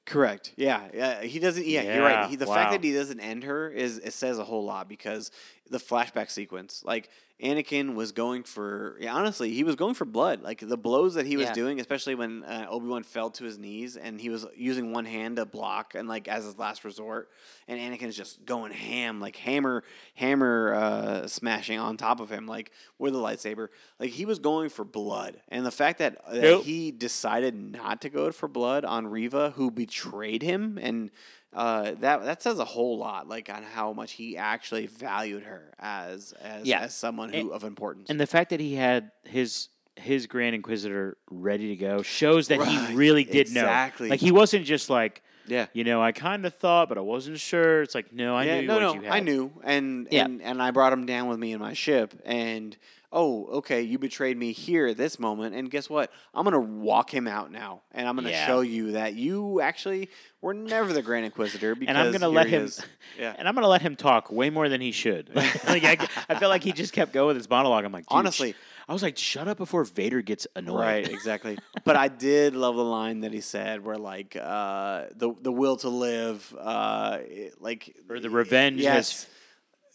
Correct. 0.06 0.54
Yeah. 0.58 0.88
Yeah. 0.94 1.22
He 1.22 1.39
doesn't. 1.39 1.66
Yeah, 1.66 1.94
you're 1.96 2.04
right. 2.04 2.30
He, 2.30 2.36
the 2.36 2.46
wow. 2.46 2.56
fact 2.56 2.72
that 2.72 2.84
he 2.84 2.94
doesn't 2.94 3.20
end 3.20 3.44
her 3.44 3.70
is 3.70 4.00
it 4.00 4.14
says 4.14 4.38
a 4.38 4.44
whole 4.44 4.66
lot 4.66 4.89
because 4.89 5.32
the 5.70 5.78
flashback 5.78 6.30
sequence, 6.30 6.84
like 6.86 7.09
Anakin 7.41 7.95
was 7.95 8.11
going 8.11 8.43
for. 8.43 8.97
Yeah, 8.99 9.14
honestly, 9.14 9.51
he 9.53 9.64
was 9.64 9.76
going 9.76 9.95
for 9.95 10.05
blood. 10.05 10.41
Like 10.41 10.59
the 10.59 10.78
blows 10.78 11.16
that 11.16 11.26
he 11.26 11.36
was 11.36 11.47
Yeah. 11.47 11.53
doing, 11.53 11.80
especially 11.80 12.16
when 12.16 12.43
uh, 12.43 12.68
Obi 12.70 12.88
Wan 12.88 13.03
fell 13.03 13.30
to 13.32 13.43
his 13.43 13.57
knees 13.57 13.97
and 13.97 14.20
he 14.22 14.30
was 14.30 14.45
using 14.55 14.91
one 14.91 15.05
hand 15.05 15.38
to 15.38 15.45
block 15.45 15.95
and 15.95 16.07
like 16.07 16.28
as 16.28 16.45
his 16.45 16.57
last 16.57 16.84
resort, 16.86 17.30
and 17.68 17.80
Anakin 17.80 18.07
is 18.07 18.16
just 18.16 18.45
going 18.45 18.72
ham, 18.72 19.20
like 19.20 19.36
hammer, 19.36 19.84
hammer, 20.16 20.74
uh, 20.76 21.28
smashing 21.28 21.80
on 21.80 21.97
top 21.97 22.20
of 22.20 22.30
him, 22.30 22.45
like 22.45 22.72
with 22.99 23.16
a 23.16 23.20
lightsaber. 23.20 23.70
Like 23.99 24.11
he 24.11 24.26
was 24.26 24.39
going 24.39 24.70
for 24.70 24.84
blood, 24.86 25.41
and 25.49 25.66
the 25.66 25.72
fact 25.72 25.99
that, 25.99 26.24
that 26.32 26.41
Nope. 26.41 26.64
he 26.66 26.91
decided 26.91 27.55
not 27.55 28.01
to 28.01 28.09
go 28.09 28.32
for 28.32 28.47
blood 28.47 28.86
on 28.86 29.07
Reva, 29.07 29.51
who 29.51 29.72
betrayed 29.72 30.43
him, 30.43 30.78
and 30.82 31.09
uh, 31.56 31.91
that 31.99 32.24
that 32.26 32.41
says 32.41 32.60
a 32.60 32.66
whole 32.66 32.97
lot, 32.97 33.28
like 33.28 33.49
on 33.49 33.64
how 33.64 33.93
much 33.93 34.14
he 34.14 34.38
actually 34.38 34.88
valued 34.88 35.43
her 35.43 35.72
as 35.80 36.34
as, 36.41 36.66
Yeah. 36.66 36.82
as 36.82 36.93
someone 36.95 37.32
who 37.32 37.39
And- 37.39 37.51
of 37.51 37.64
importance. 37.64 38.10
And 38.10 38.20
the 38.20 38.28
fact 38.28 38.49
that 38.51 38.60
he 38.60 38.76
had 38.76 39.12
his 39.24 39.70
his 39.95 40.26
Grand 40.26 40.56
Inquisitor 40.56 41.18
ready 41.30 41.68
to 41.70 41.76
go 41.76 42.01
shows 42.01 42.47
that 42.47 42.58
Right, 42.60 42.68
he 42.89 42.95
really 42.95 43.24
did 43.24 43.41
exactly. 43.47 44.08
know. 44.08 44.14
Like 44.14 44.20
he 44.20 44.32
wasn't 44.32 44.66
just 44.66 44.89
like, 44.89 45.22
yeah. 45.48 45.68
you 45.74 45.84
know, 45.84 46.02
I 46.02 46.12
kind 46.12 46.46
of 46.46 46.54
thought, 46.56 46.89
but 46.89 46.98
I 46.98 47.02
wasn't 47.02 47.39
sure. 47.39 47.82
It's 47.82 47.96
like, 47.96 48.12
no, 48.14 48.36
I 48.36 48.46
yeah, 48.46 48.62
knew 48.62 48.68
no, 48.68 48.74
what 48.76 48.82
no, 48.82 48.94
you 48.96 49.02
had. 49.02 49.10
No, 49.10 49.12
I 49.16 49.20
knew, 49.20 49.52
and 49.64 50.08
Yeah. 50.12 50.26
and 50.26 50.41
and 50.41 50.62
I 50.62 50.72
brought 50.72 50.94
him 50.94 51.06
down 51.06 51.28
with 51.28 51.39
me 51.39 51.52
in 51.54 51.60
my 51.60 51.74
ship, 51.74 52.14
and 52.26 52.76
oh, 53.16 53.46
okay, 53.58 53.84
you 53.84 54.00
betrayed 54.00 54.36
me 54.36 54.52
here 54.54 54.88
at 54.88 54.98
this 54.98 55.20
moment, 55.20 55.54
and 55.54 55.70
guess 55.70 55.88
what? 55.88 56.12
I'm 56.34 56.44
gonna 56.46 56.60
walk 56.60 57.14
him 57.14 57.28
out 57.28 57.52
now, 57.52 57.82
and 57.91 58.08
I'm 58.08 58.16
gonna 58.16 58.32
Yeah. 58.32 58.48
show 58.48 58.62
you 58.62 58.94
that 58.94 59.14
you 59.14 59.62
actually 59.62 60.10
were 60.41 60.54
never 60.56 60.91
the 60.94 61.04
Grand 61.04 61.24
Inquisitor, 61.26 61.76
because 61.76 61.89
And 61.96 61.98
I'm 61.98 62.12
gonna 62.12 62.28
let 62.30 62.48
him. 62.48 62.70
Yeah. 63.20 63.36
and 63.38 63.48
I'm 63.48 63.54
gonna 63.54 63.68
let 63.68 63.84
him 63.84 63.96
talk 63.96 64.32
way 64.32 64.50
more 64.50 64.68
than 64.70 64.82
he 64.82 64.91
should. 64.91 65.30
like 65.36 65.84
I, 65.84 66.08
I 66.28 66.39
felt 66.39 66.50
like 66.50 66.64
he 66.64 66.72
just 66.72 66.91
kept 66.94 67.14
going 67.14 67.28
with 67.28 67.36
his 67.38 67.48
monologue. 67.48 67.86
I'm 67.86 67.91
like, 67.91 68.06
Honestly, 68.08 68.54
sh- 68.54 68.56
I 68.88 68.93
was 68.93 69.01
like, 69.03 69.17
shut 69.17 69.47
up 69.47 69.57
before 69.57 69.84
Vader 69.86 70.21
gets 70.21 70.45
annoyed. 70.55 70.79
Right, 70.79 71.07
exactly. 71.07 71.57
but 71.86 71.95
I 71.95 72.07
did 72.09 72.55
love 72.55 72.75
the 72.75 72.84
line 72.84 73.21
that 73.21 73.31
he 73.34 73.41
said, 73.41 73.84
where 73.86 73.97
like 73.97 74.36
uh, 74.36 75.05
the 75.15 75.34
the 75.41 75.51
will 75.51 75.77
to 75.77 75.89
live, 75.89 76.53
uh, 76.59 77.19
like 77.59 77.95
Or 78.09 78.19
the 78.19 78.29
revenge 78.29 78.81
Yes, 78.81 79.11
has- 79.23 79.27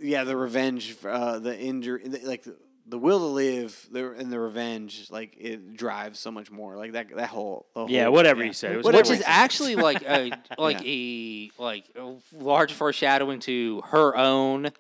yeah, 0.01 0.25
the 0.25 0.37
revenge, 0.37 0.97
uh, 1.05 1.39
the 1.39 1.59
injury, 1.59 2.07
the, 2.07 2.21
like 2.27 2.45
the, 2.45 2.57
the 2.87 2.99
will 2.99 3.19
to 3.19 3.27
live, 3.27 3.87
the 3.93 4.13
and 4.13 4.33
the 4.33 4.39
revenge, 4.41 5.09
like 5.11 5.37
it 5.39 5.77
drives 5.77 6.19
so 6.21 6.31
much 6.31 6.51
more. 6.51 6.77
Like 6.77 6.93
that 6.93 7.15
that 7.17 7.29
whole 7.29 7.67
the 7.75 7.87
Yeah, 7.87 8.05
whole- 8.05 8.15
whatever 8.15 8.43
he 8.43 8.53
said, 8.55 8.73
it 8.73 8.77
was 8.79 8.85
Whatever 8.85 9.11
Which 9.11 9.19
is 9.19 9.25
actually 9.27 9.77
like 9.77 10.03
a 10.03 10.31
like 10.59 10.81
a 10.87 11.51
like 11.59 11.85
a 11.97 12.15
large 12.33 12.73
foreshadowing 12.73 13.41
to 13.41 13.83
her 13.87 14.17
own 14.17 14.71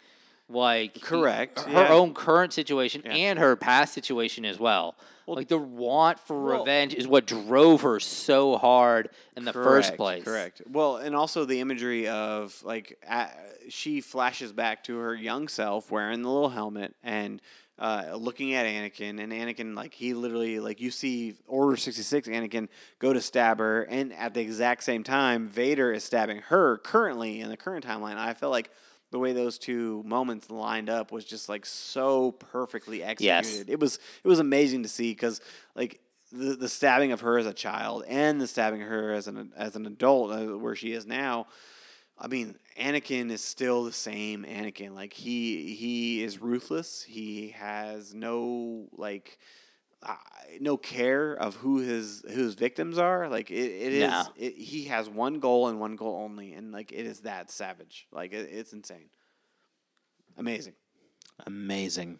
like 0.48 1.00
Correct, 1.02 1.60
her 1.60 1.70
yeah. 1.72 1.92
own 1.92 2.14
current 2.14 2.52
situation 2.52 3.02
Yeah. 3.04 3.12
and 3.12 3.38
her 3.38 3.54
past 3.56 3.92
situation 3.92 4.44
as 4.44 4.58
well. 4.58 4.94
like 5.26 5.48
the 5.48 5.58
want 5.58 6.18
for 6.18 6.42
well- 6.42 6.60
revenge 6.60 6.94
is 6.94 7.06
what 7.06 7.26
drove 7.26 7.82
her 7.82 8.00
so 8.00 8.56
hard 8.56 9.10
in 9.36 9.44
the 9.44 9.52
first 9.52 9.94
place. 9.96 10.24
Correct. 10.24 10.62
Well, 10.70 10.96
and 10.96 11.14
also 11.14 11.44
the 11.44 11.60
imagery 11.60 12.08
of 12.08 12.58
like 12.64 12.98
uh, 13.06 13.26
she 13.68 14.00
flashes 14.00 14.52
back 14.54 14.84
to 14.84 14.96
her 14.96 15.14
young 15.14 15.48
self 15.48 15.90
wearing 15.90 16.22
the 16.22 16.30
little 16.30 16.48
helmet 16.48 16.94
and 17.02 17.42
uh, 17.78 18.14
looking 18.16 18.54
at 18.54 18.64
Anakin, 18.66 19.22
and 19.22 19.30
Anakin 19.30 19.76
like 19.76 19.92
he 19.92 20.14
literally 20.14 20.58
like 20.60 20.80
you 20.80 20.90
see 20.90 21.34
Order 21.46 21.76
sixty 21.76 22.02
six 22.02 22.26
Anakin 22.26 22.68
go 22.98 23.12
to 23.12 23.20
stab 23.20 23.58
her, 23.58 23.82
and 23.82 24.14
at 24.14 24.32
the 24.32 24.40
exact 24.40 24.82
same 24.82 25.04
time 25.04 25.46
Vader 25.46 25.92
is 25.92 26.02
stabbing 26.04 26.38
her 26.48 26.78
currently 26.78 27.40
in 27.40 27.50
the 27.50 27.56
current 27.58 27.84
timeline. 27.84 28.16
I 28.16 28.32
felt 28.32 28.50
like. 28.52 28.70
The 29.10 29.18
way 29.18 29.32
those 29.32 29.58
two 29.58 30.02
moments 30.04 30.50
lined 30.50 30.90
up 30.90 31.12
was 31.12 31.24
just 31.24 31.48
like 31.48 31.64
so 31.64 32.32
perfectly 32.32 33.02
executed. 33.02 33.70
It 33.70 33.80
was 33.80 33.98
it 34.22 34.28
was 34.28 34.38
amazing 34.38 34.82
to 34.82 34.88
see 34.88 35.12
because 35.12 35.40
like 35.74 36.00
the 36.30 36.56
the 36.56 36.68
stabbing 36.68 37.12
of 37.12 37.20
her 37.22 37.38
as 37.38 37.46
a 37.46 37.54
child 37.54 38.04
and 38.06 38.40
the 38.40 38.46
stabbing 38.46 38.82
of 38.82 38.88
her 38.88 39.12
as 39.12 39.26
an 39.26 39.52
as 39.56 39.76
an 39.76 39.86
adult 39.86 40.30
uh, 40.32 40.58
where 40.58 40.76
she 40.76 40.92
is 40.92 41.06
now 41.06 41.46
I 42.18 42.26
mean 42.26 42.56
Anakin 42.78 43.30
is 43.30 43.42
still 43.42 43.84
the 43.84 43.92
same 43.92 44.44
Anakin. 44.44 44.94
Like 44.94 45.12
he 45.12 45.74
he 45.74 46.22
is 46.22 46.40
ruthless. 46.40 47.02
He 47.02 47.54
has 47.56 48.12
no 48.14 48.88
like 48.96 49.38
uh, 50.02 50.14
no 50.60 50.76
care 50.76 51.32
of 51.34 51.56
who 51.56 51.78
his 51.78 52.24
who 52.28 52.40
his 52.42 52.54
victims 52.54 52.98
are 52.98 53.28
like 53.28 53.50
it, 53.50 53.54
it 53.54 53.92
is 53.92 54.10
No. 54.10 54.24
it, 54.36 54.54
he 54.56 54.84
has 54.84 55.08
one 55.08 55.40
goal 55.40 55.68
and 55.68 55.80
one 55.80 55.96
goal 55.96 56.16
only 56.22 56.52
and 56.54 56.72
like 56.72 56.92
it 56.92 57.04
is 57.06 57.20
that 57.20 57.50
savage 57.50 58.06
like 58.12 58.32
it, 58.32 58.48
it's 58.52 58.72
insane 58.72 59.08
amazing 60.36 60.74
Amazing. 61.46 62.18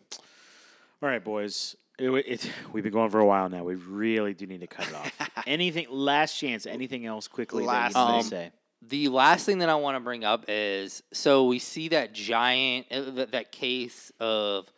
All 1.02 1.08
right, 1.08 1.22
boys. 1.22 1.76
It, 1.98 2.10
it, 2.10 2.52
we've 2.72 2.84
been 2.84 2.92
going 2.92 3.10
for 3.10 3.18
a 3.18 3.26
while 3.26 3.48
now. 3.48 3.64
We 3.64 3.74
really 3.74 4.34
do 4.34 4.46
need 4.46 4.60
to 4.60 4.66
cut 4.68 4.88
it 4.88 4.94
off. 4.94 5.30
anything? 5.46 5.86
Last 5.90 6.38
chance. 6.38 6.66
Anything 6.66 7.06
else 7.06 7.26
quickly 7.26 7.64
Last 7.64 7.94
that 7.94 8.08
you 8.08 8.16
need 8.16 8.22
to 8.22 8.28
say? 8.28 8.52
The 8.86 9.08
last 9.08 9.44
thing 9.44 9.58
that 9.58 9.68
I 9.68 9.74
want 9.74 9.96
to 9.96 10.00
bring 10.00 10.22
up 10.24 10.44
is 10.46 11.02
so 11.12 11.46
we 11.46 11.58
see 11.58 11.88
that 11.88 12.12
giant 12.12 12.86
uh, 12.92 13.10
that, 13.10 13.32
that 13.32 13.50
case 13.50 14.12
of 14.20 14.72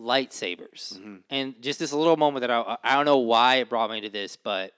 lightsabers, 0.00 0.94
Mm-hmm. 0.98 1.16
and 1.30 1.54
just 1.60 1.78
this 1.78 1.92
little 1.92 2.16
moment 2.16 2.40
that 2.42 2.50
I 2.50 2.76
I 2.82 2.94
don't 2.96 3.04
know 3.04 3.18
why 3.18 3.56
it 3.56 3.68
brought 3.68 3.90
me 3.90 4.00
to 4.02 4.08
this, 4.08 4.36
but 4.36 4.72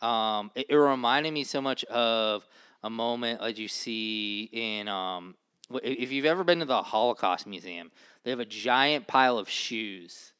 um, 0.00 0.50
it, 0.54 0.66
it 0.70 0.76
reminded 0.76 1.32
me 1.32 1.44
so 1.44 1.60
much 1.60 1.84
of 1.84 2.46
a 2.82 2.90
moment 2.90 3.40
that 3.40 3.58
you 3.58 3.68
see 3.68 4.48
in. 4.52 4.88
Um, 4.88 5.34
if 5.82 6.10
you've 6.12 6.24
ever 6.24 6.44
been 6.44 6.60
to 6.60 6.64
the 6.64 6.82
Holocaust 6.82 7.46
Museum, 7.46 7.90
they 8.24 8.30
have 8.30 8.40
a 8.40 8.44
giant 8.46 9.06
pile 9.06 9.36
of 9.38 9.48
shoes 9.50 10.32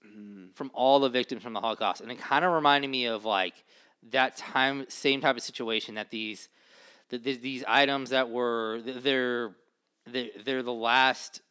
from 0.54 0.70
all 0.74 0.98
the 1.00 1.10
victims 1.10 1.42
from 1.42 1.52
the 1.52 1.60
Holocaust, 1.60 2.00
and 2.00 2.10
it 2.10 2.18
kind 2.18 2.44
of 2.44 2.52
reminded 2.52 2.88
me 2.88 3.04
of 3.06 3.24
like 3.26 3.54
that 4.10 4.36
time, 4.36 4.86
same 4.88 5.20
type 5.20 5.36
of 5.36 5.42
situation 5.42 5.96
that 5.96 6.10
these 6.10 6.48
th- 7.10 7.22
th- 7.22 7.40
these 7.40 7.62
items 7.68 8.10
that 8.10 8.30
were 8.30 8.80
they're 8.84 9.50
they're, 10.06 10.62
the 10.62 10.72
last 10.72 11.42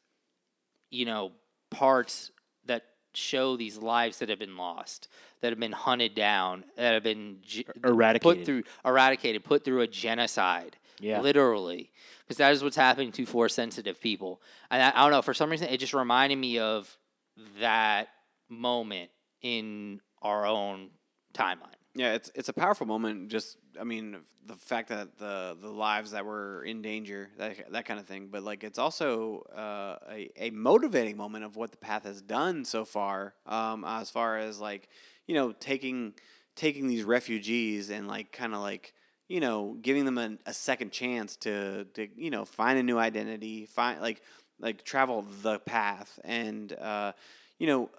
you 0.89 1.05
know 1.05 1.31
parts 1.69 2.31
that 2.31 2.33
show 3.17 3.57
these 3.57 3.77
lives 3.77 4.19
that 4.19 4.29
have 4.29 4.39
been 4.39 4.55
lost 4.57 5.07
that 5.41 5.51
have 5.51 5.59
been 5.59 5.71
hunted 5.71 6.13
down 6.15 6.63
that 6.75 6.93
have 6.93 7.03
been 7.03 7.37
ge- 7.41 7.63
Eradicated. 7.83 8.21
put 8.37 8.45
through 8.45 8.63
eradicated 8.85 9.43
put 9.43 9.63
through 9.65 9.81
a 9.81 9.87
genocide 9.87 10.77
Yeah. 10.99 11.21
literally 11.21 11.91
because 12.23 12.37
that 12.37 12.51
is 12.53 12.63
what's 12.63 12.75
happening 12.75 13.11
to 13.13 13.25
force 13.25 13.53
sensitive 13.55 13.99
people 14.01 14.41
and 14.69 14.81
I, 14.81 14.89
I 14.95 15.01
don't 15.03 15.11
know 15.11 15.21
for 15.21 15.33
some 15.33 15.49
reason 15.49 15.67
it 15.69 15.79
just 15.79 15.93
reminded 15.93 16.37
me 16.37 16.59
of 16.59 16.95
that 17.59 18.09
moment 18.49 19.09
in 19.41 20.01
our 20.21 20.45
own 20.45 20.89
timeline 21.33 21.76
Yeah, 21.97 22.13
it's 22.13 22.29
it's 22.35 22.49
a 22.49 22.53
powerful 22.53 22.85
moment. 22.85 23.29
Just 23.29 23.57
I 23.79 23.83
mean, 23.83 24.17
the 24.45 24.55
fact 24.55 24.89
that 24.89 25.17
the 25.17 25.57
the 25.59 25.69
lives 25.69 26.11
that 26.11 26.25
were 26.25 26.63
in 26.63 26.83
danger, 26.83 27.29
that 27.39 27.71
that 27.71 27.85
kind 27.85 27.99
of 27.99 28.05
thing. 28.05 28.27
But 28.31 28.43
like, 28.43 28.63
it's 28.63 28.77
also 28.77 29.41
uh, 29.55 29.97
a 30.11 30.29
a 30.37 30.49
motivating 30.51 31.17
moment 31.17 31.43
of 31.43 31.55
what 31.55 31.71
the 31.71 31.77
path 31.77 32.03
has 32.03 32.21
done 32.21 32.65
so 32.65 32.85
far. 32.85 33.33
Um, 33.47 33.83
as 33.83 34.11
far 34.11 34.37
as 34.37 34.59
like 34.59 34.89
you 35.25 35.33
know 35.33 35.53
taking 35.53 36.13
taking 36.55 36.87
these 36.87 37.03
refugees 37.03 37.89
and 37.89 38.07
like 38.07 38.31
kind 38.31 38.53
of 38.53 38.61
like 38.61 38.93
you 39.27 39.39
know 39.39 39.75
giving 39.81 40.05
them 40.05 40.19
a, 40.19 40.37
a 40.45 40.53
second 40.53 40.91
chance 40.91 41.35
to 41.37 41.85
to 41.95 42.07
you 42.15 42.29
know 42.29 42.45
find 42.45 42.77
a 42.77 42.83
new 42.83 42.99
identity, 42.99 43.65
find 43.65 44.01
like 44.01 44.21
like 44.59 44.83
travel 44.83 45.25
the 45.41 45.57
path 45.59 46.19
and 46.23 46.73
uh, 46.73 47.11
you 47.57 47.65
know 47.65 47.89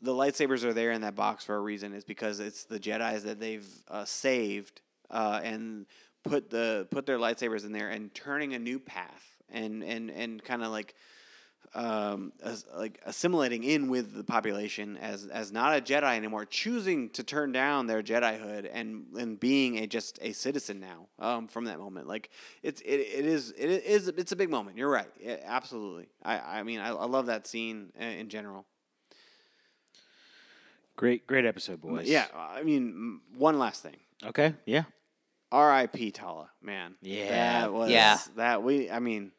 the 0.00 0.12
lightsabers 0.12 0.64
are 0.64 0.72
there 0.72 0.92
in 0.92 1.00
that 1.00 1.14
box 1.14 1.44
for 1.44 1.56
a 1.56 1.60
reason 1.60 1.92
is 1.92 2.04
because 2.04 2.40
it's 2.40 2.64
the 2.64 2.78
Jedi's 2.78 3.24
that 3.24 3.40
they've 3.40 3.66
uh, 3.88 4.04
saved 4.04 4.80
uh, 5.10 5.40
and 5.42 5.86
put 6.24 6.50
the 6.50 6.86
put 6.90 7.06
their 7.06 7.18
lightsabers 7.18 7.64
in 7.64 7.72
there 7.72 7.88
and 7.88 8.14
turning 8.14 8.54
a 8.54 8.58
new 8.58 8.78
path 8.78 9.24
and 9.50 9.82
and 9.82 10.10
and 10.10 10.42
kind 10.44 10.62
of 10.62 10.70
like 10.70 10.94
um, 11.74 12.32
as, 12.42 12.64
like 12.74 13.00
assimilating 13.04 13.62
in 13.62 13.88
with 13.88 14.14
the 14.14 14.24
population 14.24 14.96
as 14.96 15.26
as 15.26 15.52
not 15.52 15.76
a 15.76 15.80
Jedi 15.80 16.16
anymore, 16.16 16.44
choosing 16.44 17.10
to 17.10 17.22
turn 17.22 17.52
down 17.52 17.86
their 17.86 18.02
Jedihood 18.02 18.68
and 18.72 19.06
and 19.18 19.38
being 19.38 19.78
a 19.78 19.86
just 19.86 20.18
a 20.22 20.32
citizen 20.32 20.80
now. 20.80 21.08
Um, 21.18 21.48
from 21.48 21.64
that 21.66 21.78
moment, 21.78 22.06
like 22.08 22.30
it's 22.62 22.80
it, 22.82 23.00
it 23.00 23.26
is 23.26 23.52
it 23.56 23.68
is 23.68 24.08
it's 24.08 24.32
a 24.32 24.36
big 24.36 24.50
moment. 24.50 24.78
You're 24.78 24.90
right, 24.90 25.10
Yeah, 25.20 25.36
absolutely. 25.44 26.08
I 26.22 26.60
I 26.60 26.62
mean 26.62 26.80
I, 26.80 26.88
I 26.88 27.06
love 27.06 27.26
that 27.26 27.46
scene 27.46 27.92
in 27.98 28.28
general. 28.28 28.64
Great, 30.98 31.28
great 31.28 31.46
episode, 31.46 31.80
boys. 31.80 32.08
Yeah, 32.08 32.26
I 32.36 32.64
mean 32.64 33.20
one 33.36 33.56
last 33.60 33.84
thing. 33.84 33.94
Okay. 34.26 34.54
Yeah. 34.66 34.82
R.I.P. 35.52 36.10
Tala, 36.10 36.50
man. 36.60 36.96
Yeah. 37.00 37.60
that 37.60 37.72
was 37.72 37.88
Yeah. 37.88 38.18
that 38.34 38.64
we. 38.64 38.90
I 38.90 38.98
mean, 38.98 39.30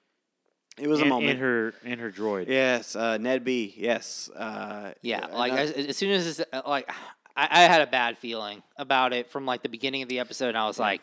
it 0.78 0.88
was 0.88 1.00
and, 1.02 1.08
a 1.08 1.10
moment. 1.10 1.32
and 1.32 1.40
her 1.40 1.74
and 1.84 2.00
her 2.00 2.12
droid. 2.12 2.48
yes, 2.48 2.96
uh, 2.96 3.18
NED-B 3.18 3.74
Yes, 3.78 4.30
uh, 4.30 4.94
Yeah, 5.02 5.26
like 5.26 5.52
ano- 5.52 5.62
as, 5.64 5.72
as 5.72 5.98
soon 5.98 6.12
as 6.12 6.38
this, 6.38 6.48
uh, 6.54 6.62
like 6.66 6.90
I, 7.36 7.48
I 7.52 7.60
had 7.64 7.82
a 7.82 7.88
bad 7.88 8.18
feeling 8.18 8.64
about 8.78 9.12
it 9.12 9.30
from 9.30 9.46
like 9.46 9.62
the 9.62 9.70
beginning 9.70 10.02
of 10.02 10.08
the 10.08 10.20
episode, 10.20 10.48
and 10.50 10.58
I 10.58 10.66
was 10.66 10.80
like, 10.80 11.02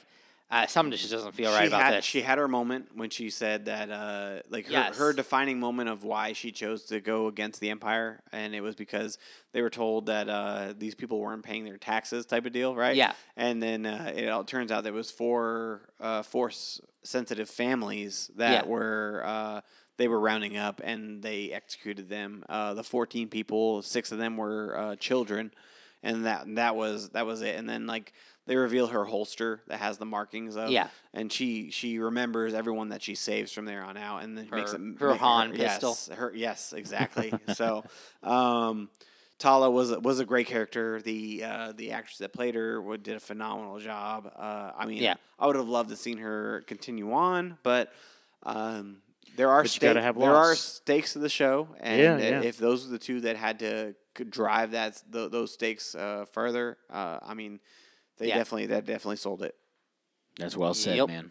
uh, 0.51 0.67
something 0.67 0.97
just 0.97 1.11
doesn't 1.11 1.33
feel 1.35 1.51
right 1.51 1.63
she 1.63 1.67
about 1.67 1.83
had, 1.83 1.95
this. 1.95 2.05
She 2.05 2.23
had 2.23 2.39
her 2.39 2.47
moment 2.47 2.91
when 2.95 3.11
she 3.11 3.31
said 3.31 3.65
that, 3.65 3.91
uh, 3.91 4.43
like 4.49 4.67
her, 4.67 4.73
Yes. 4.73 4.97
her 4.97 5.13
defining 5.13 5.59
moment 5.59 5.89
of 5.89 6.05
why 6.05 6.33
she 6.35 6.53
chose 6.53 6.85
to 6.85 7.01
go 7.01 7.27
against 7.27 7.61
the 7.61 7.71
empire, 7.71 8.23
and 8.33 8.55
it 8.55 8.61
was 8.61 8.77
because 8.77 9.19
they 9.53 9.61
were 9.63 9.71
told 9.71 10.07
that 10.07 10.29
uh, 10.29 10.73
these 10.79 10.95
people 10.95 11.19
weren't 11.19 11.43
paying 11.43 11.65
their 11.65 11.79
taxes, 11.79 12.27
type 12.27 12.47
of 12.47 12.53
deal, 12.53 12.77
right? 12.77 12.95
Yeah. 12.95 13.13
And 13.37 13.61
then 13.63 13.87
uh, 13.87 14.13
it 14.15 14.29
all 14.29 14.45
turns 14.45 14.71
out 14.71 14.85
there 14.85 14.93
was 14.93 15.11
four 15.11 15.89
uh, 16.01 16.23
force 16.23 16.81
sensitive 17.03 17.51
families 17.51 18.31
that 18.37 18.65
Yeah. 18.65 18.71
were. 18.71 19.23
Uh, 19.25 19.61
they 19.99 20.09
were 20.09 20.21
rounding 20.21 20.59
up 20.59 20.83
and 20.85 21.23
they 21.23 21.51
executed 21.53 22.11
them. 22.11 22.45
Uh, 22.51 22.75
the 22.75 22.85
fourteen 22.85 23.29
people, 23.29 23.81
six 23.81 24.13
of 24.13 24.19
them 24.19 24.37
were 24.37 24.77
uh, 24.79 24.97
children, 24.97 25.51
and 26.03 26.27
that 26.27 26.45
that 26.57 26.77
was 26.77 27.09
that 27.11 27.25
was 27.25 27.41
it. 27.41 27.57
And 27.57 27.67
then 27.67 27.87
like 27.87 28.13
they 28.47 28.57
reveal 28.57 28.87
her 28.89 29.05
holster 29.05 29.61
that 29.67 29.79
has 29.81 29.99
the 29.99 30.07
markings 30.07 30.57
of 30.57 30.71
Yeah. 30.71 30.89
and 31.13 31.33
she 31.33 31.71
she 31.71 31.99
remembers 31.99 32.55
everyone 32.55 32.89
that 32.91 33.03
she 33.03 33.15
saves 33.15 33.53
from 33.53 33.65
there 33.65 33.83
on 33.83 33.97
out, 33.97 34.23
and 34.23 34.37
then 34.39 34.49
makes 34.51 34.73
it 34.73 34.81
her 34.99 35.11
make 35.11 35.21
Han 35.21 35.55
yes, 35.55 35.75
pistol. 35.81 36.17
Her 36.17 36.33
yes, 36.35 36.73
exactly. 36.77 37.33
so, 37.55 37.85
um, 38.23 38.89
Tala 39.39 39.71
was 39.71 39.91
a- 39.91 40.01
was 40.01 40.19
a 40.21 40.25
great 40.25 40.47
character. 40.47 41.01
The 41.03 41.45
uh, 41.45 41.73
the 41.77 41.93
actress 41.93 42.19
that 42.19 42.33
played 42.33 42.55
her 42.55 42.81
would, 42.81 43.03
did 43.03 43.17
a 43.17 43.21
phenomenal 43.21 43.79
job. 43.81 44.33
Uh, 44.35 44.71
I 44.77 44.87
mean, 44.87 45.03
Yeah. 45.03 45.15
I 45.39 45.47
would 45.47 45.57
have 45.57 45.69
loved 45.69 45.91
to 45.91 45.97
seen 45.97 46.19
her 46.19 46.63
continue 46.67 47.13
on, 47.13 47.59
but. 47.63 47.93
Um, 48.45 48.99
there 49.37 49.51
are 49.51 49.63
But 49.65 49.75
you 49.75 49.81
gotta 49.81 49.95
stake- 50.01 50.05
have 50.05 50.19
there 50.19 50.35
are 50.35 50.55
stakes 50.55 51.13
to 51.13 51.19
the 51.19 51.29
show, 51.29 51.69
and 51.81 52.01
Yeah, 52.01 52.17
yeah. 52.17 52.41
if 52.43 52.57
those 52.57 52.87
are 52.87 52.91
the 52.91 52.99
two 52.99 53.21
that 53.23 53.37
had 53.37 53.59
to 53.59 53.95
drive 54.31 54.71
that 54.71 55.03
th- 55.13 55.31
those 55.31 55.53
stakes 55.53 55.95
uh, 55.95 56.25
further, 56.33 56.79
uh, 56.89 57.19
I 57.23 57.35
mean, 57.35 57.61
they 58.19 58.29
Yeah. 58.29 58.39
definitely 58.39 58.67
that 58.67 58.85
definitely 58.87 59.17
sold 59.17 59.43
it. 59.43 59.55
That's 60.39 60.57
well 60.57 60.75
said, 60.75 60.97
Yep. 60.97 61.09
man. 61.09 61.31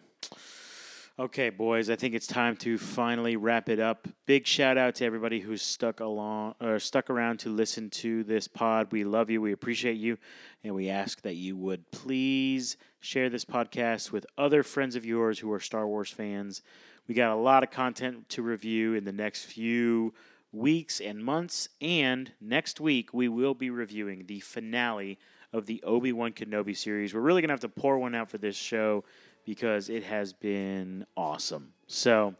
Okay, 1.18 1.48
boys, 1.48 1.88
I 1.88 1.96
think 1.96 2.14
it's 2.14 2.26
time 2.26 2.56
to 2.58 2.76
finally 2.76 3.36
wrap 3.36 3.70
it 3.70 3.80
up. 3.80 4.06
Big 4.26 4.46
shout 4.46 4.76
out 4.76 4.96
to 4.96 5.04
everybody 5.06 5.40
who's 5.40 5.62
stuck 5.62 6.00
along 6.00 6.56
or 6.60 6.78
stuck 6.78 7.08
around 7.08 7.38
to 7.40 7.48
listen 7.48 7.88
to 7.88 8.22
this 8.24 8.46
pod. 8.48 8.92
We 8.92 9.02
love 9.02 9.30
you, 9.30 9.40
we 9.40 9.52
appreciate 9.52 9.96
you, 9.96 10.18
and 10.62 10.74
we 10.74 10.90
ask 10.90 11.22
that 11.22 11.36
you 11.36 11.56
would 11.56 11.90
please 11.90 12.76
share 13.00 13.30
this 13.30 13.46
podcast 13.46 14.12
with 14.12 14.26
other 14.36 14.62
friends 14.62 14.94
of 14.94 15.06
yours 15.06 15.38
who 15.38 15.50
are 15.52 15.60
Star 15.60 15.88
Wars 15.88 16.10
fans. 16.10 16.60
We 17.08 17.14
got 17.14 17.32
a 17.32 17.40
lot 17.40 17.62
of 17.62 17.70
content 17.70 18.28
to 18.30 18.42
review 18.42 18.92
in 18.92 19.04
the 19.04 19.12
next 19.12 19.44
few 19.46 20.12
weeks 20.52 21.00
and 21.00 21.24
months, 21.24 21.70
and 21.80 22.32
next 22.42 22.78
week 22.78 23.14
we 23.14 23.26
will 23.28 23.54
be 23.54 23.70
reviewing 23.70 24.26
the 24.26 24.40
finale 24.40 25.18
of 25.56 25.66
the 25.66 25.82
Obi 25.84 26.12
Wan 26.12 26.32
Kenobi 26.32 26.76
series. 26.76 27.14
We're 27.14 27.20
really 27.20 27.40
gonna 27.40 27.52
have 27.52 27.60
to 27.60 27.68
pour 27.68 27.98
one 27.98 28.14
out 28.14 28.30
for 28.30 28.38
this 28.38 28.56
show 28.56 29.04
because 29.46 29.88
it 29.88 30.04
has 30.04 30.32
been 30.32 31.06
awesome. 31.16 31.72
So, 31.86 32.34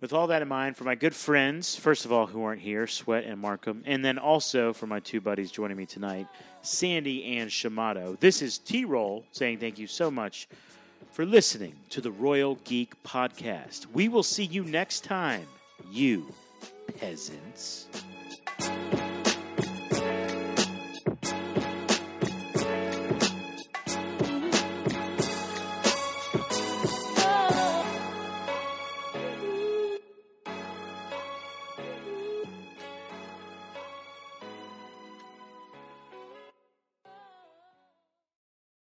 with 0.00 0.12
all 0.12 0.28
that 0.28 0.42
in 0.42 0.48
mind, 0.48 0.76
for 0.76 0.84
my 0.84 0.94
good 0.94 1.14
friends, 1.14 1.76
first 1.76 2.04
of 2.04 2.12
all, 2.12 2.26
who 2.26 2.42
aren't 2.42 2.62
here, 2.62 2.86
Sweat 2.86 3.24
and 3.24 3.40
Markham, 3.40 3.82
and 3.84 4.04
then 4.04 4.16
also 4.16 4.72
for 4.72 4.86
my 4.86 5.00
two 5.00 5.20
buddies 5.20 5.50
joining 5.50 5.76
me 5.76 5.86
tonight, 5.86 6.26
Sandy 6.62 7.36
and 7.38 7.50
Shamato, 7.50 8.18
this 8.18 8.40
is 8.40 8.58
T 8.58 8.84
Roll 8.84 9.24
saying 9.32 9.58
thank 9.58 9.78
you 9.78 9.86
so 9.86 10.10
much 10.10 10.48
for 11.10 11.26
listening 11.26 11.74
to 11.90 12.00
the 12.00 12.12
Royal 12.12 12.54
Geek 12.64 13.02
Podcast. 13.02 13.86
We 13.92 14.08
will 14.08 14.22
see 14.22 14.44
you 14.44 14.64
next 14.64 15.04
time, 15.04 15.46
you 15.90 16.32
peasants. 16.98 17.88